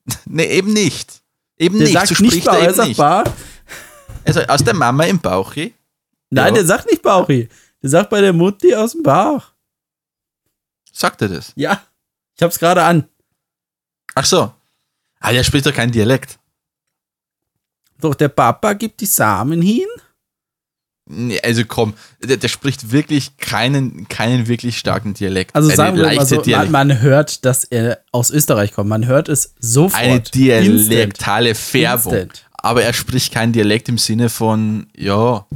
Nee, 0.24 0.46
eben 0.46 0.72
nicht. 0.72 1.22
Eben 1.58 1.76
der 1.78 1.86
nicht. 1.86 1.92
sagt 1.94 2.08
so 2.08 2.14
nicht 2.22 2.32
spricht 2.32 2.46
Bauch, 2.46 2.54
er 2.54 2.70
eben 2.70 2.88
nicht. 2.88 2.96
Bach. 2.96 3.24
Also 4.24 4.40
aus 4.42 4.64
der 4.64 4.74
Mama 4.74 5.04
im 5.04 5.18
Bauchi. 5.20 5.74
Nein, 6.30 6.46
Ja. 6.48 6.50
der 6.54 6.66
sagt 6.66 6.90
nicht 6.90 7.02
Bauchi. 7.02 7.48
Der 7.82 7.90
sagt 7.90 8.10
bei 8.10 8.20
der 8.20 8.32
Mutti 8.32 8.74
aus 8.74 8.92
dem 8.92 9.02
Bach. 9.02 9.52
Sagt 10.92 11.22
er 11.22 11.28
das? 11.28 11.52
Ja, 11.54 11.82
ich 12.34 12.42
hab's 12.42 12.58
gerade 12.58 12.82
an. 12.82 13.06
Ach 14.14 14.24
so. 14.24 14.52
Ah, 15.20 15.32
der 15.32 15.44
spricht 15.44 15.66
doch 15.66 15.74
kein 15.74 15.92
Dialekt. 15.92 16.38
Doch 18.00 18.14
der 18.14 18.28
Papa 18.28 18.72
gibt 18.74 19.00
die 19.00 19.06
Samen 19.06 19.60
hin. 19.60 19.86
Nee, 21.10 21.40
also 21.40 21.64
komm, 21.66 21.94
der, 22.22 22.36
der 22.36 22.48
spricht 22.48 22.92
wirklich 22.92 23.38
keinen, 23.38 24.08
keinen 24.08 24.46
wirklich 24.46 24.78
starken 24.78 25.14
Dialekt. 25.14 25.54
Also 25.56 25.70
sagen 25.70 25.96
wir 25.96 26.04
mal 26.04 26.26
so, 26.26 26.42
man, 26.46 26.70
man 26.70 27.00
hört, 27.00 27.46
dass 27.46 27.64
er 27.64 28.00
aus 28.12 28.30
Österreich 28.30 28.72
kommt. 28.72 28.90
Man 28.90 29.06
hört 29.06 29.28
es 29.28 29.54
sofort. 29.58 30.00
Eine 30.00 30.16
Instant. 30.16 30.34
dialektale 30.34 31.54
Färbung. 31.54 32.12
Instant. 32.12 32.44
Aber 32.52 32.82
er 32.82 32.92
spricht 32.92 33.32
keinen 33.32 33.52
Dialekt 33.52 33.88
im 33.88 33.96
Sinne 33.96 34.28
von, 34.28 34.88
ja, 34.94 35.46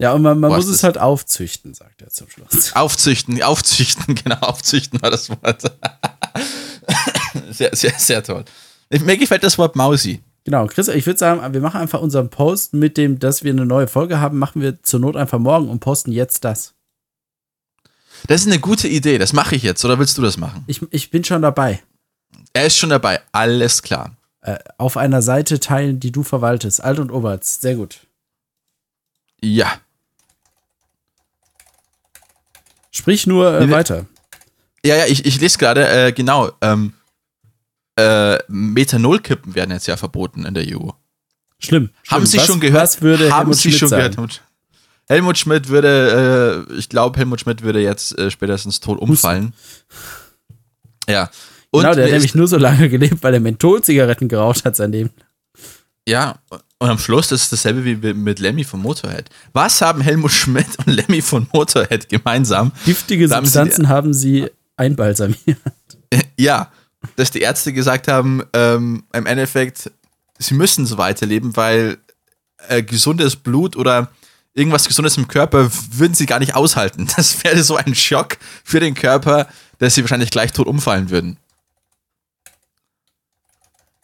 Ja, 0.00 0.12
und 0.12 0.22
man, 0.22 0.40
man 0.40 0.50
muss 0.50 0.66
es 0.66 0.82
halt 0.82 0.96
aufzüchten, 0.96 1.74
sagt 1.74 2.00
er 2.00 2.08
zum 2.08 2.30
Schluss. 2.30 2.72
aufzüchten, 2.74 3.42
aufzüchten, 3.42 4.14
genau, 4.24 4.36
aufzüchten 4.36 5.02
war 5.02 5.10
das 5.10 5.28
Wort. 5.28 5.62
sehr, 7.50 7.76
sehr, 7.76 7.92
sehr 7.98 8.22
toll. 8.22 8.44
Mir 8.88 9.16
gefällt 9.18 9.44
das 9.44 9.58
Wort 9.58 9.76
Mausi. 9.76 10.22
Genau, 10.44 10.66
Chris, 10.66 10.88
ich 10.88 11.06
würde 11.06 11.18
sagen, 11.18 11.54
wir 11.54 11.60
machen 11.60 11.80
einfach 11.80 12.00
unseren 12.00 12.28
Post 12.28 12.74
mit 12.74 12.96
dem, 12.96 13.18
dass 13.18 13.44
wir 13.44 13.52
eine 13.52 13.64
neue 13.64 13.86
Folge 13.86 14.18
haben, 14.18 14.38
machen 14.38 14.60
wir 14.60 14.82
zur 14.82 15.00
Not 15.00 15.16
einfach 15.16 15.38
morgen 15.38 15.68
und 15.68 15.80
posten 15.80 16.10
jetzt 16.10 16.44
das. 16.44 16.74
Das 18.26 18.40
ist 18.40 18.46
eine 18.48 18.58
gute 18.58 18.88
Idee, 18.88 19.18
das 19.18 19.32
mache 19.32 19.54
ich 19.54 19.62
jetzt, 19.62 19.84
oder 19.84 19.98
willst 19.98 20.18
du 20.18 20.22
das 20.22 20.36
machen? 20.36 20.64
Ich, 20.66 20.80
ich 20.90 21.10
bin 21.10 21.22
schon 21.24 21.42
dabei. 21.42 21.82
Er 22.52 22.66
ist 22.66 22.76
schon 22.76 22.90
dabei, 22.90 23.20
alles 23.30 23.82
klar. 23.82 24.16
Äh, 24.40 24.58
auf 24.78 24.96
einer 24.96 25.22
Seite 25.22 25.60
teilen, 25.60 26.00
die 26.00 26.10
du 26.10 26.24
verwaltest. 26.24 26.82
Alt 26.82 26.98
und 26.98 27.12
Oberst. 27.12 27.62
Sehr 27.62 27.76
gut. 27.76 28.00
Ja. 29.40 29.72
Sprich 32.90 33.26
nur 33.26 33.60
äh, 33.60 33.70
weiter. 33.70 34.06
Ja, 34.84 34.96
ja, 34.96 35.06
ich, 35.06 35.24
ich 35.24 35.40
lese 35.40 35.58
gerade, 35.58 35.88
äh, 35.88 36.12
genau, 36.12 36.50
ähm, 36.60 36.92
äh, 37.96 38.38
Methanolkippen 38.48 39.54
werden 39.54 39.70
jetzt 39.70 39.86
ja 39.86 39.96
verboten 39.96 40.44
in 40.44 40.54
der 40.54 40.64
EU. 40.66 40.88
Schlimm. 41.58 41.90
Haben 42.08 42.24
schlimm. 42.24 42.26
Sie 42.26 42.38
was, 42.38 42.46
schon 42.46 42.60
gehört? 42.60 42.82
Was 42.82 43.02
würde 43.02 43.24
Haben 43.30 43.36
Helmut 43.38 43.54
Sie 43.56 43.68
Schmidt 43.70 43.78
schon 43.80 43.88
sagen? 43.88 44.14
gehört? 44.14 44.42
Helmut, 45.08 45.36
Schmidt 45.38 45.68
würde, 45.68 46.66
äh, 46.70 46.74
ich 46.74 46.88
glaube, 46.88 47.18
Helmut 47.18 47.40
Schmidt 47.40 47.62
würde 47.62 47.80
jetzt 47.82 48.16
äh, 48.18 48.30
spätestens 48.30 48.80
tot 48.80 48.98
umfallen. 48.98 49.52
Ja. 51.08 51.30
Und 51.70 51.82
genau, 51.82 51.94
der 51.94 52.04
hat 52.04 52.12
nämlich 52.12 52.34
nur 52.34 52.46
so 52.48 52.56
lange 52.56 52.88
gelebt, 52.90 53.22
weil 53.22 53.34
er 53.34 53.40
Mentholzigaretten 53.40 54.28
geraucht 54.28 54.64
hat 54.64 54.76
sein 54.76 54.92
Leben. 54.92 55.10
ja, 56.08 56.36
und 56.78 56.88
am 56.90 56.98
Schluss 56.98 57.28
das 57.28 57.42
ist 57.44 57.52
dasselbe 57.52 57.84
wie 57.84 58.12
mit 58.12 58.40
Lemmy 58.40 58.64
von 58.64 58.80
Motorhead. 58.80 59.30
Was 59.52 59.80
haben 59.82 60.00
Helmut 60.00 60.32
Schmidt 60.32 60.66
und 60.78 60.88
Lemmy 60.88 61.22
von 61.22 61.46
Motorhead 61.52 62.08
gemeinsam? 62.08 62.72
Giftige 62.84 63.28
Da 63.28 63.36
haben 63.36 63.46
sie- 63.46 63.52
Substanzen 63.52 63.88
haben 63.88 64.12
sie 64.14 64.50
einbalsamiert. 64.76 65.38
Ja, 66.38 66.70
dass 67.16 67.30
die 67.30 67.40
Ärzte 67.40 67.72
gesagt 67.72 68.08
haben, 68.08 68.42
ähm, 68.52 69.04
im 69.12 69.26
Endeffekt, 69.26 69.90
sie 70.38 70.54
müssen 70.54 70.86
so 70.86 70.98
weiterleben, 70.98 71.56
weil 71.56 71.98
äh, 72.68 72.82
gesundes 72.82 73.36
Blut 73.36 73.76
oder 73.76 74.10
irgendwas 74.54 74.86
Gesundes 74.86 75.16
im 75.16 75.28
Körper 75.28 75.70
würden 75.90 76.14
sie 76.14 76.26
gar 76.26 76.38
nicht 76.38 76.54
aushalten. 76.54 77.08
Das 77.16 77.42
wäre 77.44 77.62
so 77.62 77.76
ein 77.76 77.94
Schock 77.94 78.38
für 78.64 78.80
den 78.80 78.94
Körper, 78.94 79.48
dass 79.78 79.94
sie 79.94 80.02
wahrscheinlich 80.02 80.30
gleich 80.30 80.52
tot 80.52 80.66
umfallen 80.66 81.10
würden. 81.10 81.38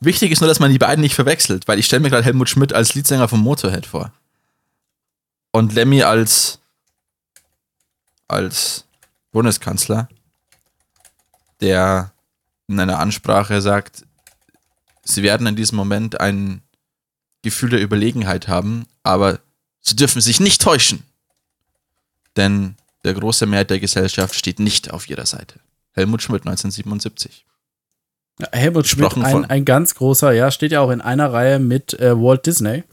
Wichtig 0.00 0.30
ist 0.30 0.40
nur, 0.40 0.48
dass 0.48 0.60
man 0.60 0.70
die 0.70 0.78
beiden 0.78 1.00
nicht 1.00 1.14
verwechselt, 1.14 1.66
weil 1.66 1.78
ich 1.78 1.86
stelle 1.86 2.00
mir 2.00 2.10
gerade 2.10 2.24
Helmut 2.24 2.48
Schmidt 2.48 2.72
als 2.72 2.94
Leadsänger 2.94 3.28
vom 3.28 3.40
Motorhead 3.40 3.86
vor. 3.86 4.12
Und 5.50 5.74
Lemmy 5.74 6.02
als, 6.02 6.60
als 8.28 8.84
Bundeskanzler, 9.32 10.08
der 11.60 12.12
in 12.68 12.78
einer 12.78 12.98
Ansprache 12.98 13.60
sagt, 13.60 14.04
sie 15.02 15.22
werden 15.22 15.46
in 15.46 15.56
diesem 15.56 15.76
Moment 15.76 16.20
ein 16.20 16.62
Gefühl 17.42 17.70
der 17.70 17.82
Überlegenheit 17.82 18.46
haben, 18.46 18.86
aber 19.02 19.40
sie 19.80 19.96
dürfen 19.96 20.20
sich 20.20 20.38
nicht 20.38 20.60
täuschen. 20.60 21.02
Denn 22.36 22.76
der 23.04 23.14
große 23.14 23.46
Mehrheit 23.46 23.70
der 23.70 23.80
Gesellschaft 23.80 24.34
steht 24.34 24.60
nicht 24.60 24.90
auf 24.90 25.08
ihrer 25.08 25.26
Seite. 25.26 25.60
Helmut 25.92 26.22
Schmidt 26.22 26.42
1977. 26.42 27.46
Ja, 28.40 28.48
Helmut 28.52 28.86
Schmidt, 28.86 29.16
ein, 29.16 29.44
ein, 29.46 29.64
ganz 29.64 29.94
großer, 29.94 30.32
ja, 30.32 30.50
steht 30.50 30.70
ja 30.70 30.80
auch 30.80 30.90
in 30.90 31.00
einer 31.00 31.32
Reihe 31.32 31.58
mit 31.58 31.94
äh, 31.94 32.16
Walt 32.16 32.46
Disney. 32.46 32.84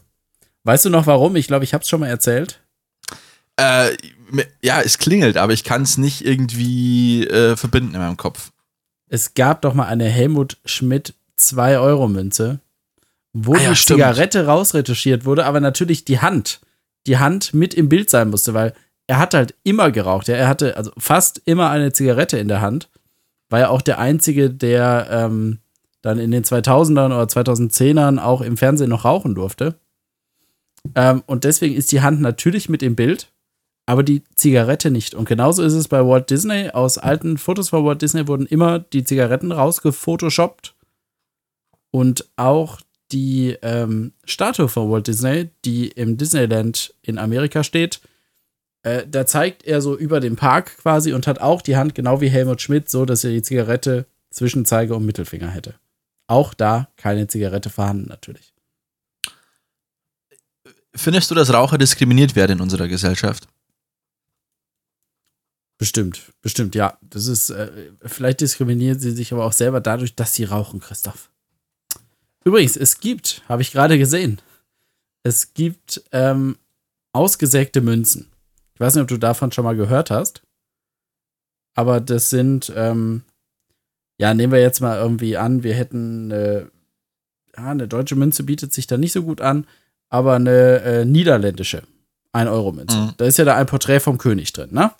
Weißt 0.64 0.84
du 0.84 0.90
noch 0.90 1.06
warum? 1.06 1.36
Ich 1.36 1.46
glaube, 1.46 1.64
ich 1.64 1.74
habe 1.74 1.82
es 1.82 1.88
schon 1.88 2.00
mal 2.00 2.08
erzählt. 2.08 2.60
Äh, 3.56 3.96
ja, 4.62 4.80
es 4.80 4.98
klingelt, 4.98 5.36
aber 5.36 5.52
ich 5.52 5.62
kann 5.62 5.82
es 5.82 5.98
nicht 5.98 6.24
irgendwie 6.24 7.24
äh, 7.26 7.56
verbinden 7.56 7.94
in 7.94 8.00
meinem 8.00 8.16
Kopf. 8.16 8.50
Es 9.08 9.34
gab 9.34 9.62
doch 9.62 9.74
mal 9.74 9.86
eine 9.86 10.04
Helmut 10.04 10.58
Schmidt 10.64 11.14
2-Euro-Münze, 11.38 12.60
wo 13.32 13.54
ah, 13.54 13.58
ja, 13.58 13.70
die 13.70 13.76
stimmt. 13.76 13.98
Zigarette 13.98 14.46
rausretuschiert 14.46 15.24
wurde, 15.24 15.46
aber 15.46 15.60
natürlich 15.60 16.04
die 16.04 16.20
Hand, 16.20 16.60
die 17.06 17.18
Hand 17.18 17.54
mit 17.54 17.74
im 17.74 17.88
Bild 17.88 18.10
sein 18.10 18.30
musste, 18.30 18.54
weil 18.54 18.72
er 19.06 19.18
hat 19.18 19.34
halt 19.34 19.54
immer 19.62 19.90
geraucht. 19.90 20.28
Ja? 20.28 20.34
Er 20.34 20.48
hatte 20.48 20.76
also 20.76 20.90
fast 20.98 21.40
immer 21.44 21.70
eine 21.70 21.92
Zigarette 21.92 22.38
in 22.38 22.48
der 22.48 22.60
Hand. 22.60 22.88
War 23.48 23.60
ja 23.60 23.68
auch 23.68 23.82
der 23.82 23.98
Einzige, 23.98 24.50
der 24.50 25.06
ähm, 25.10 25.58
dann 26.02 26.18
in 26.18 26.30
den 26.30 26.44
2000ern 26.44 27.06
oder 27.06 27.24
2010ern 27.24 28.18
auch 28.18 28.40
im 28.40 28.56
Fernsehen 28.56 28.90
noch 28.90 29.04
rauchen 29.04 29.34
durfte. 29.34 29.76
Ähm, 30.94 31.22
und 31.26 31.44
deswegen 31.44 31.74
ist 31.74 31.92
die 31.92 32.00
Hand 32.00 32.20
natürlich 32.20 32.68
mit 32.68 32.82
im 32.82 32.96
Bild 32.96 33.32
aber 33.86 34.02
die 34.02 34.24
Zigarette 34.34 34.90
nicht. 34.90 35.14
Und 35.14 35.28
genauso 35.28 35.62
ist 35.62 35.72
es 35.72 35.86
bei 35.86 36.04
Walt 36.04 36.28
Disney. 36.28 36.70
Aus 36.70 36.98
alten 36.98 37.38
Fotos 37.38 37.68
von 37.68 37.84
Walt 37.84 38.02
Disney 38.02 38.26
wurden 38.26 38.46
immer 38.46 38.80
die 38.80 39.04
Zigaretten 39.04 39.52
rausgefotoshoppt. 39.52 40.74
Und 41.92 42.28
auch 42.34 42.80
die 43.12 43.56
ähm, 43.62 44.12
Statue 44.24 44.68
von 44.68 44.90
Walt 44.90 45.06
Disney, 45.06 45.50
die 45.64 45.86
im 45.86 46.16
Disneyland 46.16 46.94
in 47.02 47.16
Amerika 47.18 47.62
steht, 47.62 48.00
äh, 48.82 49.06
da 49.08 49.24
zeigt 49.24 49.64
er 49.64 49.80
so 49.80 49.96
über 49.96 50.18
den 50.18 50.34
Park 50.34 50.78
quasi 50.78 51.12
und 51.12 51.28
hat 51.28 51.40
auch 51.40 51.62
die 51.62 51.76
Hand, 51.76 51.94
genau 51.94 52.20
wie 52.20 52.28
Helmut 52.28 52.60
Schmidt, 52.60 52.90
so, 52.90 53.04
dass 53.04 53.22
er 53.22 53.30
die 53.30 53.42
Zigarette 53.42 54.06
zwischen 54.30 54.64
Zeige 54.64 54.96
und 54.96 55.06
Mittelfinger 55.06 55.48
hätte. 55.48 55.74
Auch 56.26 56.54
da 56.54 56.88
keine 56.96 57.28
Zigarette 57.28 57.70
vorhanden, 57.70 58.08
natürlich. 58.08 58.52
Findest 60.94 61.30
du, 61.30 61.34
dass 61.36 61.52
Raucher 61.52 61.78
diskriminiert 61.78 62.34
werden 62.34 62.52
in 62.52 62.60
unserer 62.60 62.88
Gesellschaft? 62.88 63.46
Bestimmt, 65.78 66.32
bestimmt, 66.40 66.74
ja. 66.74 66.98
Das 67.02 67.26
ist, 67.26 67.50
äh, 67.50 67.70
vielleicht 68.02 68.40
diskriminieren 68.40 68.98
sie 68.98 69.10
sich 69.10 69.32
aber 69.32 69.44
auch 69.44 69.52
selber 69.52 69.80
dadurch, 69.80 70.14
dass 70.14 70.34
sie 70.34 70.44
rauchen, 70.44 70.80
Christoph. 70.80 71.30
Übrigens, 72.44 72.76
es 72.76 73.00
gibt, 73.00 73.42
habe 73.48 73.62
ich 73.62 73.72
gerade 73.72 73.98
gesehen, 73.98 74.40
es 75.22 75.52
gibt 75.52 76.02
ähm, 76.12 76.56
ausgesägte 77.12 77.80
Münzen. 77.80 78.30
Ich 78.74 78.80
weiß 78.80 78.94
nicht, 78.94 79.02
ob 79.02 79.08
du 79.08 79.18
davon 79.18 79.52
schon 79.52 79.64
mal 79.64 79.76
gehört 79.76 80.10
hast. 80.10 80.42
Aber 81.74 82.00
das 82.00 82.30
sind, 82.30 82.72
ähm, 82.74 83.22
ja, 84.18 84.32
nehmen 84.32 84.52
wir 84.52 84.60
jetzt 84.60 84.80
mal 84.80 84.98
irgendwie 84.98 85.36
an, 85.36 85.62
wir 85.62 85.74
hätten 85.74 86.32
eine, 86.32 86.70
ja, 87.56 87.70
eine 87.70 87.88
deutsche 87.88 88.16
Münze 88.16 88.44
bietet 88.44 88.72
sich 88.72 88.86
da 88.86 88.96
nicht 88.96 89.12
so 89.12 89.22
gut 89.22 89.40
an, 89.40 89.66
aber 90.08 90.36
eine 90.36 90.80
äh, 90.82 91.04
niederländische 91.04 91.82
1-Euro-Münze. 92.32 92.96
Mhm. 92.96 93.12
Da 93.16 93.24
ist 93.26 93.38
ja 93.38 93.44
da 93.44 93.56
ein 93.56 93.66
Porträt 93.66 94.00
vom 94.00 94.18
König 94.18 94.52
drin, 94.52 94.70
ne? 94.72 94.92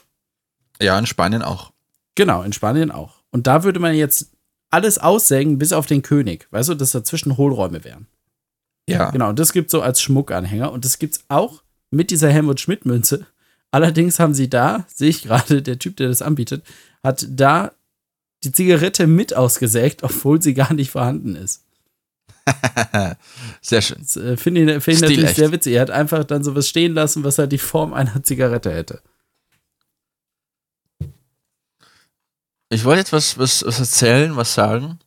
Ja, 0.80 0.98
in 0.98 1.06
Spanien 1.06 1.42
auch. 1.42 1.72
Genau, 2.14 2.42
in 2.42 2.52
Spanien 2.52 2.90
auch. 2.90 3.22
Und 3.30 3.46
da 3.46 3.64
würde 3.64 3.80
man 3.80 3.94
jetzt 3.94 4.30
alles 4.70 4.98
aussägen, 4.98 5.58
bis 5.58 5.72
auf 5.72 5.86
den 5.86 6.02
König. 6.02 6.48
Weißt 6.50 6.68
du, 6.68 6.74
dass 6.74 6.92
dazwischen 6.92 7.36
Hohlräume 7.36 7.84
wären. 7.84 8.06
Ja. 8.88 9.10
Genau, 9.10 9.28
und 9.30 9.38
das 9.38 9.52
gibt 9.52 9.70
so 9.70 9.82
als 9.82 10.00
Schmuckanhänger. 10.00 10.72
Und 10.72 10.84
das 10.84 10.98
gibt 10.98 11.14
es 11.14 11.24
auch 11.28 11.62
mit 11.90 12.10
dieser 12.10 12.30
Helmut 12.30 12.60
Schmidt-Münze. 12.60 13.26
Allerdings 13.70 14.18
haben 14.18 14.34
sie 14.34 14.48
da, 14.48 14.86
sehe 14.94 15.10
ich 15.10 15.22
gerade, 15.22 15.62
der 15.62 15.78
Typ, 15.78 15.96
der 15.96 16.08
das 16.08 16.22
anbietet, 16.22 16.64
hat 17.02 17.26
da 17.28 17.72
die 18.44 18.52
Zigarette 18.52 19.06
mit 19.06 19.34
ausgesägt, 19.34 20.02
obwohl 20.02 20.40
sie 20.40 20.54
gar 20.54 20.72
nicht 20.72 20.90
vorhanden 20.90 21.36
ist. 21.36 21.64
sehr 23.60 23.82
schön. 23.82 23.98
Das 23.98 24.16
äh, 24.16 24.36
finde 24.36 24.76
ich, 24.76 24.82
find 24.82 24.96
ich 24.96 25.02
natürlich 25.02 25.34
sehr 25.34 25.50
witzig. 25.50 25.74
Er 25.74 25.82
hat 25.82 25.90
einfach 25.90 26.22
dann 26.24 26.44
sowas 26.44 26.68
stehen 26.68 26.94
lassen, 26.94 27.24
was 27.24 27.38
halt 27.38 27.50
die 27.50 27.58
Form 27.58 27.92
einer 27.92 28.22
Zigarette 28.22 28.72
hätte. 28.72 29.00
Ich 32.68 32.84
wollte 32.84 33.00
jetzt 33.00 33.12
was, 33.12 33.38
was, 33.38 33.64
was 33.64 33.78
erzählen, 33.78 34.36
was 34.36 34.54
sagen. 34.54 34.98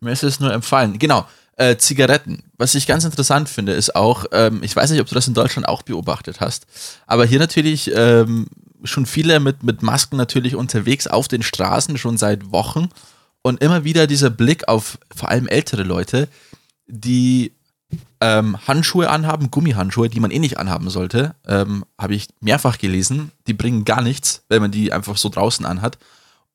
Mir 0.00 0.12
ist 0.12 0.22
es 0.22 0.40
nur 0.40 0.52
empfallen. 0.52 0.98
Genau, 0.98 1.26
äh, 1.56 1.76
Zigaretten. 1.76 2.42
Was 2.56 2.74
ich 2.74 2.86
ganz 2.86 3.04
interessant 3.04 3.48
finde, 3.50 3.72
ist 3.72 3.94
auch, 3.94 4.24
ähm, 4.32 4.62
ich 4.62 4.74
weiß 4.74 4.90
nicht, 4.90 5.00
ob 5.00 5.08
du 5.08 5.14
das 5.14 5.28
in 5.28 5.34
Deutschland 5.34 5.68
auch 5.68 5.82
beobachtet 5.82 6.40
hast, 6.40 6.66
aber 7.06 7.26
hier 7.26 7.38
natürlich 7.38 7.90
ähm, 7.94 8.46
schon 8.82 9.04
viele 9.04 9.40
mit, 9.40 9.62
mit 9.62 9.82
Masken 9.82 10.16
natürlich 10.16 10.54
unterwegs 10.54 11.06
auf 11.06 11.28
den 11.28 11.42
Straßen 11.42 11.98
schon 11.98 12.16
seit 12.16 12.50
Wochen 12.50 12.88
und 13.42 13.62
immer 13.62 13.84
wieder 13.84 14.06
dieser 14.06 14.30
Blick 14.30 14.68
auf 14.68 14.98
vor 15.14 15.28
allem 15.28 15.48
ältere 15.48 15.82
Leute, 15.82 16.28
die 16.86 17.52
ähm, 18.22 18.56
Handschuhe 18.66 19.10
anhaben, 19.10 19.50
Gummihandschuhe, 19.50 20.08
die 20.08 20.20
man 20.20 20.30
eh 20.30 20.38
nicht 20.38 20.58
anhaben 20.58 20.88
sollte, 20.88 21.34
ähm, 21.46 21.84
habe 21.98 22.14
ich 22.14 22.28
mehrfach 22.40 22.78
gelesen. 22.78 23.32
Die 23.46 23.54
bringen 23.54 23.84
gar 23.84 24.00
nichts, 24.00 24.44
wenn 24.48 24.62
man 24.62 24.70
die 24.70 24.92
einfach 24.92 25.18
so 25.18 25.28
draußen 25.28 25.66
anhat 25.66 25.98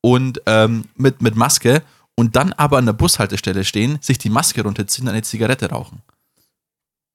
und 0.06 0.40
ähm, 0.46 0.84
mit, 0.94 1.20
mit 1.20 1.34
Maske 1.34 1.82
und 2.14 2.36
dann 2.36 2.52
aber 2.52 2.78
an 2.78 2.86
der 2.86 2.92
Bushaltestelle 2.92 3.64
stehen, 3.64 3.98
sich 4.00 4.18
die 4.18 4.30
Maske 4.30 4.62
runterziehen 4.62 5.08
und 5.08 5.12
eine 5.12 5.22
Zigarette 5.22 5.68
rauchen. 5.68 6.00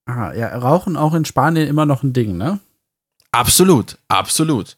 Ah, 0.06 0.34
ja, 0.34 0.58
Rauchen 0.58 0.98
auch 0.98 1.14
in 1.14 1.24
Spanien 1.24 1.70
immer 1.70 1.86
noch 1.86 2.04
ein 2.04 2.12
Ding, 2.12 2.36
ne? 2.36 2.60
Absolut, 3.32 3.98
absolut. 4.10 4.76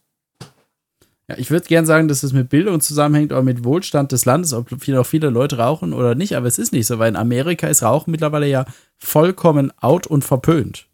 Ja, 1.27 1.39
ich 1.39 1.49
würde 1.49 1.65
gern 1.65 1.87
sagen, 1.87 2.07
dass 2.07 2.21
es 2.21 2.33
mit 2.33 2.49
Bildung 2.49 2.81
zusammenhängt 2.81 3.31
oder 3.31 3.41
mit 3.41 3.63
Wohlstand 3.63 4.11
des 4.11 4.25
Landes, 4.25 4.53
ob 4.53 4.69
viele, 4.79 5.01
auch 5.01 5.07
viele 5.07 5.31
Leute 5.31 5.57
rauchen 5.57 5.91
oder 5.91 6.13
nicht, 6.13 6.37
aber 6.37 6.45
es 6.45 6.59
ist 6.59 6.71
nicht 6.71 6.85
so, 6.85 6.99
weil 6.99 7.09
in 7.09 7.15
Amerika 7.15 7.65
ist 7.65 7.81
Rauchen 7.81 8.11
mittlerweile 8.11 8.45
ja 8.45 8.65
vollkommen 8.99 9.73
out 9.81 10.05
und 10.05 10.23
verpönt. 10.23 10.85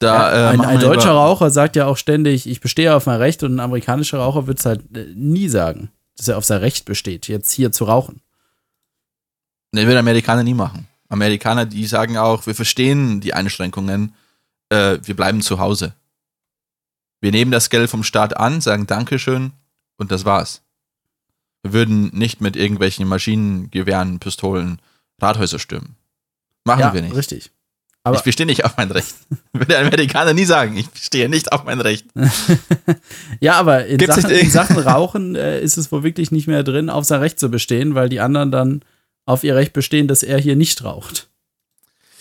Da, 0.00 0.32
ja, 0.32 0.32
äh, 0.32 0.54
ein, 0.54 0.60
ein 0.62 0.80
deutscher 0.80 1.12
Raucher 1.12 1.50
sagt 1.50 1.76
ja 1.76 1.86
auch 1.86 1.98
ständig, 1.98 2.48
ich 2.48 2.60
bestehe 2.60 2.96
auf 2.96 3.06
mein 3.06 3.18
Recht 3.18 3.44
und 3.44 3.54
ein 3.54 3.60
amerikanischer 3.60 4.18
Raucher 4.18 4.48
wird 4.48 4.58
es 4.58 4.66
halt 4.66 4.80
äh, 4.96 5.06
nie 5.14 5.48
sagen 5.48 5.92
dass 6.20 6.28
er 6.28 6.36
auf 6.36 6.44
sein 6.44 6.58
Recht 6.58 6.84
besteht, 6.84 7.28
jetzt 7.28 7.50
hier 7.50 7.72
zu 7.72 7.84
rauchen. 7.84 8.20
Ne, 9.72 9.86
will 9.86 9.96
Amerikaner 9.96 10.42
nie 10.42 10.52
machen. 10.52 10.86
Amerikaner, 11.08 11.64
die 11.64 11.86
sagen 11.86 12.18
auch, 12.18 12.46
wir 12.46 12.54
verstehen 12.54 13.22
die 13.22 13.32
Einschränkungen, 13.32 14.14
äh, 14.68 14.98
wir 15.02 15.16
bleiben 15.16 15.40
zu 15.40 15.58
Hause. 15.58 15.94
Wir 17.22 17.30
nehmen 17.32 17.50
das 17.50 17.70
Geld 17.70 17.88
vom 17.88 18.04
Staat 18.04 18.36
an, 18.36 18.60
sagen 18.60 18.86
Dankeschön 18.86 19.52
und 19.96 20.12
das 20.12 20.26
war's. 20.26 20.60
Wir 21.62 21.72
würden 21.72 22.10
nicht 22.12 22.42
mit 22.42 22.54
irgendwelchen 22.54 23.08
Maschinengewehren, 23.08 24.18
Pistolen 24.18 24.78
Rathäuser 25.22 25.58
stürmen. 25.58 25.96
Machen 26.64 26.80
ja, 26.80 26.92
wir 26.92 27.00
nicht. 27.00 27.14
Richtig. 27.14 27.50
Aber 28.02 28.16
ich 28.16 28.22
bestehe 28.22 28.46
nicht 28.46 28.64
auf 28.64 28.76
mein 28.76 28.90
Recht. 28.90 29.14
Würde 29.52 29.76
ein 29.76 29.86
Amerikaner 29.86 30.32
nie 30.32 30.44
sagen, 30.44 30.76
ich 30.76 30.88
bestehe 30.88 31.28
nicht 31.28 31.52
auf 31.52 31.64
mein 31.64 31.80
Recht. 31.80 32.06
ja, 33.40 33.54
aber 33.54 33.86
in 33.86 33.98
Sachen, 34.00 34.30
in 34.30 34.50
Sachen, 34.50 34.78
Rauchen 34.78 35.34
äh, 35.34 35.60
ist 35.60 35.76
es 35.76 35.92
wohl 35.92 36.02
wirklich 36.02 36.30
nicht 36.30 36.46
mehr 36.46 36.62
drin, 36.62 36.88
auf 36.88 37.04
sein 37.04 37.20
Recht 37.20 37.38
zu 37.38 37.50
bestehen, 37.50 37.94
weil 37.94 38.08
die 38.08 38.20
anderen 38.20 38.50
dann 38.50 38.82
auf 39.26 39.44
ihr 39.44 39.54
Recht 39.54 39.74
bestehen, 39.74 40.08
dass 40.08 40.22
er 40.22 40.38
hier 40.38 40.56
nicht 40.56 40.82
raucht. 40.82 41.28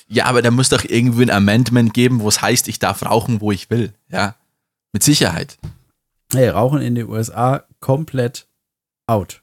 Ja, 0.10 0.26
aber 0.26 0.42
da 0.42 0.52
muss 0.52 0.70
doch 0.70 0.84
irgendwie 0.84 1.24
ein 1.24 1.30
Amendment 1.30 1.94
geben, 1.94 2.20
wo 2.20 2.28
es 2.28 2.42
heißt, 2.42 2.68
ich 2.68 2.80
darf 2.80 3.04
rauchen, 3.06 3.42
wo 3.42 3.52
ich 3.52 3.70
will. 3.70 3.94
Ja, 4.12 4.36
mit 4.92 5.04
Sicherheit. 5.04 5.58
Hey, 6.34 6.50
Rauchen 6.50 6.82
in 6.82 6.96
den 6.96 7.08
USA 7.08 7.64
komplett 7.80 8.48
out. 9.08 9.42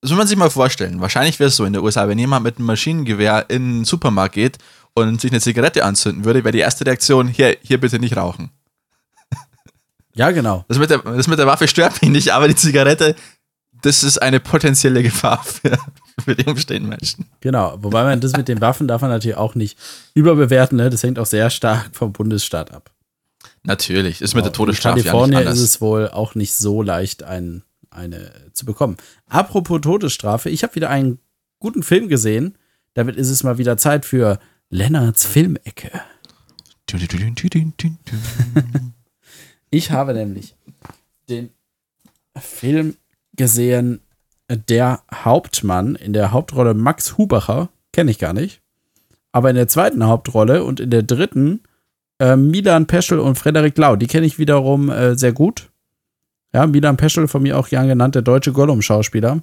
Das 0.00 0.10
muss 0.10 0.18
man 0.18 0.26
sich 0.26 0.36
mal 0.36 0.50
vorstellen. 0.50 1.00
Wahrscheinlich 1.00 1.40
wäre 1.40 1.48
es 1.48 1.56
so 1.56 1.64
in 1.64 1.72
den 1.72 1.82
USA, 1.82 2.08
wenn 2.08 2.18
jemand 2.18 2.44
mit 2.44 2.58
einem 2.58 2.66
Maschinengewehr 2.66 3.46
in 3.48 3.78
den 3.78 3.84
Supermarkt 3.84 4.34
geht 4.34 4.58
und 5.06 5.20
sich 5.20 5.30
eine 5.30 5.40
Zigarette 5.40 5.84
anzünden 5.84 6.24
würde, 6.24 6.44
wäre 6.44 6.52
die 6.52 6.58
erste 6.58 6.84
Reaktion, 6.86 7.28
hier, 7.28 7.56
hier 7.62 7.78
bitte 7.78 7.98
nicht 7.98 8.16
rauchen. 8.16 8.50
Ja, 10.14 10.32
genau. 10.32 10.64
Das 10.66 10.78
mit, 10.78 10.90
der, 10.90 10.98
das 10.98 11.28
mit 11.28 11.38
der 11.38 11.46
Waffe 11.46 11.68
stört 11.68 12.02
mich 12.02 12.10
nicht, 12.10 12.32
aber 12.32 12.48
die 12.48 12.56
Zigarette, 12.56 13.14
das 13.82 14.02
ist 14.02 14.18
eine 14.20 14.40
potenzielle 14.40 15.02
Gefahr 15.02 15.44
für, 15.44 15.78
für 16.24 16.34
die 16.34 16.44
umstehenden 16.44 16.88
Menschen. 16.88 17.26
Genau, 17.40 17.76
wobei 17.80 18.02
man 18.02 18.20
das 18.20 18.36
mit 18.36 18.48
den 18.48 18.60
Waffen 18.60 18.88
darf 18.88 19.02
man 19.02 19.10
natürlich 19.10 19.36
auch 19.36 19.54
nicht 19.54 19.78
überbewerten. 20.14 20.76
Ne? 20.76 20.90
Das 20.90 21.04
hängt 21.04 21.20
auch 21.20 21.26
sehr 21.26 21.50
stark 21.50 21.90
vom 21.92 22.12
Bundesstaat 22.12 22.72
ab. 22.72 22.90
Natürlich, 23.62 24.20
ist 24.20 24.34
mit 24.34 24.44
der 24.44 24.52
Todesstrafe 24.52 24.98
In 24.98 25.04
Kalifornien 25.04 25.42
ja 25.42 25.50
ist 25.50 25.60
es 25.60 25.80
wohl 25.80 26.08
auch 26.08 26.34
nicht 26.34 26.54
so 26.54 26.82
leicht, 26.82 27.22
ein, 27.22 27.62
eine 27.90 28.32
zu 28.52 28.64
bekommen. 28.64 28.96
Apropos 29.28 29.80
Todesstrafe, 29.80 30.50
ich 30.50 30.62
habe 30.62 30.74
wieder 30.74 30.90
einen 30.90 31.18
guten 31.60 31.82
Film 31.82 32.08
gesehen. 32.08 32.56
Damit 32.94 33.16
ist 33.16 33.30
es 33.30 33.44
mal 33.44 33.58
wieder 33.58 33.76
Zeit 33.76 34.04
für 34.04 34.38
Lennarts 34.70 35.24
Filmecke. 35.24 35.90
ich 39.70 39.90
habe 39.90 40.12
nämlich 40.12 40.56
den 41.28 41.50
Film 42.36 42.96
gesehen, 43.34 44.00
der 44.50 45.00
Hauptmann 45.12 45.94
in 45.94 46.12
der 46.12 46.32
Hauptrolle 46.32 46.74
Max 46.74 47.16
Hubacher, 47.16 47.70
kenne 47.92 48.10
ich 48.10 48.18
gar 48.18 48.34
nicht. 48.34 48.60
Aber 49.32 49.48
in 49.50 49.56
der 49.56 49.68
zweiten 49.68 50.04
Hauptrolle 50.04 50.64
und 50.64 50.80
in 50.80 50.90
der 50.90 51.02
dritten 51.02 51.62
äh, 52.18 52.36
Milan 52.36 52.86
Peschel 52.86 53.20
und 53.20 53.38
Frederik 53.38 53.76
Lau, 53.78 53.96
die 53.96 54.06
kenne 54.06 54.26
ich 54.26 54.38
wiederum 54.38 54.90
äh, 54.90 55.16
sehr 55.16 55.32
gut. 55.32 55.70
Ja, 56.52 56.66
Milan 56.66 56.96
Peschel, 56.96 57.28
von 57.28 57.42
mir 57.42 57.58
auch 57.58 57.68
gern 57.68 57.88
genannt, 57.88 58.14
der 58.14 58.22
deutsche 58.22 58.52
Gollum-Schauspieler. 58.52 59.42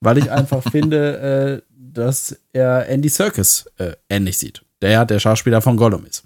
Weil 0.00 0.18
ich 0.18 0.30
einfach 0.30 0.62
finde, 0.70 1.62
äh, 1.65 1.65
dass 1.96 2.36
er 2.52 2.88
Andy 2.88 3.08
Serkis 3.08 3.66
äh, 3.78 3.92
ähnlich 4.08 4.38
sieht. 4.38 4.62
Der 4.82 4.90
ja 4.90 5.04
der 5.04 5.18
Schauspieler 5.18 5.62
von 5.62 5.76
Gollum 5.76 6.04
ist. 6.04 6.24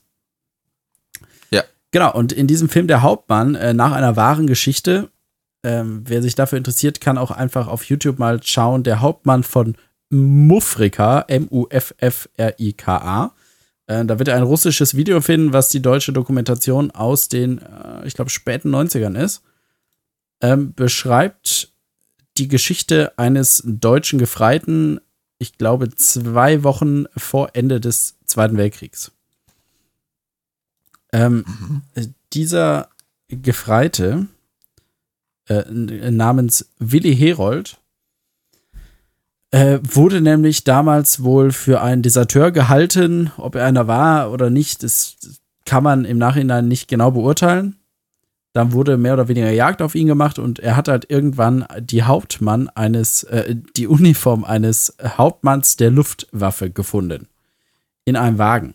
Ja. 1.51 1.63
Genau, 1.91 2.13
und 2.13 2.33
in 2.33 2.47
diesem 2.47 2.69
Film 2.69 2.87
Der 2.89 3.03
Hauptmann, 3.03 3.55
äh, 3.55 3.73
nach 3.75 3.93
einer 3.93 4.17
wahren 4.17 4.47
Geschichte, 4.47 5.11
ähm, 5.63 6.03
wer 6.07 6.23
sich 6.23 6.35
dafür 6.35 6.59
interessiert, 6.59 7.01
kann 7.01 7.19
auch 7.19 7.31
einfach 7.31 7.69
auf 7.69 7.85
YouTube 7.85 8.19
mal 8.19 8.43
schauen. 8.43 8.83
Der 8.83 9.01
Hauptmann 9.01 9.43
von 9.43 9.77
Muffrika, 10.09 11.25
M-U-F-F-R-I-K-A. 11.29 11.75
Äh, 13.87 14.05
da 14.05 14.19
wird 14.19 14.29
er 14.29 14.37
ein 14.37 14.43
russisches 14.43 14.97
Video 14.97 15.21
finden, 15.21 15.53
was 15.53 15.69
die 15.69 15.83
deutsche 15.83 16.13
Dokumentation 16.13 16.91
aus 16.91 17.29
den, 17.29 17.59
äh, 17.59 18.07
ich 18.07 18.15
glaube, 18.15 18.31
späten 18.31 18.75
90ern 18.75 19.17
ist. 19.17 19.43
Ähm, 20.41 20.73
beschreibt 20.75 21.69
die 22.39 22.49
Geschichte 22.49 23.13
eines 23.19 23.63
deutschen 23.67 24.19
Gefreiten, 24.19 25.01
ich 25.41 25.57
glaube, 25.57 25.89
zwei 25.97 26.63
Wochen 26.63 27.07
vor 27.17 27.51
Ende 27.55 27.81
des 27.81 28.15
Zweiten 28.27 28.59
Weltkriegs. 28.59 29.11
Ähm, 31.13 31.45
mhm. 31.95 32.15
Dieser 32.35 32.91
Gefreite 33.29 34.27
äh, 35.49 35.65
namens 35.73 36.69
Willi 36.79 37.17
Herold 37.17 37.79
äh, 39.51 39.79
wurde 39.83 40.21
nämlich 40.21 40.63
damals 40.63 41.23
wohl 41.23 41.53
für 41.53 41.81
einen 41.81 42.03
Deserteur 42.03 42.53
gehalten. 42.53 43.33
Ob 43.39 43.55
er 43.55 43.65
einer 43.65 43.89
war 43.89 44.31
oder 44.31 44.51
nicht, 44.51 44.83
das 44.83 45.17
kann 45.65 45.83
man 45.83 46.05
im 46.05 46.19
Nachhinein 46.19 46.69
nicht 46.69 46.87
genau 46.87 47.11
beurteilen. 47.13 47.80
Dann 48.53 48.73
wurde 48.73 48.97
mehr 48.97 49.15
oder 49.15 49.29
weniger 49.29 49.51
Jagd 49.51 49.81
auf 49.81 49.95
ihn 49.95 50.09
gemacht 50.09 50.39
und 50.39 50.59
er 50.59 50.77
hat 50.77 50.89
halt 50.89 51.09
irgendwann 51.09 51.65
die 51.79 52.03
Hauptmann 52.03 52.69
eines, 52.69 53.23
äh, 53.25 53.55
die 53.77 53.87
Uniform 53.87 54.45
eines 54.45 54.97
Hauptmanns 55.03 55.77
der 55.77 55.91
Luftwaffe 55.91 56.71
gefunden. 56.71 57.29
In 58.05 58.17
einem 58.17 58.39
Wagen. 58.39 58.75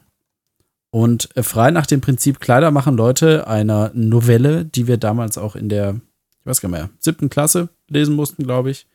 Und 0.92 1.36
äh, 1.36 1.44
frei 1.44 1.72
nach 1.72 1.86
dem 1.86 2.00
Prinzip 2.00 2.40
Kleider 2.40 2.72
machen 2.72 2.96
Leute 2.96 3.48
einer 3.48 3.92
Novelle, 3.94 4.64
die 4.64 4.88
wir 4.88 4.96
damals 4.96 5.38
auch 5.38 5.58
in 5.58 5.68
der, 5.68 6.00
ich 6.40 6.46
weiß 6.46 6.62
gar 6.62 6.70
nicht 6.70 6.80
mehr, 6.80 6.90
siebten 7.00 7.30
Klasse 7.30 7.68
lesen 7.90 8.16
mussten, 8.16 8.44
glaube 8.44 8.72
ich, 8.72 8.88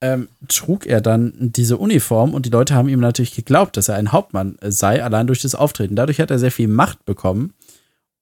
ähm, 0.00 0.28
trug 0.48 0.86
er 0.86 1.00
dann 1.00 1.32
diese 1.38 1.76
Uniform 1.76 2.34
und 2.34 2.46
die 2.46 2.50
Leute 2.50 2.74
haben 2.74 2.88
ihm 2.88 3.00
natürlich 3.00 3.34
geglaubt, 3.34 3.76
dass 3.76 3.88
er 3.88 3.96
ein 3.96 4.10
Hauptmann 4.10 4.56
äh, 4.60 4.72
sei, 4.72 5.02
allein 5.02 5.28
durch 5.28 5.42
das 5.42 5.54
Auftreten. 5.54 5.94
Dadurch 5.94 6.20
hat 6.20 6.32
er 6.32 6.40
sehr 6.40 6.52
viel 6.52 6.68
Macht 6.68 7.04
bekommen 7.04 7.54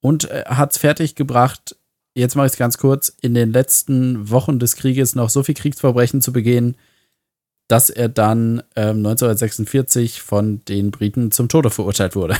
und 0.01 0.29
äh, 0.29 0.45
hat 0.47 0.71
es 0.71 0.77
fertiggebracht, 0.77 1.75
jetzt 2.15 2.35
mache 2.35 2.47
ich 2.47 2.53
es 2.53 2.57
ganz 2.57 2.77
kurz, 2.77 3.15
in 3.21 3.33
den 3.33 3.53
letzten 3.53 4.29
Wochen 4.29 4.59
des 4.59 4.75
Krieges 4.75 5.15
noch 5.15 5.29
so 5.29 5.43
viel 5.43 5.55
Kriegsverbrechen 5.55 6.21
zu 6.21 6.33
begehen, 6.33 6.75
dass 7.67 7.89
er 7.89 8.09
dann 8.09 8.63
ähm, 8.75 8.97
1946 8.97 10.21
von 10.21 10.63
den 10.65 10.91
Briten 10.91 11.31
zum 11.31 11.49
Tode 11.49 11.69
verurteilt 11.69 12.15
wurde. 12.15 12.37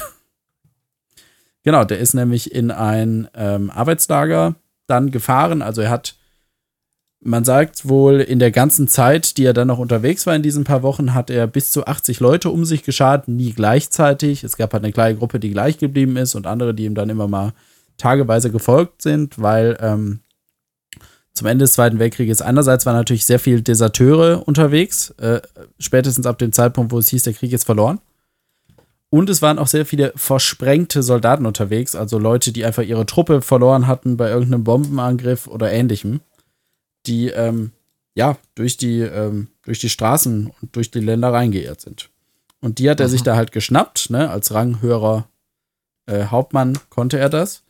genau, 1.63 1.83
der 1.83 1.99
ist 1.99 2.13
nämlich 2.13 2.53
in 2.53 2.71
ein 2.71 3.27
ähm, 3.33 3.69
Arbeitslager 3.69 4.55
dann 4.87 5.11
gefahren. 5.11 5.61
Also 5.61 5.81
er 5.81 5.89
hat 5.89 6.15
man 7.21 7.43
sagt 7.43 7.87
wohl, 7.87 8.21
in 8.21 8.39
der 8.39 8.51
ganzen 8.51 8.87
Zeit, 8.87 9.37
die 9.37 9.45
er 9.45 9.53
dann 9.53 9.67
noch 9.67 9.79
unterwegs 9.79 10.25
war 10.27 10.35
in 10.35 10.43
diesen 10.43 10.63
paar 10.63 10.83
Wochen, 10.83 11.13
hat 11.13 11.29
er 11.29 11.47
bis 11.47 11.71
zu 11.71 11.85
80 11.85 12.19
Leute 12.19 12.49
um 12.49 12.63
sich 12.63 12.83
geschart, 12.83 13.27
nie 13.27 13.53
gleichzeitig. 13.53 14.43
Es 14.43 14.55
gab 14.55 14.73
halt 14.73 14.83
eine 14.83 14.93
kleine 14.93 15.17
Gruppe, 15.17 15.39
die 15.39 15.51
gleich 15.51 15.77
geblieben 15.77 16.15
ist 16.15 16.35
und 16.35 16.45
andere, 16.45 16.73
die 16.73 16.85
ihm 16.85 16.95
dann 16.95 17.09
immer 17.09 17.27
mal 17.27 17.53
tageweise 17.97 18.51
gefolgt 18.51 19.01
sind, 19.01 19.41
weil 19.41 19.77
ähm, 19.81 20.19
zum 21.33 21.47
Ende 21.47 21.63
des 21.63 21.73
Zweiten 21.73 21.99
Weltkrieges 21.99 22.41
einerseits 22.41 22.85
waren 22.85 22.95
natürlich 22.95 23.25
sehr 23.25 23.39
viele 23.39 23.61
Deserteure 23.61 24.47
unterwegs, 24.47 25.09
äh, 25.17 25.41
spätestens 25.79 26.27
ab 26.27 26.37
dem 26.37 26.53
Zeitpunkt, 26.53 26.91
wo 26.91 26.99
es 26.99 27.09
hieß, 27.09 27.23
der 27.23 27.33
Krieg 27.33 27.51
ist 27.51 27.65
verloren. 27.65 27.99
Und 29.09 29.29
es 29.29 29.41
waren 29.41 29.57
auch 29.57 29.67
sehr 29.67 29.85
viele 29.85 30.11
versprengte 30.15 31.01
Soldaten 31.01 31.45
unterwegs, 31.45 31.95
also 31.95 32.19
Leute, 32.19 32.51
die 32.51 32.65
einfach 32.65 32.83
ihre 32.83 33.05
Truppe 33.05 33.41
verloren 33.41 33.87
hatten 33.87 34.17
bei 34.17 34.29
irgendeinem 34.29 34.63
Bombenangriff 34.63 35.47
oder 35.47 35.71
ähnlichem 35.71 36.19
die 37.07 37.29
ähm, 37.29 37.71
ja 38.15 38.37
durch 38.55 38.77
die, 38.77 38.99
ähm, 38.99 39.47
durch 39.63 39.79
die 39.79 39.89
Straßen 39.89 40.51
und 40.61 40.75
durch 40.75 40.91
die 40.91 40.99
Länder 40.99 41.31
reingeirrt 41.31 41.81
sind. 41.81 42.09
Und 42.61 42.79
die 42.79 42.89
hat 42.89 42.99
er 42.99 43.07
mhm. 43.07 43.11
sich 43.11 43.23
da 43.23 43.35
halt 43.35 43.51
geschnappt, 43.51 44.09
ne? 44.09 44.29
Als 44.29 44.53
ranghöherer 44.53 45.27
äh, 46.07 46.25
Hauptmann 46.25 46.77
konnte 46.89 47.19
er 47.19 47.29
das. 47.29 47.63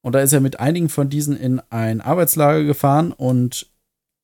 Und 0.00 0.14
da 0.14 0.20
ist 0.20 0.32
er 0.32 0.40
mit 0.40 0.60
einigen 0.60 0.88
von 0.88 1.10
diesen 1.10 1.36
in 1.36 1.60
ein 1.70 2.00
Arbeitslager 2.00 2.64
gefahren 2.64 3.12
und 3.12 3.66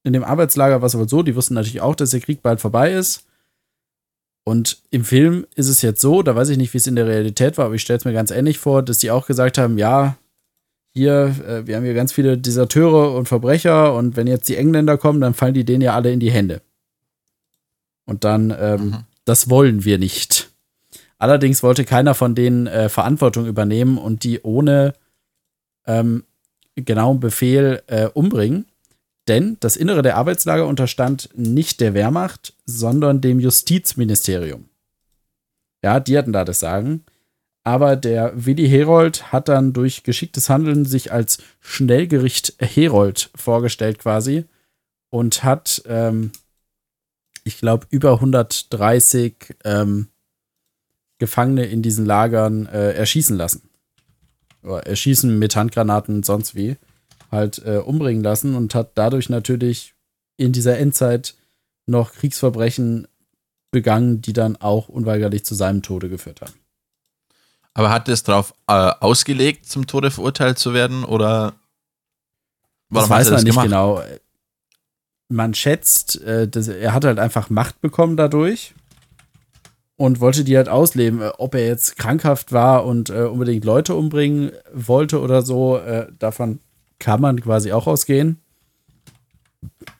in 0.04 0.12
dem 0.12 0.22
Arbeitslager 0.22 0.80
war 0.80 0.86
es 0.86 0.94
aber 0.94 1.08
so, 1.08 1.22
die 1.22 1.34
wussten 1.34 1.54
natürlich 1.54 1.80
auch, 1.80 1.96
dass 1.96 2.10
der 2.10 2.20
Krieg 2.20 2.42
bald 2.42 2.60
vorbei 2.60 2.92
ist. 2.92 3.24
Und 4.44 4.82
im 4.90 5.04
Film 5.04 5.46
ist 5.54 5.68
es 5.68 5.80
jetzt 5.80 6.02
so, 6.02 6.22
da 6.22 6.36
weiß 6.36 6.50
ich 6.50 6.58
nicht, 6.58 6.74
wie 6.74 6.78
es 6.78 6.86
in 6.86 6.96
der 6.96 7.06
Realität 7.06 7.56
war, 7.56 7.66
aber 7.66 7.74
ich 7.74 7.82
stelle 7.82 7.96
es 7.96 8.04
mir 8.04 8.12
ganz 8.12 8.30
ähnlich 8.30 8.58
vor, 8.58 8.82
dass 8.82 8.98
die 8.98 9.10
auch 9.10 9.26
gesagt 9.26 9.56
haben, 9.56 9.78
ja, 9.78 10.16
hier, 10.94 11.34
äh, 11.46 11.66
wir 11.66 11.76
haben 11.76 11.84
hier 11.84 11.94
ganz 11.94 12.12
viele 12.12 12.38
Deserteure 12.38 13.14
und 13.14 13.26
Verbrecher 13.26 13.94
und 13.94 14.16
wenn 14.16 14.26
jetzt 14.26 14.48
die 14.48 14.56
Engländer 14.56 14.96
kommen, 14.96 15.20
dann 15.20 15.34
fallen 15.34 15.54
die 15.54 15.64
denen 15.64 15.82
ja 15.82 15.94
alle 15.94 16.12
in 16.12 16.20
die 16.20 16.30
Hände. 16.30 16.62
Und 18.06 18.24
dann, 18.24 18.54
ähm, 18.58 18.84
mhm. 18.84 18.96
das 19.24 19.50
wollen 19.50 19.84
wir 19.84 19.98
nicht. 19.98 20.50
Allerdings 21.18 21.62
wollte 21.62 21.84
keiner 21.84 22.14
von 22.14 22.34
denen 22.34 22.66
äh, 22.66 22.88
Verantwortung 22.88 23.46
übernehmen 23.46 23.98
und 23.98 24.24
die 24.24 24.42
ohne 24.42 24.94
ähm, 25.86 26.24
genauen 26.76 27.20
Befehl 27.20 27.82
äh, 27.86 28.06
umbringen. 28.06 28.66
Denn 29.26 29.56
das 29.60 29.76
Innere 29.76 30.02
der 30.02 30.16
Arbeitslager 30.16 30.66
unterstand 30.66 31.30
nicht 31.34 31.80
der 31.80 31.94
Wehrmacht, 31.94 32.54
sondern 32.66 33.20
dem 33.20 33.40
Justizministerium. 33.40 34.68
Ja, 35.82 35.98
die 35.98 36.18
hatten 36.18 36.32
da 36.32 36.44
das 36.44 36.60
Sagen. 36.60 37.04
Aber 37.64 37.96
der 37.96 38.32
Willi 38.34 38.68
Herold 38.68 39.32
hat 39.32 39.48
dann 39.48 39.72
durch 39.72 40.02
geschicktes 40.02 40.50
Handeln 40.50 40.84
sich 40.84 41.12
als 41.12 41.38
Schnellgericht 41.60 42.54
Herold 42.58 43.30
vorgestellt 43.34 43.98
quasi 43.98 44.44
und 45.08 45.44
hat, 45.44 45.82
ähm, 45.86 46.32
ich 47.42 47.58
glaube, 47.58 47.86
über 47.88 48.14
130 48.14 49.56
ähm, 49.64 50.08
Gefangene 51.18 51.64
in 51.64 51.80
diesen 51.80 52.04
Lagern 52.04 52.66
äh, 52.66 52.92
erschießen 52.92 53.36
lassen. 53.36 53.70
Oder 54.62 54.86
erschießen 54.86 55.38
mit 55.38 55.56
Handgranaten 55.56 56.16
und 56.16 56.26
sonst 56.26 56.54
wie. 56.54 56.76
Halt 57.30 57.64
äh, 57.64 57.78
umbringen 57.78 58.22
lassen 58.22 58.56
und 58.56 58.74
hat 58.74 58.92
dadurch 58.94 59.30
natürlich 59.30 59.94
in 60.36 60.52
dieser 60.52 60.78
Endzeit 60.78 61.34
noch 61.86 62.12
Kriegsverbrechen 62.12 63.08
begangen, 63.70 64.20
die 64.20 64.32
dann 64.34 64.56
auch 64.56 64.88
unweigerlich 64.88 65.44
zu 65.44 65.54
seinem 65.54 65.82
Tode 65.82 66.08
geführt 66.08 66.42
haben. 66.42 66.63
Aber 67.74 67.90
hat 67.90 68.08
es 68.08 68.22
darauf 68.22 68.54
äh, 68.68 68.72
ausgelegt, 68.72 69.66
zum 69.66 69.86
Tode 69.86 70.10
verurteilt 70.10 70.58
zu 70.58 70.72
werden 70.72 71.04
oder 71.04 71.54
warum 72.88 73.08
das 73.08 73.10
weiß 73.10 73.26
man 73.26 73.34
das 73.34 73.42
nicht 73.44 73.52
gemacht? 73.52 73.66
genau. 73.66 74.02
Man 75.28 75.54
schätzt, 75.54 76.22
äh, 76.22 76.46
dass 76.46 76.68
er 76.68 76.94
hat 76.94 77.04
halt 77.04 77.18
einfach 77.18 77.50
Macht 77.50 77.80
bekommen 77.80 78.16
dadurch 78.16 78.74
und 79.96 80.20
wollte 80.20 80.44
die 80.44 80.56
halt 80.56 80.68
ausleben. 80.68 81.20
Äh, 81.20 81.32
ob 81.38 81.54
er 81.56 81.66
jetzt 81.66 81.96
krankhaft 81.96 82.52
war 82.52 82.84
und 82.84 83.10
äh, 83.10 83.24
unbedingt 83.24 83.64
Leute 83.64 83.94
umbringen 83.96 84.52
wollte 84.72 85.20
oder 85.20 85.42
so, 85.42 85.78
äh, 85.78 86.06
davon 86.18 86.60
kann 87.00 87.20
man 87.20 87.40
quasi 87.40 87.72
auch 87.72 87.88
ausgehen. 87.88 88.38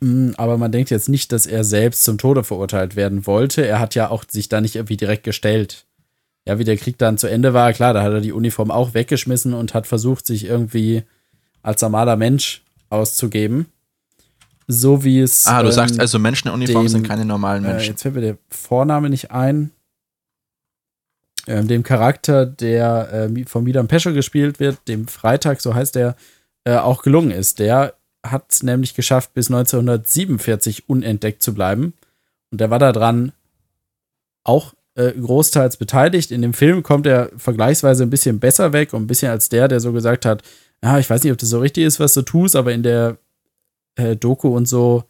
Mm, 0.00 0.30
aber 0.36 0.58
man 0.58 0.70
denkt 0.70 0.90
jetzt 0.90 1.08
nicht, 1.08 1.32
dass 1.32 1.46
er 1.46 1.64
selbst 1.64 2.04
zum 2.04 2.18
Tode 2.18 2.44
verurteilt 2.44 2.94
werden 2.94 3.26
wollte. 3.26 3.66
Er 3.66 3.80
hat 3.80 3.96
ja 3.96 4.10
auch 4.10 4.24
sich 4.28 4.48
da 4.48 4.60
nicht 4.60 4.76
irgendwie 4.76 4.96
direkt 4.96 5.24
gestellt 5.24 5.86
ja, 6.46 6.58
wie 6.58 6.64
der 6.64 6.76
Krieg 6.76 6.98
dann 6.98 7.18
zu 7.18 7.26
Ende 7.26 7.54
war, 7.54 7.72
klar, 7.72 7.94
da 7.94 8.02
hat 8.02 8.12
er 8.12 8.20
die 8.20 8.32
Uniform 8.32 8.70
auch 8.70 8.94
weggeschmissen 8.94 9.54
und 9.54 9.74
hat 9.74 9.86
versucht, 9.86 10.26
sich 10.26 10.44
irgendwie 10.44 11.02
als 11.62 11.80
normaler 11.80 12.16
Mensch 12.16 12.62
auszugeben. 12.90 13.66
so 14.66 15.04
wie 15.04 15.20
es. 15.20 15.46
Ah, 15.46 15.62
du 15.62 15.68
ähm, 15.68 15.74
sagst 15.74 16.00
also, 16.00 16.18
Menschen 16.18 16.48
in 16.48 16.54
Uniform 16.54 16.84
dem, 16.84 16.88
sind 16.88 17.06
keine 17.06 17.24
normalen 17.24 17.64
Äh, 17.64 17.68
Menschen. 17.74 17.90
jetzt 17.92 18.02
fällt 18.02 18.14
mir 18.14 18.20
der 18.20 18.38
Vorname 18.50 19.10
nicht 19.10 19.30
ein. 19.30 19.70
Ähm, 21.46 21.68
dem 21.68 21.82
Charakter, 21.82 22.46
der 22.46 23.28
äh, 23.30 23.44
von 23.44 23.64
Midan 23.64 23.88
Pescher 23.88 24.12
gespielt 24.12 24.60
wird, 24.60 24.78
dem 24.88 25.06
Freitag, 25.08 25.60
so 25.60 25.74
heißt 25.74 25.96
er, 25.96 26.16
äh, 26.64 26.76
auch 26.76 27.02
gelungen 27.02 27.30
ist. 27.30 27.58
Der 27.58 27.94
hat 28.24 28.46
es 28.50 28.62
nämlich 28.62 28.94
geschafft, 28.94 29.34
bis 29.34 29.50
1947 29.50 30.88
unentdeckt 30.88 31.42
zu 31.42 31.52
bleiben. 31.52 31.92
Und 32.50 32.60
der 32.62 32.70
war 32.70 32.78
daran 32.78 33.32
auch 34.44 34.72
äh, 34.94 35.12
großteils 35.12 35.76
beteiligt. 35.76 36.30
In 36.30 36.42
dem 36.42 36.54
Film 36.54 36.82
kommt 36.82 37.06
er 37.06 37.30
vergleichsweise 37.36 38.04
ein 38.04 38.10
bisschen 38.10 38.40
besser 38.40 38.72
weg 38.72 38.92
und 38.92 39.02
ein 39.02 39.06
bisschen 39.06 39.30
als 39.30 39.48
der, 39.48 39.68
der 39.68 39.80
so 39.80 39.92
gesagt 39.92 40.24
hat, 40.24 40.42
ja, 40.82 40.98
ich 40.98 41.08
weiß 41.08 41.22
nicht, 41.22 41.32
ob 41.32 41.38
das 41.38 41.48
so 41.48 41.58
richtig 41.58 41.84
ist, 41.84 42.00
was 42.00 42.14
du 42.14 42.22
tust, 42.22 42.56
aber 42.56 42.72
in 42.72 42.82
der 42.82 43.16
äh, 43.96 44.16
Doku 44.16 44.54
und 44.54 44.66
so 44.66 45.04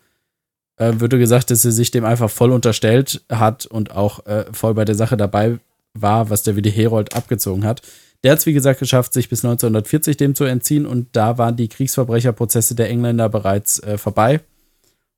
äh, 0.77 0.93
würde 0.97 1.19
gesagt, 1.19 1.51
dass 1.51 1.65
er 1.65 1.73
sich 1.73 1.91
dem 1.91 2.05
einfach 2.05 2.31
voll 2.31 2.53
unterstellt 2.53 3.25
hat 3.31 3.67
und 3.67 3.93
auch 3.93 4.25
äh, 4.27 4.45
voll 4.53 4.75
bei 4.75 4.85
der 4.85 4.95
Sache 4.95 5.17
dabei 5.17 5.59
war, 5.95 6.31
was 6.31 6.43
der 6.43 6.57
Willi 6.57 6.73
Herold 6.73 7.15
abgezogen 7.15 7.65
hat. 7.65 7.83
Der 8.23 8.33
hat 8.33 8.39
es, 8.39 8.47
wie 8.47 8.53
gesagt, 8.53 8.81
geschafft, 8.81 9.13
sich 9.13 9.29
bis 9.29 9.45
1940 9.45 10.17
dem 10.17 10.35
zu 10.35 10.45
entziehen 10.45 10.87
und 10.87 11.09
da 11.13 11.39
waren 11.39 11.57
die 11.57 11.69
Kriegsverbrecherprozesse 11.69 12.75
der 12.75 12.89
Engländer 12.89 13.29
bereits 13.29 13.81
äh, 13.81 13.99
vorbei. 13.99 14.41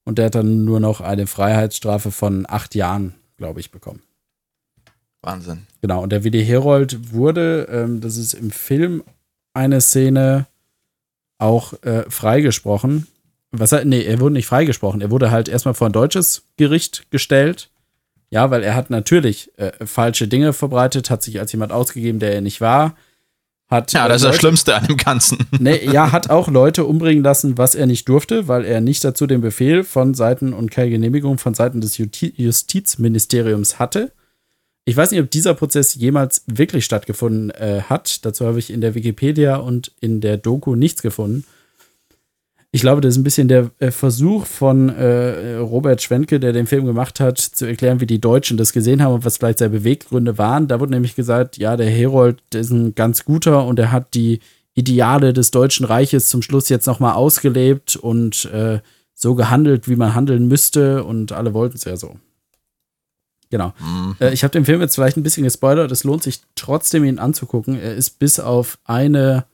Und 0.05 0.19
der 0.19 0.27
hat 0.27 0.35
dann 0.35 0.65
nur 0.65 0.81
noch 0.81 1.01
eine 1.01 1.27
Freiheitsstrafe 1.27 2.11
von 2.11 2.47
acht 2.49 2.75
Jahren, 2.75 3.15
glaube 3.37 3.61
ich, 3.61 3.71
bekommen. 3.71 4.03
Wahnsinn. 5.27 5.67
Genau, 5.83 6.03
und 6.03 6.11
der 6.11 6.25
Willi 6.25 6.45
Herold 6.45 7.13
wurde, 7.13 7.69
ähm, 7.71 8.01
das 8.01 8.17
ist 8.17 8.33
im 8.35 8.51
Film 8.51 9.03
eine 9.53 9.81
Szene, 9.81 10.47
auch 11.39 11.75
äh, 11.83 12.05
freigesprochen. 12.09 13.07
Was 13.53 13.73
er, 13.73 13.85
nee, 13.85 14.03
er 14.03 14.21
wurde 14.21 14.35
nicht 14.35 14.47
freigesprochen. 14.47 15.01
Er 15.01 15.11
wurde 15.11 15.31
halt 15.31 15.49
erstmal 15.49 15.75
vor 15.75 15.89
ein 15.89 15.93
deutsches 15.93 16.45
Gericht 16.57 17.11
gestellt. 17.11 17.71
Ja, 18.31 18.51
weil 18.51 18.63
er 18.65 18.75
hat 18.75 18.91
natürlich 18.91 19.51
äh, 19.59 19.73
falsche 19.87 20.27
Dinge 20.29 20.53
verbreitet, 20.53 21.11
hat 21.11 21.23
sich 21.23 21.39
als 21.39 21.53
jemand 21.53 21.73
ausgegeben, 21.73 22.19
der 22.19 22.35
er 22.35 22.41
nicht 22.41 22.61
war. 22.61 22.97
Hat, 23.69 23.93
Ja, 23.93 24.07
äh, 24.07 24.09
das 24.09 24.17
ist 24.19 24.25
das 24.25 24.31
Leute- 24.33 24.41
Schlimmste 24.41 24.75
an 24.77 24.87
dem 24.87 24.97
Ganzen. 24.97 25.39
Nee, 25.59 25.85
ja, 25.93 26.11
hat 26.13 26.29
auch 26.31 26.49
Leute 26.49 26.85
umbringen 26.85 27.23
lassen, 27.23 27.57
was 27.59 27.75
er 27.75 27.87
nicht 27.87 28.09
durfte, 28.09 28.49
weil 28.49 28.65
er 28.65 28.81
nicht 28.81 29.05
dazu 29.05 29.27
den 29.27 29.41
Befehl 29.43 29.85
von 29.85 30.15
Seiten 30.15 30.53
und 30.53 30.71
keine 30.71 30.91
Genehmigung 30.91 31.39
von 31.39 31.55
Seiten 31.55 31.81
des 31.81 31.97
Juti- 31.99 32.33
Justizministeriums 32.37 33.79
hatte. 33.79 34.13
Ich 34.89 34.97
weiß 34.97 35.11
nicht, 35.11 35.21
ob 35.21 35.29
dieser 35.29 35.55
Prozess 35.55 35.97
jemals 35.97 36.45
wirklich 36.47 36.85
stattgefunden 36.85 37.51
äh, 37.51 37.83
hat. 37.89 38.25
Dazu 38.25 38.47
habe 38.47 38.61
ich 38.61 38.71
in 38.71 38.81
der 38.81 38.95
Wikipedia 38.95 39.57
und 39.57 39.91
in 40.01 40.21
der 40.21 40.37
Doku 40.37 40.77
nichts 40.77 41.03
gefunden. 41.03 41.45
Ich 42.71 42.83
glaube, 42.83 43.01
das 43.01 43.15
ist 43.15 43.19
ein 43.19 43.25
bisschen 43.25 43.49
der 43.49 43.73
äh, 43.81 43.91
Versuch 43.91 44.47
von 44.47 44.89
äh, 44.91 45.57
Robert 45.57 46.03
Schwenke, 46.03 46.39
der 46.39 46.53
den 46.53 46.69
Film 46.69 46.87
gemacht 46.87 47.19
hat, 47.19 47.39
zu 47.39 47.67
erklären, 47.67 48.01
wie 48.01 48.07
die 48.07 48.21
Deutschen 48.21 48.59
das 48.59 48.73
gesehen 48.73 49.03
haben 49.03 49.15
und 49.15 49.25
was 49.25 49.39
vielleicht 49.39 49.59
seine 49.59 49.71
Beweggründe 49.71 50.39
waren. 50.39 50.69
Da 50.69 50.79
wurde 50.79 50.93
nämlich 50.93 51.17
gesagt, 51.17 51.57
ja, 51.57 51.77
der 51.77 51.91
Herold 51.91 52.41
der 52.53 52.61
ist 52.61 52.71
ein 52.71 52.95
ganz 52.95 53.25
guter 53.25 53.67
und 53.67 53.81
er 53.81 53.91
hat 53.91 54.15
die 54.15 54.39
Ideale 54.75 55.33
des 55.33 55.51
Deutschen 55.51 55.85
Reiches 55.85 56.29
zum 56.29 56.43
Schluss 56.43 56.69
jetzt 56.69 56.87
nochmal 56.87 57.15
ausgelebt 57.15 57.97
und 57.97 58.45
äh, 58.53 58.79
so 59.15 59.35
gehandelt, 59.35 59.89
wie 59.89 59.97
man 59.97 60.15
handeln 60.15 60.47
müsste 60.47 61.03
und 61.03 61.33
alle 61.33 61.55
wollten 61.55 61.77
es 61.77 61.85
ja 61.85 61.97
so. 61.97 62.17
Genau. 63.51 63.73
Mhm. 63.79 64.17
Äh, 64.21 64.33
ich 64.33 64.43
habe 64.43 64.53
den 64.53 64.65
Film 64.65 64.81
jetzt 64.81 64.95
vielleicht 64.95 65.17
ein 65.17 65.23
bisschen 65.23 65.45
gespoilert. 65.45 65.91
Es 65.93 66.05
lohnt 66.05 66.23
sich 66.23 66.41
trotzdem, 66.55 67.05
ihn 67.05 67.19
anzugucken. 67.19 67.79
Er 67.79 67.95
ist 67.95 68.19
bis 68.19 68.41
auf 68.41 68.79
eine, 68.85 69.45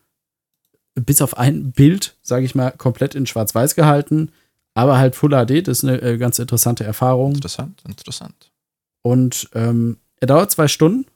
bis 0.94 1.22
auf 1.22 1.36
ein 1.36 1.72
Bild, 1.72 2.16
sage 2.22 2.44
ich 2.44 2.54
mal, 2.54 2.70
komplett 2.70 3.14
in 3.14 3.26
Schwarz-Weiß 3.26 3.74
gehalten. 3.74 4.32
Aber 4.74 4.98
halt 4.98 5.14
Full 5.14 5.30
HD, 5.30 5.66
das 5.66 5.82
ist 5.82 5.84
eine 5.84 6.00
äh, 6.00 6.16
ganz 6.16 6.38
interessante 6.38 6.84
Erfahrung. 6.84 7.34
Interessant, 7.34 7.82
interessant. 7.86 8.50
Und 9.02 9.50
ähm, 9.54 9.98
er 10.20 10.28
dauert 10.28 10.50
zwei 10.50 10.68
Stunden. 10.68 11.06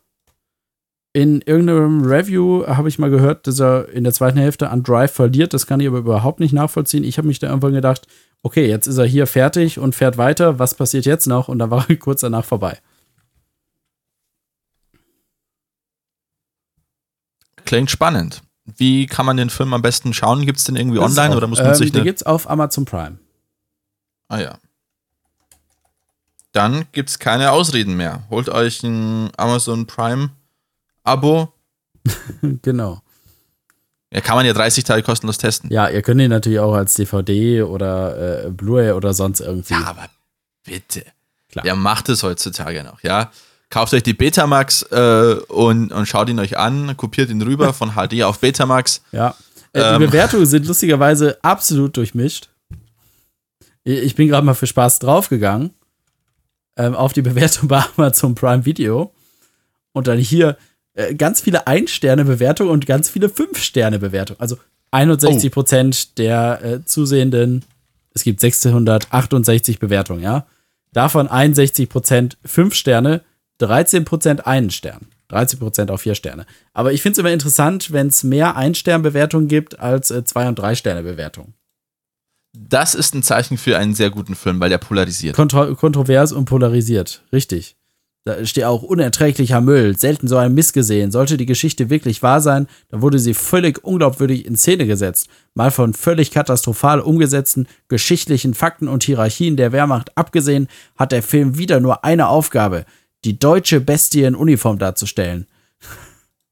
In 1.16 1.40
irgendeinem 1.40 2.04
Review 2.04 2.66
habe 2.66 2.90
ich 2.90 2.98
mal 2.98 3.08
gehört, 3.08 3.46
dass 3.46 3.58
er 3.58 3.88
in 3.88 4.04
der 4.04 4.12
zweiten 4.12 4.36
Hälfte 4.36 4.68
an 4.68 4.82
Drive 4.82 5.12
verliert. 5.12 5.54
Das 5.54 5.66
kann 5.66 5.80
ich 5.80 5.88
aber 5.88 5.96
überhaupt 5.96 6.40
nicht 6.40 6.52
nachvollziehen. 6.52 7.04
Ich 7.04 7.16
habe 7.16 7.26
mich 7.26 7.38
da 7.38 7.46
irgendwann 7.46 7.72
gedacht, 7.72 8.06
okay, 8.42 8.68
jetzt 8.68 8.86
ist 8.86 8.98
er 8.98 9.06
hier 9.06 9.26
fertig 9.26 9.78
und 9.78 9.94
fährt 9.94 10.18
weiter. 10.18 10.58
Was 10.58 10.74
passiert 10.74 11.06
jetzt 11.06 11.26
noch? 11.26 11.48
Und 11.48 11.58
dann 11.58 11.70
war 11.70 11.88
er 11.88 11.96
kurz 11.96 12.20
danach 12.20 12.44
vorbei. 12.44 12.78
Klingt 17.64 17.90
spannend. 17.90 18.42
Wie 18.66 19.06
kann 19.06 19.24
man 19.24 19.38
den 19.38 19.48
Film 19.48 19.72
am 19.72 19.80
besten 19.80 20.12
schauen? 20.12 20.44
Gibt 20.44 20.58
es 20.58 20.64
den 20.64 20.76
irgendwie 20.76 20.98
Das 20.98 21.06
online 21.16 21.32
auch- 21.32 21.38
oder 21.38 21.46
muss 21.46 21.60
man 21.60 21.68
ähm, 21.68 21.74
sich 21.76 21.92
Den 21.92 22.04
gibt's 22.04 22.24
auf 22.24 22.50
Amazon 22.50 22.84
Prime. 22.84 23.18
Ah 24.28 24.40
ja. 24.40 24.58
Dann 26.52 26.84
gibt 26.92 27.08
es 27.08 27.18
keine 27.18 27.52
Ausreden 27.52 27.96
mehr. 27.96 28.24
Holt 28.28 28.50
euch 28.50 28.82
ein 28.82 29.30
Amazon 29.38 29.86
Prime 29.86 30.28
Abo. 31.06 31.52
genau. 32.62 33.00
Ja, 34.12 34.20
kann 34.20 34.36
man 34.36 34.46
ja 34.46 34.52
30 34.52 34.84
Tage 34.84 35.02
kostenlos 35.02 35.38
testen. 35.38 35.70
Ja, 35.70 35.88
ihr 35.88 36.02
könnt 36.02 36.20
ihn 36.20 36.30
natürlich 36.30 36.60
auch 36.60 36.74
als 36.74 36.94
DVD 36.94 37.62
oder 37.62 38.46
äh, 38.46 38.50
Blu-ray 38.50 38.92
oder 38.92 39.12
sonst 39.12 39.40
irgendwie. 39.40 39.74
Ja, 39.74 39.84
aber 39.84 40.08
bitte. 40.64 41.04
Klar. 41.50 41.64
Wer 41.64 41.74
macht 41.76 42.08
es 42.08 42.22
heutzutage 42.22 42.84
noch, 42.84 43.02
ja? 43.02 43.30
Kauft 43.68 43.94
euch 43.94 44.04
die 44.04 44.14
Betamax 44.14 44.82
äh, 44.92 45.36
und, 45.48 45.92
und 45.92 46.06
schaut 46.06 46.28
ihn 46.28 46.38
euch 46.38 46.56
an, 46.56 46.96
kopiert 46.96 47.30
ihn 47.30 47.42
rüber 47.42 47.72
von 47.72 47.92
HD 47.92 48.22
auf 48.22 48.38
Betamax. 48.38 49.02
Ja. 49.10 49.34
Äh, 49.72 49.80
die 49.80 49.94
Ähm. 49.94 49.98
Bewertungen 49.98 50.46
sind 50.46 50.66
lustigerweise 50.66 51.38
absolut 51.42 51.96
durchmischt. 51.96 52.48
Ich 53.82 54.14
bin 54.14 54.28
gerade 54.28 54.44
mal 54.46 54.54
für 54.54 54.66
Spaß 54.66 55.00
draufgegangen 55.00 55.70
ähm, 56.76 56.94
auf 56.94 57.12
die 57.12 57.22
Bewertung 57.22 57.68
bei 57.68 57.82
Amazon 57.96 58.34
Prime 58.34 58.64
Video 58.64 59.12
und 59.92 60.06
dann 60.06 60.18
hier 60.18 60.56
äh, 60.96 61.14
ganz 61.14 61.40
viele 61.40 61.66
Ein-Sterne-Bewertungen 61.66 62.70
und 62.70 62.86
ganz 62.86 63.08
viele 63.08 63.28
Fünf-Sterne-Bewertungen. 63.28 64.40
Also 64.40 64.58
61 64.90 65.52
Prozent 65.52 66.18
der 66.18 66.64
äh, 66.64 66.84
Zusehenden, 66.84 67.64
es 68.14 68.24
gibt 68.24 68.40
668 68.40 69.78
Bewertungen, 69.78 70.22
ja. 70.22 70.46
Davon 70.92 71.28
61 71.28 71.90
Prozent 71.90 72.38
fünf 72.44 72.74
Sterne, 72.74 73.20
13 73.58 74.06
Prozent 74.06 74.46
einen 74.46 74.70
Stern. 74.70 75.08
13 75.28 75.58
Prozent 75.58 75.90
auf 75.90 76.00
vier 76.00 76.14
Sterne. 76.14 76.46
Aber 76.72 76.92
ich 76.92 77.02
finde 77.02 77.12
es 77.14 77.18
immer 77.18 77.32
interessant, 77.32 77.92
wenn 77.92 78.06
es 78.06 78.22
mehr 78.24 78.56
Ein-Stern-Bewertungen 78.56 79.48
gibt 79.48 79.78
als 79.78 80.10
äh, 80.10 80.24
Zwei- 80.24 80.48
und 80.48 80.58
Drei-Sterne-Bewertungen. 80.58 81.54
Das 82.56 82.94
ist 82.94 83.14
ein 83.14 83.22
Zeichen 83.22 83.58
für 83.58 83.76
einen 83.76 83.94
sehr 83.94 84.10
guten 84.10 84.34
Film, 84.34 84.60
weil 84.60 84.70
der 84.70 84.78
polarisiert. 84.78 85.36
Kontro 85.36 85.74
kontrovers 85.74 86.32
und 86.32 86.46
polarisiert. 86.46 87.22
Richtig. 87.32 87.75
Da 88.26 88.44
steht 88.44 88.64
auch 88.64 88.82
unerträglicher 88.82 89.60
Müll, 89.60 89.96
selten 89.96 90.26
so 90.26 90.36
ein 90.36 90.52
Mist 90.52 90.72
gesehen. 90.72 91.12
Sollte 91.12 91.36
die 91.36 91.46
Geschichte 91.46 91.90
wirklich 91.90 92.24
wahr 92.24 92.40
sein, 92.40 92.66
dann 92.88 93.00
wurde 93.00 93.20
sie 93.20 93.34
völlig 93.34 93.84
unglaubwürdig 93.84 94.46
in 94.46 94.56
Szene 94.56 94.84
gesetzt. 94.84 95.28
Mal 95.54 95.70
von 95.70 95.94
völlig 95.94 96.32
katastrophal 96.32 96.98
umgesetzten 96.98 97.68
geschichtlichen 97.86 98.54
Fakten 98.54 98.88
und 98.88 99.04
Hierarchien 99.04 99.56
der 99.56 99.70
Wehrmacht 99.70 100.10
abgesehen, 100.18 100.66
hat 100.96 101.12
der 101.12 101.22
Film 101.22 101.56
wieder 101.56 101.78
nur 101.78 102.04
eine 102.04 102.26
Aufgabe, 102.26 102.84
die 103.24 103.38
deutsche 103.38 103.80
Bestie 103.80 104.24
in 104.24 104.34
Uniform 104.34 104.78
darzustellen. 104.78 105.46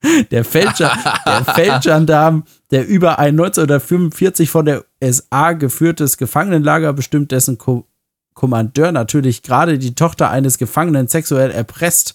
Der, 0.31 0.45
Feldja 0.45 1.23
der 1.25 1.45
Feldgendarm, 1.55 2.45
der 2.71 2.87
über 2.87 3.19
ein 3.19 3.41
1945 3.41 4.51
von 4.51 4.67
der 4.67 4.85
SA 5.01 5.53
geführtes 5.53 6.19
Gefangenenlager 6.19 6.93
bestimmt, 6.93 7.33
dessen 7.33 7.57
Ko 7.57 7.87
Kommandeur 8.35 8.93
natürlich 8.93 9.43
gerade 9.43 9.79
die 9.79 9.95
Tochter 9.95 10.31
eines 10.31 10.59
Gefangenen 10.59 11.09
sexuell 11.09 11.51
erpresst, 11.51 12.15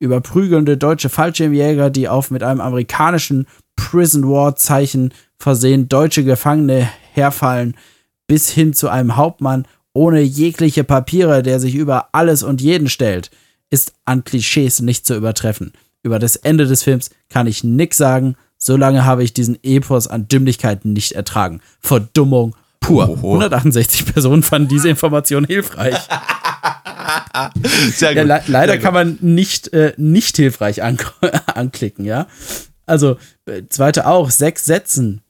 über 0.00 0.20
prügelnde 0.20 0.76
deutsche 0.76 1.08
Fallschirmjäger, 1.08 1.90
die 1.90 2.08
auf 2.08 2.30
mit 2.30 2.42
einem 2.42 2.60
amerikanischen 2.60 3.46
Prison 3.76 4.28
War 4.28 4.56
Zeichen 4.56 5.12
versehen 5.38 5.88
deutsche 5.88 6.24
Gefangene 6.24 6.88
herfallen, 7.12 7.74
bis 8.26 8.48
hin 8.48 8.74
zu 8.74 8.88
einem 8.88 9.16
Hauptmann 9.16 9.66
ohne 9.92 10.20
jegliche 10.20 10.84
Papiere, 10.84 11.42
der 11.42 11.58
sich 11.60 11.74
über 11.74 12.10
alles 12.12 12.42
und 12.42 12.60
jeden 12.60 12.88
stellt, 12.88 13.30
ist 13.70 13.94
an 14.04 14.24
Klischees 14.24 14.80
nicht 14.80 15.06
zu 15.06 15.16
übertreffen. 15.16 15.72
Über 16.02 16.18
das 16.18 16.36
Ende 16.36 16.66
des 16.66 16.82
Films 16.82 17.10
kann 17.28 17.46
ich 17.46 17.64
nix 17.64 17.96
sagen, 17.96 18.36
solange 18.56 19.04
habe 19.04 19.24
ich 19.24 19.32
diesen 19.32 19.58
Epos 19.62 20.06
an 20.06 20.28
Dümmlichkeiten 20.28 20.92
nicht 20.92 21.12
ertragen. 21.12 21.60
Verdummung 21.80 22.54
pur. 22.80 23.08
Oho. 23.08 23.34
168 23.34 24.06
Personen 24.12 24.42
fanden 24.42 24.68
diese 24.68 24.88
Information 24.88 25.44
hilfreich. 25.44 25.96
Sehr 27.94 28.12
Ja, 28.12 28.22
gut. 28.22 28.28
le 28.28 28.42
leider 28.46 28.72
Sehr 28.74 28.80
kann 28.82 28.94
man 28.94 29.18
nicht, 29.20 29.72
äh, 29.72 29.94
nicht 29.96 30.36
hilfreich 30.36 30.82
an 30.82 30.98
anklicken, 31.46 32.04
ja. 32.04 32.26
Also, 32.86 33.18
äh, 33.46 33.62
zweite 33.68 34.06
auch, 34.06 34.30
sechs 34.30 34.64
Sätzen. 34.64 35.22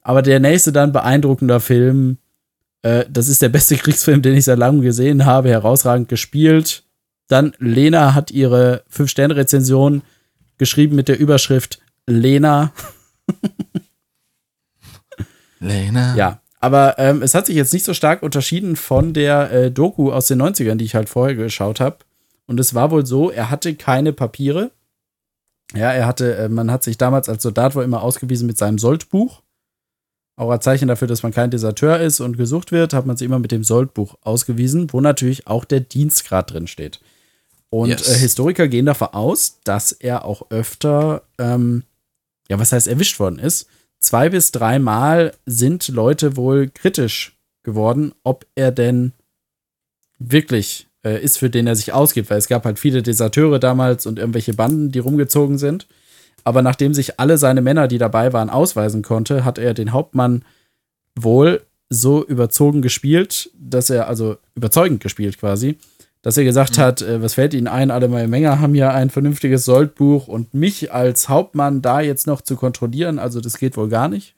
Aber 0.00 0.22
der 0.22 0.40
nächste 0.40 0.72
dann 0.72 0.92
beeindruckender 0.92 1.60
Film. 1.60 2.18
Äh, 2.82 3.04
das 3.08 3.28
ist 3.28 3.42
der 3.42 3.48
beste 3.50 3.76
Kriegsfilm, 3.78 4.22
den 4.22 4.34
ich 4.36 4.44
seit 4.44 4.58
langem 4.58 4.80
gesehen 4.82 5.24
habe. 5.26 5.48
Herausragend 5.50 6.08
gespielt. 6.08 6.84
Dann 7.28 7.52
Lena 7.58 8.14
hat 8.14 8.30
ihre 8.30 8.82
5-Sterne-Rezension 8.94 10.02
geschrieben 10.58 10.96
mit 10.96 11.08
der 11.08 11.18
Überschrift 11.18 11.80
Lena. 12.06 12.72
Lena. 15.60 16.16
Ja, 16.16 16.40
Aber 16.62 16.96
ähm, 16.98 17.22
es 17.22 17.34
hat 17.34 17.46
sich 17.46 17.56
jetzt 17.56 17.72
nicht 17.72 17.84
so 17.84 17.92
stark 17.92 18.22
unterschieden 18.22 18.76
von 18.76 19.12
der 19.12 19.50
äh, 19.50 19.70
Doku 19.72 20.12
aus 20.12 20.28
den 20.28 20.40
90ern, 20.40 20.76
die 20.76 20.84
ich 20.84 20.94
halt 20.94 21.08
vorher 21.08 21.34
geschaut 21.34 21.80
habe. 21.80 21.96
Und 22.46 22.60
es 22.60 22.72
war 22.72 22.92
wohl 22.92 23.04
so, 23.04 23.32
er 23.32 23.50
hatte 23.50 23.74
keine 23.74 24.12
Papiere. 24.12 24.70
Ja, 25.74 25.90
er 25.90 26.06
hatte, 26.06 26.36
äh, 26.36 26.48
man 26.48 26.70
hat 26.70 26.84
sich 26.84 26.96
damals 26.96 27.28
als 27.28 27.42
Soldat 27.42 27.74
wohl 27.74 27.82
immer 27.82 28.02
ausgewiesen 28.02 28.46
mit 28.46 28.58
seinem 28.58 28.78
Soldbuch. 28.78 29.42
Auch 30.36 30.50
als 30.50 30.62
Zeichen 30.62 30.86
dafür, 30.86 31.08
dass 31.08 31.24
man 31.24 31.32
kein 31.32 31.50
Deserteur 31.50 31.98
ist 31.98 32.20
und 32.20 32.36
gesucht 32.36 32.70
wird, 32.70 32.94
hat 32.94 33.06
man 33.06 33.16
sich 33.16 33.26
immer 33.26 33.40
mit 33.40 33.50
dem 33.50 33.64
Soldbuch 33.64 34.14
ausgewiesen, 34.20 34.92
wo 34.92 35.00
natürlich 35.00 35.48
auch 35.48 35.64
der 35.64 35.80
Dienstgrad 35.80 36.52
drin 36.52 36.68
steht. 36.68 37.00
Und 37.70 37.88
yes. 37.88 38.08
äh, 38.08 38.18
Historiker 38.18 38.68
gehen 38.68 38.86
davon 38.86 39.08
aus, 39.08 39.58
dass 39.64 39.90
er 39.90 40.24
auch 40.24 40.48
öfter, 40.50 41.22
ähm, 41.38 41.82
ja, 42.48 42.60
was 42.60 42.70
heißt 42.70 42.86
erwischt 42.86 43.18
worden 43.18 43.40
ist 43.40 43.66
zwei 44.04 44.28
bis 44.28 44.52
dreimal 44.52 45.32
sind 45.46 45.88
Leute 45.88 46.36
wohl 46.36 46.68
kritisch 46.68 47.36
geworden, 47.62 48.12
ob 48.24 48.46
er 48.54 48.72
denn 48.72 49.12
wirklich 50.18 50.88
äh, 51.04 51.22
ist, 51.22 51.38
für 51.38 51.50
den 51.50 51.66
er 51.66 51.76
sich 51.76 51.92
ausgibt, 51.92 52.30
weil 52.30 52.38
es 52.38 52.48
gab 52.48 52.64
halt 52.64 52.78
viele 52.78 53.02
Deserteure 53.02 53.58
damals 53.58 54.06
und 54.06 54.18
irgendwelche 54.18 54.54
Banden, 54.54 54.92
die 54.92 54.98
rumgezogen 54.98 55.58
sind. 55.58 55.86
Aber 56.44 56.62
nachdem 56.62 56.94
sich 56.94 57.20
alle 57.20 57.38
seine 57.38 57.62
Männer, 57.62 57.88
die 57.88 57.98
dabei 57.98 58.32
waren, 58.32 58.50
ausweisen 58.50 59.02
konnte, 59.02 59.44
hat 59.44 59.58
er 59.58 59.74
den 59.74 59.92
Hauptmann 59.92 60.44
wohl 61.14 61.62
so 61.88 62.24
überzogen 62.24 62.82
gespielt, 62.82 63.50
dass 63.54 63.90
er, 63.90 64.08
also 64.08 64.38
überzeugend 64.54 65.02
gespielt 65.02 65.38
quasi, 65.38 65.78
dass 66.22 66.36
er 66.36 66.44
gesagt 66.44 66.78
mhm. 66.78 66.82
hat, 66.82 67.02
äh, 67.02 67.20
was 67.20 67.34
fällt 67.34 67.54
Ihnen 67.54 67.68
ein, 67.68 67.90
alle 67.90 68.08
meine 68.08 68.28
Menge 68.28 68.60
haben 68.60 68.74
ja 68.74 68.92
ein 68.92 69.10
vernünftiges 69.10 69.64
Soldbuch 69.64 70.28
und 70.28 70.54
mich 70.54 70.92
als 70.92 71.28
Hauptmann 71.28 71.82
da 71.82 72.00
jetzt 72.00 72.26
noch 72.26 72.40
zu 72.40 72.56
kontrollieren, 72.56 73.18
also 73.18 73.40
das 73.40 73.58
geht 73.58 73.76
wohl 73.76 73.88
gar 73.88 74.08
nicht. 74.08 74.34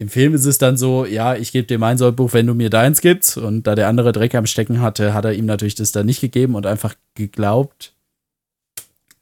Im 0.00 0.08
Film 0.08 0.32
ist 0.32 0.44
es 0.44 0.58
dann 0.58 0.76
so, 0.76 1.04
ja, 1.04 1.34
ich 1.34 1.50
gebe 1.50 1.66
dir 1.66 1.78
mein 1.78 1.98
Soldbuch, 1.98 2.32
wenn 2.32 2.46
du 2.46 2.54
mir 2.54 2.70
deins 2.70 3.00
gibst. 3.00 3.36
Und 3.36 3.66
da 3.66 3.74
der 3.74 3.88
andere 3.88 4.12
Dreck 4.12 4.32
am 4.36 4.46
Stecken 4.46 4.80
hatte, 4.80 5.12
hat 5.12 5.24
er 5.24 5.32
ihm 5.32 5.44
natürlich 5.44 5.74
das 5.74 5.90
dann 5.90 6.06
nicht 6.06 6.20
gegeben 6.20 6.54
und 6.54 6.66
einfach 6.66 6.94
geglaubt, 7.14 7.94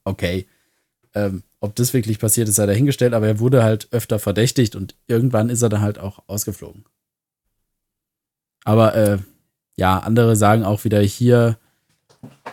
okay, 0.05 0.47
ähm, 1.15 1.43
ob 1.61 1.75
das 1.77 1.95
wirklich 1.95 2.19
passiert 2.19 2.49
ist, 2.49 2.57
sei 2.57 2.67
dahingestellt, 2.67 3.15
aber 3.15 3.27
er 3.27 3.41
wurde 3.41 3.65
halt 3.65 3.89
öfter 3.91 4.19
verdächtigt 4.19 4.77
und 4.77 4.95
irgendwann 5.07 5.49
ist 5.49 5.63
er 5.63 5.71
dann 5.71 5.81
halt 5.81 5.99
auch 5.99 6.23
ausgeflogen. 6.27 6.85
Aber 8.65 8.95
äh, 8.95 9.19
ja, 9.77 9.99
andere 9.99 10.37
sagen 10.37 10.65
auch 10.65 10.85
wieder 10.85 11.01
hier, 11.01 11.59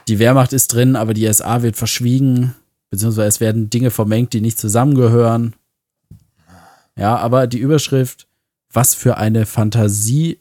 die 0.08 0.20
Wehrmacht 0.20 0.54
ist 0.54 0.74
drin, 0.74 0.96
aber 0.96 1.14
die 1.14 1.32
SA 1.32 1.62
wird 1.62 1.76
verschwiegen, 1.78 2.56
beziehungsweise 2.90 3.28
es 3.28 3.40
werden 3.40 3.70
Dinge 3.70 3.92
vermengt, 3.92 4.34
die 4.34 4.42
nicht 4.42 4.60
zusammengehören. 4.60 5.56
Ja, 6.98 7.16
aber 7.18 7.46
die 7.48 7.60
Überschrift, 7.60 8.28
was 8.72 8.94
für 8.94 9.18
eine 9.18 9.46
Fantasie, 9.46 10.40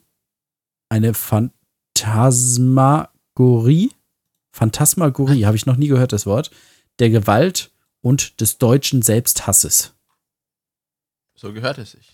eine 0.89 1.13
Phantasmagorie, 1.13 3.91
Phantasmagorie, 4.51 5.45
habe 5.45 5.55
ich 5.55 5.65
noch 5.65 5.77
nie 5.77 5.87
gehört, 5.87 6.11
das 6.13 6.25
Wort, 6.25 6.51
der 6.99 7.09
Gewalt 7.09 7.71
und 8.01 8.41
des 8.41 8.57
deutschen 8.59 9.01
Selbsthasses. 9.01 9.93
So 11.35 11.53
gehört 11.53 11.79
es 11.79 11.91
sich. 11.91 12.12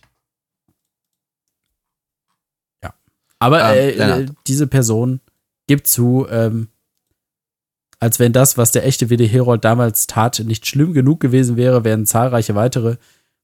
Aber 3.40 3.76
ähm, 3.76 4.00
äh, 4.00 4.26
diese 4.48 4.68
Person 4.68 5.22
gibt 5.68 5.88
zu, 5.88 6.28
ähm, 6.30 6.68
als 8.00 8.20
wenn 8.20 8.34
das, 8.34 8.58
was 8.58 8.72
der 8.72 8.86
echte 8.86 9.10
Willi 9.10 9.28
Herold 9.28 9.64
damals 9.64 10.08
tat, 10.08 10.40
nicht 10.46 10.68
schlimm 10.68 10.94
genug 10.94 11.20
gewesen 11.20 11.58
wäre, 11.58 11.84
werden 11.84 12.06
zahlreiche 12.06 12.56
weitere 12.56 12.98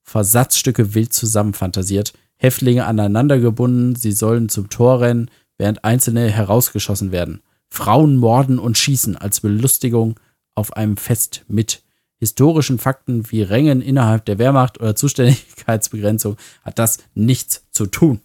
Versatzstücke 0.04 0.93
wild 0.93 1.14
zusammenfantasiert. 1.14 2.14
Häftlinge 2.38 2.86
aneinander 2.86 3.39
gebunden, 3.39 3.96
sie 3.96 4.12
sollen 4.12 4.50
zum 4.50 4.70
Tor 4.70 5.02
rennen, 5.02 5.32
während 5.58 5.86
einzelne 5.86 6.30
herausgeschossen 6.30 7.12
werden. 7.12 7.41
Frauen 7.70 8.18
morden 8.18 8.60
und 8.60 8.78
schießen 8.78 9.16
als 9.16 9.41
Belustigung 9.41 10.20
auf 10.54 10.74
einem 10.74 10.98
Fest 10.98 11.43
mit 11.48 11.84
historischen 12.20 12.80
Fakten 12.80 13.30
wie 13.32 13.41
Rängen 13.41 13.82
innerhalb 13.82 14.26
der 14.26 14.38
Wehrmacht 14.38 14.80
oder 14.80 14.96
Zuständigkeitsbegrenzung 14.96 16.38
hat 16.64 16.80
das 16.80 17.00
nichts 17.14 17.66
zu 17.72 17.86
tun. 17.86 18.22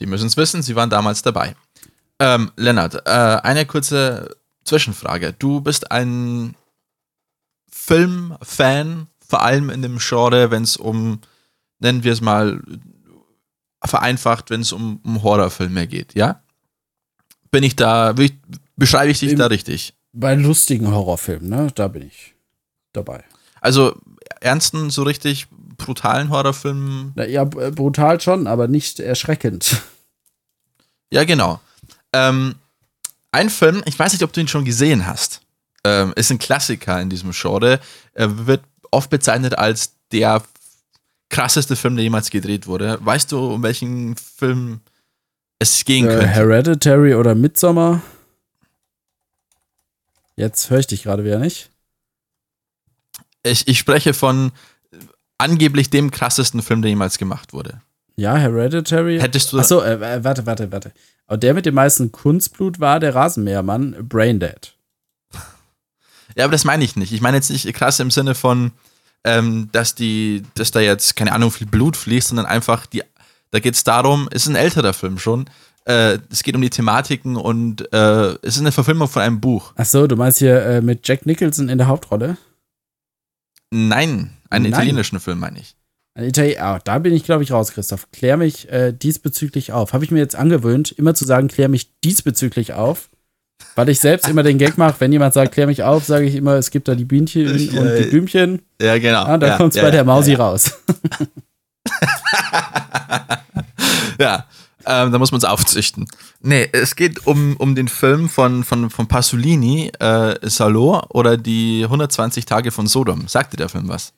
Die 0.00 0.06
müssen 0.06 0.26
es 0.26 0.36
wissen, 0.36 0.62
sie 0.62 0.74
waren 0.74 0.90
damals 0.90 1.22
dabei. 1.22 1.54
Ähm, 2.18 2.50
Lennart, 2.56 3.06
äh, 3.06 3.10
eine 3.10 3.66
kurze 3.66 4.36
Zwischenfrage. 4.64 5.34
Du 5.38 5.60
bist 5.60 5.90
ein 5.92 6.54
Filmfan, 7.70 9.06
vor 9.26 9.42
allem 9.42 9.70
in 9.70 9.82
dem 9.82 9.98
Genre, 9.98 10.50
wenn 10.50 10.62
es 10.62 10.76
um, 10.76 11.20
nennen 11.78 12.02
wir 12.02 12.12
es 12.12 12.20
mal, 12.20 12.60
vereinfacht, 13.84 14.50
wenn 14.50 14.60
es 14.60 14.72
um, 14.72 15.00
um 15.04 15.22
Horrorfilme 15.22 15.86
geht, 15.86 16.14
ja? 16.14 16.42
Bin 17.50 17.62
ich 17.62 17.76
da, 17.76 18.14
beschreibe 18.76 19.10
ich 19.10 19.20
dich 19.20 19.32
Im, 19.32 19.38
da 19.38 19.46
richtig? 19.46 19.94
Bei 20.12 20.34
lustigen 20.34 20.90
Horrorfilmen, 20.92 21.48
ne? 21.48 21.72
Da 21.74 21.88
bin 21.88 22.02
ich 22.02 22.34
dabei. 22.92 23.24
Also 23.60 23.96
ernsten, 24.40 24.90
so 24.90 25.02
richtig 25.02 25.48
brutalen 25.84 26.30
Horrorfilmen? 26.30 27.14
Ja, 27.28 27.44
brutal 27.44 28.20
schon, 28.20 28.46
aber 28.46 28.68
nicht 28.68 29.00
erschreckend. 29.00 29.82
Ja, 31.10 31.24
genau. 31.24 31.60
Ähm, 32.12 32.54
ein 33.32 33.50
Film, 33.50 33.82
ich 33.86 33.98
weiß 33.98 34.12
nicht, 34.12 34.22
ob 34.22 34.32
du 34.32 34.40
ihn 34.40 34.48
schon 34.48 34.64
gesehen 34.64 35.06
hast, 35.06 35.40
ähm, 35.84 36.12
ist 36.16 36.30
ein 36.30 36.38
Klassiker 36.38 37.00
in 37.00 37.10
diesem 37.10 37.32
Genre. 37.32 37.80
Er 38.12 38.46
wird 38.46 38.62
oft 38.90 39.10
bezeichnet 39.10 39.56
als 39.56 39.92
der 40.12 40.42
krasseste 41.28 41.76
Film, 41.76 41.96
der 41.96 42.04
jemals 42.04 42.30
gedreht 42.30 42.66
wurde. 42.66 42.98
Weißt 43.00 43.32
du, 43.32 43.52
um 43.54 43.62
welchen 43.62 44.16
Film 44.16 44.80
es 45.58 45.84
gehen 45.84 46.06
äh, 46.06 46.10
könnte? 46.10 46.26
Hereditary 46.26 47.14
oder 47.14 47.34
Midsommar? 47.34 48.02
Jetzt 50.36 50.70
höre 50.70 50.80
ich 50.80 50.86
dich 50.86 51.02
gerade 51.04 51.24
wieder 51.24 51.38
nicht. 51.38 51.70
Ich, 53.42 53.68
ich 53.68 53.78
spreche 53.78 54.12
von 54.12 54.52
angeblich 55.40 55.90
dem 55.90 56.10
krassesten 56.10 56.62
Film, 56.62 56.82
der 56.82 56.90
jemals 56.90 57.18
gemacht 57.18 57.52
wurde. 57.52 57.80
Ja, 58.16 58.36
Hereditary. 58.36 59.18
Hättest 59.18 59.52
du. 59.52 59.58
Achso, 59.58 59.82
äh, 59.82 60.22
warte, 60.22 60.46
warte, 60.46 60.70
warte. 60.70 60.92
Aber 61.26 61.38
der 61.38 61.54
mit 61.54 61.64
dem 61.64 61.74
meisten 61.74 62.12
Kunstblut 62.12 62.80
war 62.80 63.00
der 63.00 63.14
Rasenmähermann, 63.14 63.96
Braindead. 64.08 64.74
Ja, 66.36 66.44
aber 66.44 66.52
das 66.52 66.64
meine 66.64 66.84
ich 66.84 66.94
nicht. 66.94 67.12
Ich 67.12 67.20
meine 67.20 67.36
jetzt 67.36 67.50
nicht 67.50 67.72
krass 67.74 67.98
im 67.98 68.12
Sinne 68.12 68.36
von, 68.36 68.70
ähm, 69.24 69.68
dass 69.72 69.96
die, 69.96 70.44
dass 70.54 70.70
da 70.70 70.78
jetzt, 70.78 71.16
keine 71.16 71.32
Ahnung, 71.32 71.50
viel 71.50 71.66
Blut 71.66 71.96
fließt, 71.96 72.28
sondern 72.28 72.46
einfach 72.46 72.86
die, 72.86 73.02
da 73.50 73.58
geht 73.58 73.74
es 73.74 73.82
darum, 73.82 74.28
ist 74.30 74.46
ein 74.46 74.54
älterer 74.54 74.92
Film 74.92 75.18
schon. 75.18 75.46
Äh, 75.86 76.18
es 76.30 76.42
geht 76.44 76.54
um 76.54 76.62
die 76.62 76.70
Thematiken 76.70 77.36
und 77.36 77.92
äh, 77.92 78.36
es 78.42 78.54
ist 78.54 78.60
eine 78.60 78.70
Verfilmung 78.70 79.08
von 79.08 79.22
einem 79.22 79.40
Buch. 79.40 79.72
Achso, 79.76 80.06
du 80.06 80.14
meinst 80.14 80.38
hier 80.38 80.62
äh, 80.62 80.80
mit 80.80 81.06
Jack 81.08 81.26
Nicholson 81.26 81.68
in 81.68 81.78
der 81.78 81.88
Hauptrolle? 81.88 82.36
Nein, 83.70 84.30
einen 84.50 84.64
Nein. 84.64 84.72
italienischen 84.72 85.20
Film 85.20 85.38
meine 85.38 85.60
ich. 85.60 85.76
Italiener, 86.18 86.76
oh, 86.76 86.80
da 86.82 86.98
bin 86.98 87.14
ich, 87.14 87.24
glaube 87.24 87.44
ich, 87.44 87.52
raus, 87.52 87.72
Christoph. 87.72 88.10
Klär 88.10 88.36
mich 88.36 88.68
äh, 88.70 88.92
diesbezüglich 88.92 89.72
auf. 89.72 89.92
Habe 89.92 90.04
ich 90.04 90.10
mir 90.10 90.18
jetzt 90.18 90.34
angewöhnt, 90.34 90.92
immer 90.92 91.14
zu 91.14 91.24
sagen, 91.24 91.48
klär 91.48 91.68
mich 91.68 91.98
diesbezüglich 92.00 92.72
auf. 92.72 93.10
Weil 93.76 93.90
ich 93.90 94.00
selbst 94.00 94.28
immer 94.28 94.42
den 94.42 94.58
Gag 94.58 94.78
mache, 94.78 94.96
wenn 95.00 95.12
jemand 95.12 95.34
sagt, 95.34 95.52
klär 95.52 95.66
mich 95.66 95.82
auf, 95.82 96.04
sage 96.04 96.26
ich 96.26 96.34
immer, 96.34 96.54
es 96.54 96.70
gibt 96.70 96.88
da 96.88 96.94
die 96.94 97.04
Bienchen 97.04 97.54
ich, 97.54 97.78
und 97.78 97.96
die 97.96 98.04
Blümchen. 98.04 98.62
Ja, 98.80 98.98
genau. 98.98 99.22
Ah, 99.22 99.38
da 99.38 99.48
ja, 99.48 99.56
kommt 99.56 99.70
es 99.70 99.76
ja, 99.76 99.82
bei 99.82 99.88
ja, 99.88 99.92
der 99.92 100.04
Mausi 100.04 100.34
raus. 100.34 100.78
ja, 104.18 104.46
ähm, 104.90 105.12
da 105.12 105.18
muss 105.18 105.30
man 105.30 105.38
es 105.38 105.44
aufzüchten. 105.44 106.08
Nee, 106.40 106.68
es 106.72 106.96
geht 106.96 107.26
um, 107.26 107.56
um 107.56 107.76
den 107.76 107.86
Film 107.86 108.28
von, 108.28 108.64
von, 108.64 108.90
von 108.90 109.06
Pasolini, 109.06 109.92
äh, 110.00 110.36
Salo 110.48 111.02
oder 111.10 111.36
die 111.36 111.82
120 111.84 112.44
Tage 112.44 112.72
von 112.72 112.88
Sodom. 112.88 113.28
Sagt 113.28 113.52
dir 113.52 113.58
der 113.58 113.68
Film 113.68 113.88
was? 113.88 114.12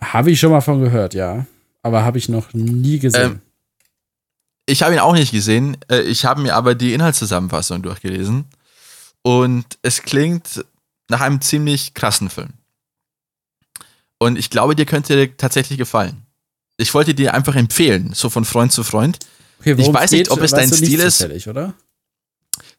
Habe 0.00 0.32
ich 0.32 0.40
schon 0.40 0.50
mal 0.50 0.60
von 0.60 0.80
gehört, 0.80 1.14
ja. 1.14 1.46
Aber 1.82 2.04
habe 2.04 2.18
ich 2.18 2.28
noch 2.28 2.52
nie 2.52 2.98
gesehen. 2.98 3.32
Ähm, 3.32 3.40
ich 4.66 4.82
habe 4.82 4.94
ihn 4.94 4.98
auch 4.98 5.14
nicht 5.14 5.30
gesehen. 5.30 5.76
Äh, 5.88 6.00
ich 6.00 6.24
habe 6.24 6.42
mir 6.42 6.56
aber 6.56 6.74
die 6.74 6.92
Inhaltszusammenfassung 6.92 7.82
durchgelesen. 7.82 8.46
Und 9.22 9.78
es 9.82 10.02
klingt 10.02 10.64
nach 11.08 11.20
einem 11.20 11.40
ziemlich 11.40 11.94
krassen 11.94 12.30
Film. 12.30 12.50
Und 14.18 14.38
ich 14.38 14.50
glaube, 14.50 14.74
dir 14.74 14.86
könnte 14.86 15.14
dir 15.14 15.36
tatsächlich 15.36 15.78
gefallen. 15.78 16.22
Ich 16.78 16.92
wollte 16.94 17.14
dir 17.14 17.32
einfach 17.32 17.54
empfehlen, 17.54 18.10
so 18.12 18.28
von 18.28 18.44
Freund 18.44 18.72
zu 18.72 18.82
Freund. 18.82 19.18
Okay, 19.60 19.74
ich 19.78 19.92
weiß 19.92 20.12
nicht, 20.12 20.30
ob 20.30 20.40
es 20.40 20.50
dein 20.50 20.72
Stil 20.72 21.00
ist. 21.00 21.46
Oder? 21.46 21.74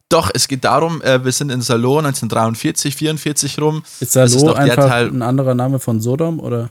Doch, 0.10 0.32
es 0.34 0.48
geht 0.48 0.64
darum, 0.64 1.02
äh, 1.02 1.24
wir 1.24 1.32
sind 1.32 1.52
in 1.52 1.62
Salon 1.62 2.06
1943, 2.06 2.96
44 2.96 3.60
rum. 3.60 3.84
Ist 4.00 4.14
Salon 4.14 4.56
einfach 4.56 4.90
ein 4.90 5.22
anderer 5.22 5.54
Name 5.54 5.80
von 5.80 6.00
Sodom, 6.00 6.40
oder? 6.40 6.70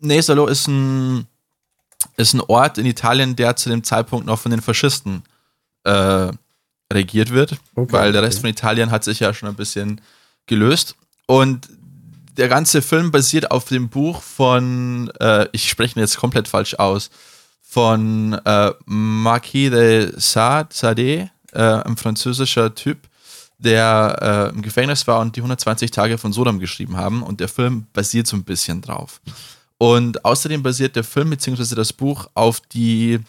Nee, 0.00 0.20
Salo 0.20 0.46
ist 0.46 0.68
ein, 0.68 1.26
ist 2.16 2.32
ein 2.32 2.40
Ort 2.40 2.78
in 2.78 2.86
Italien, 2.86 3.36
der 3.36 3.56
zu 3.56 3.68
dem 3.68 3.84
Zeitpunkt 3.84 4.26
noch 4.26 4.38
von 4.38 4.50
den 4.50 4.62
Faschisten 4.62 5.22
äh, 5.84 6.30
regiert 6.92 7.30
wird, 7.30 7.58
okay, 7.74 7.92
weil 7.92 8.12
der 8.12 8.22
Rest 8.22 8.38
okay. 8.38 8.40
von 8.42 8.50
Italien 8.50 8.90
hat 8.90 9.04
sich 9.04 9.20
ja 9.20 9.34
schon 9.34 9.48
ein 9.48 9.54
bisschen 9.54 10.00
gelöst. 10.46 10.96
Und 11.26 11.68
der 12.38 12.48
ganze 12.48 12.80
Film 12.80 13.10
basiert 13.10 13.50
auf 13.50 13.66
dem 13.66 13.90
Buch 13.90 14.22
von, 14.22 15.10
äh, 15.20 15.46
ich 15.52 15.68
spreche 15.68 15.98
ihn 15.98 16.00
jetzt 16.00 16.16
komplett 16.16 16.48
falsch 16.48 16.74
aus, 16.74 17.10
von 17.72 18.34
äh, 18.44 18.70
Marquis 18.84 19.70
de 19.70 20.12
Sade, 20.18 20.68
Sade 20.74 21.30
äh, 21.52 21.62
ein 21.62 21.96
französischer 21.96 22.74
Typ, 22.74 23.08
der 23.56 24.50
äh, 24.52 24.54
im 24.54 24.60
Gefängnis 24.60 25.06
war 25.06 25.20
und 25.20 25.36
die 25.36 25.40
120 25.40 25.90
Tage 25.90 26.18
von 26.18 26.34
Sodom 26.34 26.58
geschrieben 26.58 26.98
haben. 26.98 27.22
Und 27.22 27.40
der 27.40 27.48
Film 27.48 27.86
basiert 27.94 28.26
so 28.26 28.36
ein 28.36 28.44
bisschen 28.44 28.82
drauf. 28.82 29.22
Und 29.78 30.22
außerdem 30.22 30.62
basiert 30.62 30.96
der 30.96 31.04
Film 31.04 31.30
bzw. 31.30 31.74
das 31.74 31.94
Buch 31.94 32.28
auf 32.34 32.60
die 32.60 33.20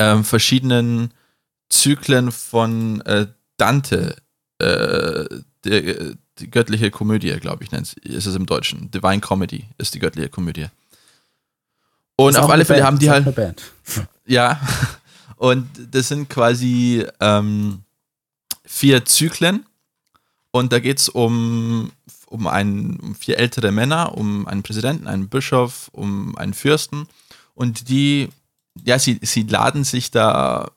ähm, 0.00 0.24
verschiedenen 0.24 1.14
Zyklen 1.68 2.32
von 2.32 3.02
äh, 3.02 3.28
Dante, 3.56 4.16
äh, 4.58 5.26
der, 5.64 6.16
die 6.40 6.50
göttliche 6.50 6.90
Komödie, 6.90 7.30
glaube 7.38 7.62
ich, 7.62 7.70
nennt 7.70 7.92
ist 7.92 8.26
es 8.26 8.34
im 8.34 8.46
Deutschen. 8.46 8.90
Divine 8.90 9.20
Comedy 9.20 9.66
ist 9.78 9.94
die 9.94 10.00
göttliche 10.00 10.28
Komödie. 10.28 10.66
Und 12.16 12.36
auf 12.36 12.50
alle 12.50 12.64
Fälle 12.64 12.80
Band, 12.80 12.86
haben 12.86 12.98
die 12.98 13.10
halt. 13.10 13.72
Ja. 14.26 14.60
Und 15.36 15.68
das 15.90 16.08
sind 16.08 16.30
quasi 16.30 17.04
ähm, 17.20 17.82
vier 18.64 19.04
Zyklen. 19.04 19.66
Und 20.50 20.72
da 20.72 20.78
geht 20.78 20.98
es 20.98 21.08
um, 21.08 21.90
um, 22.26 22.46
um 22.46 23.14
vier 23.16 23.38
ältere 23.38 23.72
Männer, 23.72 24.16
um 24.16 24.46
einen 24.46 24.62
Präsidenten, 24.62 25.08
einen 25.08 25.28
Bischof, 25.28 25.90
um 25.92 26.38
einen 26.38 26.54
Fürsten. 26.54 27.08
Und 27.54 27.88
die, 27.88 28.30
ja, 28.84 28.98
sie, 28.98 29.18
sie 29.22 29.42
laden 29.42 29.84
sich 29.84 30.10
da 30.10 30.70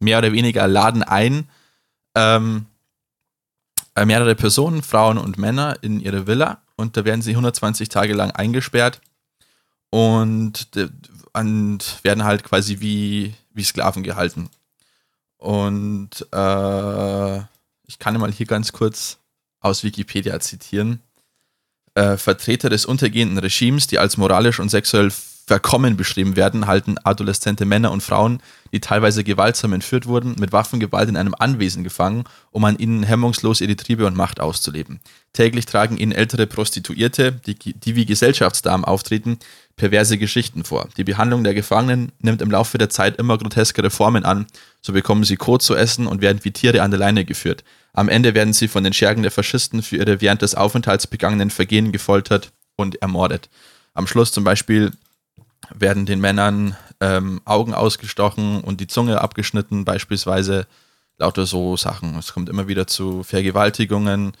mehr 0.00 0.18
oder 0.18 0.32
weniger 0.32 0.66
laden 0.66 1.02
ein, 1.02 1.48
ähm, 2.14 2.66
äh, 3.94 4.04
mehrere 4.04 4.34
Personen, 4.34 4.82
Frauen 4.82 5.18
und 5.18 5.38
Männer 5.38 5.76
in 5.80 6.00
ihre 6.00 6.26
Villa 6.26 6.62
und 6.76 6.96
da 6.96 7.04
werden 7.04 7.22
sie 7.22 7.32
120 7.32 7.88
Tage 7.88 8.14
lang 8.14 8.30
eingesperrt 8.30 9.00
und, 9.90 10.68
und 11.32 11.98
werden 12.02 12.24
halt 12.24 12.44
quasi 12.44 12.80
wie, 12.80 13.34
wie 13.52 13.64
Sklaven 13.64 14.02
gehalten. 14.02 14.48
Und 15.38 16.26
äh, 16.32 17.38
ich 17.86 17.98
kann 17.98 18.18
mal 18.18 18.32
hier 18.32 18.46
ganz 18.46 18.72
kurz 18.72 19.18
aus 19.60 19.84
Wikipedia 19.84 20.38
zitieren. 20.40 21.00
Äh, 21.94 22.16
Vertreter 22.16 22.68
des 22.68 22.86
untergehenden 22.86 23.38
Regimes, 23.38 23.86
die 23.86 23.98
als 23.98 24.16
moralisch 24.16 24.60
und 24.60 24.68
sexuell 24.68 25.10
verkommen 25.48 25.96
beschrieben 25.96 26.36
werden, 26.36 26.66
halten 26.66 26.96
adoleszente 27.02 27.64
Männer 27.64 27.90
und 27.90 28.02
Frauen, 28.02 28.40
die 28.70 28.80
teilweise 28.80 29.24
gewaltsam 29.24 29.72
entführt 29.72 30.06
wurden, 30.06 30.36
mit 30.38 30.52
Waffengewalt 30.52 31.08
in 31.08 31.16
einem 31.16 31.34
Anwesen 31.36 31.82
gefangen, 31.82 32.24
um 32.50 32.64
an 32.66 32.78
ihnen 32.78 33.02
hemmungslos 33.02 33.62
ihre 33.62 33.74
Triebe 33.74 34.06
und 34.06 34.14
Macht 34.14 34.40
auszuleben. 34.40 35.00
Täglich 35.32 35.64
tragen 35.64 35.96
ihnen 35.96 36.12
ältere 36.12 36.46
Prostituierte, 36.46 37.32
die, 37.32 37.54
die 37.54 37.96
wie 37.96 38.04
Gesellschaftsdamen 38.04 38.84
auftreten, 38.84 39.38
perverse 39.78 40.18
Geschichten 40.18 40.64
vor. 40.64 40.88
Die 40.98 41.04
Behandlung 41.04 41.42
der 41.44 41.54
Gefangenen 41.54 42.12
nimmt 42.20 42.42
im 42.42 42.50
Laufe 42.50 42.76
der 42.76 42.90
Zeit 42.90 43.16
immer 43.16 43.38
groteskere 43.38 43.88
Formen 43.88 44.26
an. 44.26 44.46
So 44.82 44.92
bekommen 44.92 45.24
sie 45.24 45.36
Kot 45.36 45.62
zu 45.62 45.74
essen 45.74 46.06
und 46.06 46.20
werden 46.20 46.40
wie 46.42 46.50
Tiere 46.50 46.82
an 46.82 46.90
der 46.90 47.00
Leine 47.00 47.24
geführt. 47.24 47.64
Am 47.94 48.10
Ende 48.10 48.34
werden 48.34 48.52
sie 48.52 48.68
von 48.68 48.84
den 48.84 48.92
Schergen 48.92 49.22
der 49.22 49.32
Faschisten 49.32 49.82
für 49.82 49.96
ihre 49.96 50.20
während 50.20 50.42
des 50.42 50.54
Aufenthalts 50.54 51.06
begangenen 51.06 51.50
Vergehen 51.50 51.92
gefoltert 51.92 52.52
und 52.76 53.00
ermordet. 53.00 53.48
Am 53.94 54.06
Schluss 54.06 54.30
zum 54.30 54.44
Beispiel 54.44 54.92
werden 55.74 56.06
den 56.06 56.20
Männern 56.20 56.76
ähm, 57.00 57.40
Augen 57.44 57.74
ausgestochen 57.74 58.60
und 58.60 58.80
die 58.80 58.86
Zunge 58.86 59.20
abgeschnitten, 59.20 59.84
beispielsweise 59.84 60.66
lauter 61.18 61.46
so 61.46 61.76
Sachen. 61.76 62.16
Es 62.18 62.32
kommt 62.32 62.48
immer 62.48 62.68
wieder 62.68 62.86
zu 62.86 63.22
Vergewaltigungen 63.22 64.32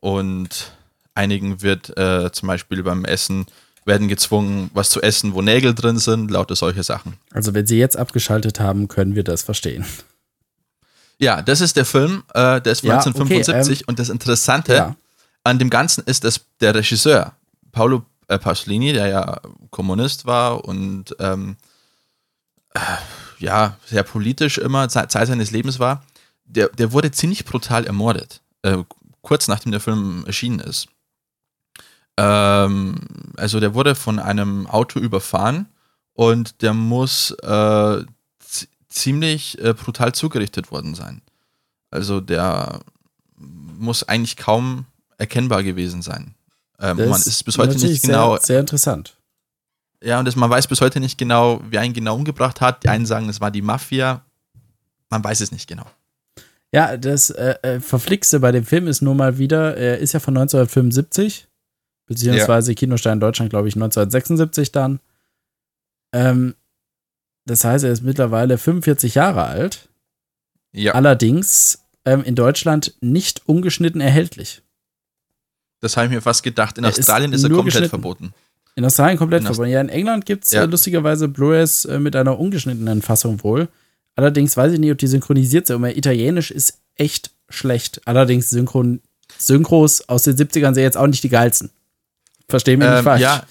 und 0.00 0.72
einigen 1.14 1.62
wird 1.62 1.96
äh, 1.96 2.32
zum 2.32 2.46
Beispiel 2.46 2.82
beim 2.82 3.04
Essen 3.04 3.46
werden 3.84 4.08
gezwungen, 4.08 4.70
was 4.74 4.90
zu 4.90 5.00
essen, 5.00 5.34
wo 5.34 5.42
Nägel 5.42 5.74
drin 5.74 5.98
sind, 5.98 6.30
lauter 6.30 6.56
solche 6.56 6.82
Sachen. 6.82 7.14
Also 7.32 7.54
wenn 7.54 7.66
Sie 7.66 7.78
jetzt 7.78 7.96
abgeschaltet 7.96 8.60
haben, 8.60 8.88
können 8.88 9.14
wir 9.14 9.24
das 9.24 9.42
verstehen. 9.42 9.84
Ja, 11.18 11.42
das 11.42 11.60
ist 11.60 11.76
der 11.76 11.84
Film, 11.84 12.24
äh, 12.34 12.60
der 12.60 12.72
ist 12.72 12.80
von 12.80 12.88
ja, 12.88 12.96
1975 12.96 13.72
okay, 13.72 13.80
ähm, 13.80 13.84
und 13.88 13.98
das 13.98 14.08
Interessante 14.08 14.74
ja. 14.74 14.96
an 15.44 15.58
dem 15.58 15.70
Ganzen 15.70 16.04
ist, 16.04 16.24
dass 16.24 16.40
der 16.60 16.74
Regisseur 16.74 17.32
Paolo 17.70 18.04
äh, 18.28 18.38
Pasolini, 18.38 18.92
der 18.92 19.06
ja 19.08 19.40
Kommunist 19.70 20.26
war 20.26 20.64
und 20.64 21.14
ähm, 21.18 21.56
äh, 22.74 22.80
ja, 23.38 23.76
sehr 23.86 24.02
politisch 24.02 24.58
immer, 24.58 24.88
Zeit 24.88 25.10
seines 25.10 25.50
Lebens 25.50 25.78
war, 25.78 26.04
der, 26.44 26.68
der 26.68 26.92
wurde 26.92 27.10
ziemlich 27.10 27.44
brutal 27.44 27.86
ermordet, 27.86 28.40
äh, 28.62 28.78
kurz 29.20 29.48
nachdem 29.48 29.72
der 29.72 29.80
Film 29.80 30.24
erschienen 30.26 30.60
ist. 30.60 30.88
Ähm, 32.16 32.96
also 33.36 33.60
der 33.60 33.74
wurde 33.74 33.94
von 33.94 34.18
einem 34.18 34.66
Auto 34.66 35.00
überfahren 35.00 35.68
und 36.14 36.62
der 36.62 36.74
muss 36.74 37.30
äh, 37.42 38.04
ziemlich 38.88 39.58
äh, 39.62 39.74
brutal 39.74 40.12
zugerichtet 40.12 40.70
worden 40.70 40.94
sein. 40.94 41.22
Also 41.90 42.20
der 42.20 42.80
muss 43.36 44.02
eigentlich 44.04 44.36
kaum 44.36 44.86
erkennbar 45.18 45.62
gewesen 45.62 46.02
sein. 46.02 46.34
Ähm, 46.78 46.96
man 46.96 47.20
ist 47.20 47.44
bis 47.44 47.58
heute 47.58 47.78
nicht 47.78 48.02
genau. 48.02 48.36
Sehr, 48.36 48.46
sehr 48.46 48.60
interessant. 48.60 49.16
Ja, 50.02 50.18
und 50.18 50.24
das, 50.24 50.36
man 50.36 50.50
weiß 50.50 50.66
bis 50.66 50.80
heute 50.80 51.00
nicht 51.00 51.16
genau, 51.16 51.62
wer 51.70 51.82
ihn 51.84 51.92
genau 51.92 52.16
umgebracht 52.16 52.60
hat. 52.60 52.82
Die 52.82 52.88
einen 52.88 53.06
sagen, 53.06 53.28
es 53.28 53.40
war 53.40 53.50
die 53.50 53.62
Mafia. 53.62 54.24
Man 55.10 55.22
weiß 55.22 55.40
es 55.40 55.52
nicht 55.52 55.68
genau. 55.68 55.86
Ja, 56.72 56.96
das 56.96 57.30
äh, 57.30 57.54
äh 57.62 57.80
Verflixte 57.80 58.40
bei 58.40 58.50
dem 58.50 58.64
Film 58.64 58.88
ist 58.88 59.02
nur 59.02 59.14
mal 59.14 59.38
wieder, 59.38 59.76
er 59.76 59.98
ist 59.98 60.12
ja 60.12 60.20
von 60.20 60.36
1975, 60.36 61.46
beziehungsweise 62.12 62.72
ja. 62.72 62.74
Kinostart 62.74 63.14
in 63.14 63.20
Deutschland, 63.20 63.50
glaube 63.50 63.68
ich, 63.68 63.74
1976 63.74 64.72
dann. 64.72 65.00
Ähm, 66.12 66.54
das 67.46 67.64
heißt, 67.64 67.84
er 67.84 67.92
ist 67.92 68.02
mittlerweile 68.02 68.58
45 68.58 69.14
Jahre 69.14 69.44
alt. 69.44 69.88
Ja. 70.72 70.92
Allerdings 70.92 71.80
ähm, 72.04 72.22
in 72.22 72.34
Deutschland 72.34 72.94
nicht 73.00 73.42
ungeschnitten 73.46 74.00
erhältlich. 74.00 74.62
Das 75.80 75.96
habe 75.96 76.06
ich 76.06 76.12
mir 76.12 76.20
fast 76.20 76.42
gedacht. 76.42 76.78
In 76.78 76.84
er 76.84 76.90
Australien 76.90 77.32
ist, 77.32 77.42
ist 77.42 77.50
er 77.50 77.56
komplett 77.56 77.88
verboten. 77.88 78.32
In 78.74 78.84
Australien 78.84 79.18
komplett 79.18 79.40
in 79.40 79.46
verboten. 79.46 79.70
Ja, 79.70 79.80
in 79.80 79.88
England 79.88 80.24
gibt 80.24 80.44
es 80.44 80.52
ja. 80.52 80.62
äh, 80.62 80.66
lustigerweise 80.66 81.28
Blu-rays 81.28 81.84
äh, 81.84 81.98
mit 81.98 82.16
einer 82.16 82.38
ungeschnittenen 82.38 83.02
Fassung 83.02 83.42
wohl. 83.42 83.68
Allerdings 84.14 84.56
weiß 84.56 84.72
ich 84.72 84.78
nicht, 84.78 84.92
ob 84.92 84.98
die 84.98 85.06
synchronisiert 85.06 85.66
sind. 85.66 85.76
Aber 85.76 85.96
Italienisch 85.96 86.50
ist 86.50 86.80
echt 86.94 87.32
schlecht. 87.48 88.00
Allerdings 88.06 88.50
Synchron 88.50 89.00
Synchros 89.38 90.08
aus 90.08 90.24
den 90.24 90.36
70ern 90.36 90.74
sind 90.74 90.82
jetzt 90.82 90.96
auch 90.96 91.06
nicht 91.06 91.24
die 91.24 91.28
geilsten. 91.28 91.70
Verstehen 92.52 92.80
wir 92.80 92.88
ähm, 92.88 92.94
nicht 92.96 93.04
falsch. 93.04 93.22
Ja, 93.22 93.44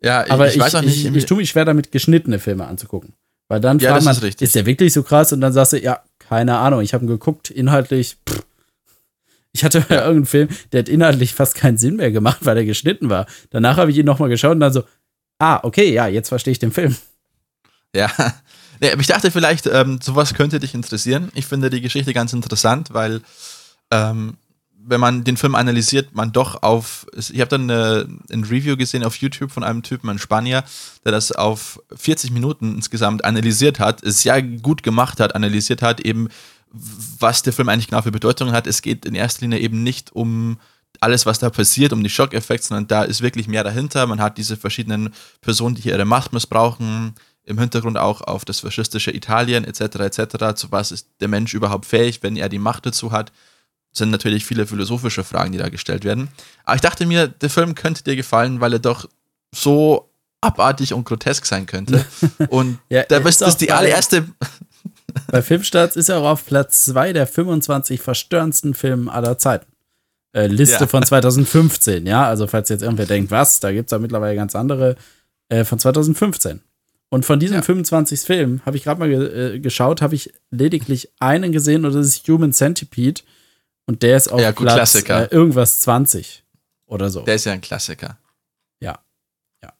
ja 0.00 0.30
aber 0.30 0.46
ich, 0.46 0.54
ich 0.54 0.60
weiß 0.60 0.76
auch 0.76 0.82
nicht. 0.82 1.04
Ich, 1.04 1.12
ich 1.12 1.26
tue 1.26 1.38
mich 1.38 1.50
schwer 1.50 1.64
damit, 1.64 1.90
geschnittene 1.90 2.38
Filme 2.38 2.64
anzugucken. 2.68 3.14
Weil 3.48 3.60
dann 3.60 3.80
ja, 3.80 3.90
fragt 3.90 4.04
man, 4.04 4.16
ist, 4.16 4.40
ist, 4.40 4.54
der 4.54 4.64
wirklich 4.64 4.92
so 4.92 5.02
krass? 5.02 5.32
Und 5.32 5.40
dann 5.40 5.52
sagst 5.52 5.72
du, 5.72 5.82
ja, 5.82 6.04
keine 6.20 6.58
Ahnung, 6.58 6.82
ich 6.82 6.94
habe 6.94 7.04
ihn 7.04 7.08
geguckt, 7.08 7.50
inhaltlich, 7.50 8.16
pff, 8.28 8.44
ich 9.50 9.64
hatte 9.64 9.84
ja. 9.88 9.96
irgendeinen 10.06 10.26
Film, 10.26 10.48
der 10.70 10.82
hat 10.82 10.88
inhaltlich 10.88 11.34
fast 11.34 11.56
keinen 11.56 11.76
Sinn 11.76 11.96
mehr 11.96 12.12
gemacht, 12.12 12.38
weil 12.42 12.56
er 12.56 12.64
geschnitten 12.64 13.10
war. 13.10 13.26
Danach 13.50 13.76
habe 13.76 13.90
ich 13.90 13.98
ihn 13.98 14.06
nochmal 14.06 14.28
geschaut 14.28 14.52
und 14.52 14.60
dann 14.60 14.72
so, 14.72 14.84
ah, 15.40 15.58
okay, 15.64 15.92
ja, 15.92 16.06
jetzt 16.06 16.28
verstehe 16.28 16.52
ich 16.52 16.60
den 16.60 16.70
Film. 16.70 16.94
Ja. 17.92 18.08
Nee, 18.78 18.92
ich 19.00 19.08
dachte 19.08 19.32
vielleicht, 19.32 19.66
ähm, 19.66 19.98
sowas 20.00 20.34
könnte 20.34 20.60
dich 20.60 20.74
interessieren. 20.74 21.32
Ich 21.34 21.46
finde 21.46 21.70
die 21.70 21.80
Geschichte 21.80 22.14
ganz 22.14 22.32
interessant, 22.32 22.94
weil 22.94 23.20
ähm, 23.90 24.36
wenn 24.86 25.00
man 25.00 25.24
den 25.24 25.36
Film 25.36 25.54
analysiert, 25.54 26.14
man 26.14 26.32
doch 26.32 26.62
auf, 26.62 27.06
ich 27.14 27.40
habe 27.40 27.48
dann 27.48 27.70
eine, 27.70 28.08
ein 28.32 28.44
Review 28.44 28.76
gesehen 28.76 29.04
auf 29.04 29.16
YouTube 29.16 29.52
von 29.52 29.62
einem 29.62 29.82
Typen, 29.82 30.08
ein 30.08 30.18
Spanier, 30.18 30.64
der 31.04 31.12
das 31.12 31.32
auf 31.32 31.80
40 31.94 32.30
Minuten 32.30 32.76
insgesamt 32.76 33.24
analysiert 33.24 33.78
hat, 33.78 34.02
es 34.02 34.22
sehr 34.22 34.42
gut 34.42 34.82
gemacht 34.82 35.20
hat, 35.20 35.34
analysiert 35.34 35.82
hat, 35.82 36.00
eben 36.00 36.28
was 36.72 37.42
der 37.42 37.52
Film 37.52 37.68
eigentlich 37.68 37.88
genau 37.88 38.02
für 38.02 38.12
Bedeutung 38.12 38.52
hat. 38.52 38.66
Es 38.66 38.82
geht 38.82 39.04
in 39.04 39.14
erster 39.14 39.42
Linie 39.42 39.58
eben 39.58 39.82
nicht 39.82 40.12
um 40.12 40.58
alles, 41.00 41.26
was 41.26 41.38
da 41.38 41.50
passiert, 41.50 41.92
um 41.92 42.02
die 42.02 42.10
Schockeffekte, 42.10 42.68
sondern 42.68 42.86
da 42.86 43.02
ist 43.02 43.22
wirklich 43.22 43.48
mehr 43.48 43.64
dahinter. 43.64 44.06
Man 44.06 44.20
hat 44.20 44.38
diese 44.38 44.56
verschiedenen 44.56 45.12
Personen, 45.40 45.74
die 45.74 45.82
hier 45.82 45.94
ihre 45.94 46.04
Macht 46.04 46.32
missbrauchen, 46.32 47.14
im 47.44 47.58
Hintergrund 47.58 47.98
auch 47.98 48.20
auf 48.20 48.44
das 48.44 48.60
faschistische 48.60 49.14
Italien 49.14 49.64
etc. 49.64 49.80
etc. 49.80 50.54
Zu 50.54 50.70
was 50.70 50.92
ist 50.92 51.08
der 51.20 51.28
Mensch 51.28 51.54
überhaupt 51.54 51.86
fähig, 51.86 52.22
wenn 52.22 52.36
er 52.36 52.48
die 52.48 52.58
Macht 52.58 52.86
dazu 52.86 53.12
hat? 53.12 53.32
Sind 53.92 54.10
natürlich 54.10 54.44
viele 54.44 54.66
philosophische 54.66 55.24
Fragen, 55.24 55.52
die 55.52 55.58
da 55.58 55.68
gestellt 55.68 56.04
werden. 56.04 56.28
Aber 56.64 56.76
ich 56.76 56.80
dachte 56.80 57.06
mir, 57.06 57.28
der 57.28 57.50
Film 57.50 57.74
könnte 57.74 58.04
dir 58.04 58.16
gefallen, 58.16 58.60
weil 58.60 58.74
er 58.74 58.78
doch 58.78 59.08
so 59.52 60.10
abartig 60.40 60.94
und 60.94 61.04
grotesk 61.04 61.44
sein 61.44 61.66
könnte. 61.66 62.04
Und 62.48 62.78
ja, 62.88 63.02
da 63.04 63.18
bist 63.18 63.40
du 63.40 63.50
die 63.50 63.72
allererste. 63.72 64.26
Bei 65.30 65.42
Filmstarts 65.42 65.96
ist 65.96 66.08
er 66.08 66.18
auch 66.18 66.30
auf 66.30 66.46
Platz 66.46 66.84
2 66.84 67.12
der 67.12 67.26
25 67.26 68.00
verstörendsten 68.00 68.74
Filme 68.74 69.12
aller 69.12 69.38
Zeiten. 69.38 69.66
Äh, 70.32 70.46
Liste 70.46 70.80
ja. 70.80 70.86
von 70.86 71.02
2015, 71.02 72.06
ja. 72.06 72.26
Also, 72.26 72.46
falls 72.46 72.68
jetzt 72.68 72.82
irgendwer 72.82 73.06
denkt, 73.06 73.30
was, 73.30 73.60
da 73.60 73.72
gibt 73.72 73.88
es 73.88 73.90
ja 73.90 73.98
mittlerweile 73.98 74.36
ganz 74.36 74.54
andere, 74.54 74.96
äh, 75.48 75.64
von 75.64 75.78
2015. 75.78 76.60
Und 77.08 77.24
von 77.24 77.40
diesen 77.40 77.56
ja. 77.56 77.62
25 77.62 78.20
Filmen 78.20 78.62
habe 78.64 78.76
ich 78.76 78.84
gerade 78.84 79.00
mal 79.00 79.08
ge 79.08 79.56
äh, 79.56 79.58
geschaut, 79.58 80.00
habe 80.00 80.14
ich 80.14 80.32
lediglich 80.52 81.10
einen 81.18 81.50
gesehen 81.50 81.84
und 81.84 81.92
das 81.92 82.06
ist 82.06 82.28
Human 82.28 82.52
Centipede. 82.52 83.22
Und 83.90 84.04
der 84.04 84.16
ist 84.16 84.30
auf 84.30 84.40
ja, 84.40 84.52
gut, 84.52 84.68
Platz 84.68 84.94
äh, 84.94 85.24
irgendwas 85.32 85.80
20 85.80 86.44
oder 86.86 87.10
so. 87.10 87.22
Der 87.22 87.34
ist 87.34 87.44
ja 87.44 87.52
ein 87.52 87.60
Klassiker. 87.60 88.18
Ja. 88.78 89.00
Ja. 89.64 89.72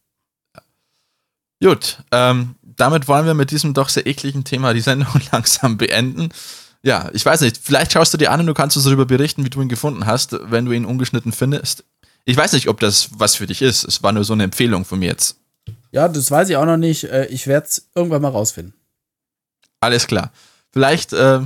Gut, 1.63 2.03
ähm, 2.11 2.57
damit 2.61 3.07
wollen 3.07 3.25
wir 3.25 3.35
mit 3.35 3.53
diesem 3.53 3.73
doch 3.73 3.89
sehr 3.89 4.07
ekligen 4.07 4.43
Thema 4.43 4.75
die 4.75 4.81
Sendung 4.81 5.21
langsam 5.33 5.79
beenden. 5.79 6.31
Ja, 6.83 7.09
ich 7.13 7.25
weiß 7.25 7.43
nicht, 7.43 7.57
vielleicht 7.63 7.93
schaust 7.93 8.13
du 8.13 8.19
dir 8.19 8.33
an 8.33 8.41
und 8.41 8.49
du 8.49 8.55
kannst 8.55 8.77
uns 8.77 8.85
darüber 8.85 9.07
berichten, 9.07 9.45
wie 9.45 9.51
du 9.51 9.63
ihn 9.63 9.69
gefunden 9.69 10.07
hast, 10.07 10.37
wenn 10.51 10.65
du 10.65 10.73
ihn 10.73 10.87
ungeschnitten 10.87 11.31
findest. 11.31 11.85
Ich 12.25 12.37
weiß 12.37 12.55
nicht, 12.55 12.67
ob 12.67 12.81
das 12.81 13.11
was 13.13 13.37
für 13.37 13.47
dich 13.47 13.63
ist. 13.63 13.85
Es 13.85 14.03
war 14.03 14.11
nur 14.11 14.25
so 14.25 14.33
eine 14.33 14.43
Empfehlung 14.43 14.85
von 14.85 14.99
mir 14.99 15.11
jetzt. 15.11 15.37
Ja, 15.93 16.09
das 16.09 16.33
weiß 16.33 16.49
ich 16.49 16.57
auch 16.57 16.67
noch 16.67 16.79
nicht. 16.79 17.05
Äh, 17.05 17.27
ich 17.27 17.47
werde 17.47 17.69
es 17.69 17.89
irgendwann 17.95 18.23
mal 18.23 18.31
rausfinden. 18.31 18.75
Alles 19.79 20.09
klar. 20.09 20.33
Vielleicht 20.73 21.13
äh, 21.13 21.43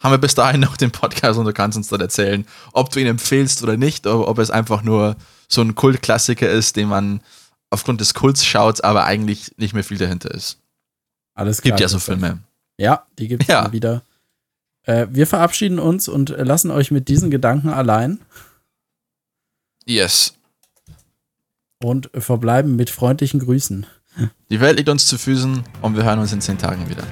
haben 0.00 0.12
wir 0.12 0.18
bis 0.18 0.34
dahin 0.34 0.60
noch 0.60 0.76
den 0.76 0.90
Podcast 0.90 1.38
und 1.38 1.44
du 1.44 1.52
kannst 1.52 1.76
uns 1.76 1.88
dann 1.88 2.00
erzählen, 2.00 2.46
ob 2.72 2.90
du 2.90 3.00
ihn 3.00 3.06
empfehlst 3.06 3.62
oder 3.62 3.76
nicht, 3.76 4.06
oder 4.06 4.26
ob 4.26 4.38
es 4.38 4.50
einfach 4.50 4.82
nur 4.82 5.16
so 5.46 5.60
ein 5.60 5.74
Kultklassiker 5.74 6.48
ist, 6.48 6.76
den 6.76 6.88
man 6.88 7.20
aufgrund 7.68 8.00
des 8.00 8.14
Kults 8.14 8.44
schaut, 8.44 8.82
aber 8.82 9.04
eigentlich 9.04 9.52
nicht 9.58 9.74
mehr 9.74 9.84
viel 9.84 9.98
dahinter 9.98 10.30
ist. 10.32 10.58
Alles 11.34 11.62
klar. 11.62 11.72
Gibt 11.72 11.80
ja 11.80 11.88
so 11.88 11.98
Filme. 11.98 12.40
Ja, 12.78 13.04
die 13.18 13.28
gibt 13.28 13.42
es 13.42 13.48
ja. 13.48 13.70
wieder. 13.72 14.02
Äh, 14.84 15.06
wir 15.10 15.26
verabschieden 15.26 15.78
uns 15.78 16.08
und 16.08 16.30
lassen 16.30 16.70
euch 16.70 16.90
mit 16.90 17.08
diesen 17.08 17.30
Gedanken 17.30 17.68
allein. 17.68 18.20
Yes. 19.84 20.34
Und 21.82 22.10
verbleiben 22.14 22.76
mit 22.76 22.90
freundlichen 22.90 23.40
Grüßen. 23.40 23.86
Die 24.50 24.60
Welt 24.60 24.76
liegt 24.76 24.88
uns 24.88 25.06
zu 25.06 25.18
Füßen 25.18 25.62
und 25.82 25.96
wir 25.96 26.04
hören 26.04 26.18
uns 26.18 26.32
in 26.32 26.40
zehn 26.40 26.58
Tagen 26.58 26.88
wieder. 26.88 27.04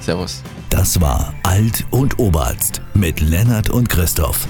Servus. 0.00 0.42
Das 0.70 1.00
war 1.00 1.34
Alt 1.42 1.86
und 1.90 2.18
Oberarzt 2.18 2.80
mit 2.94 3.20
Lennart 3.20 3.70
und 3.70 3.88
Christoph. 3.88 4.46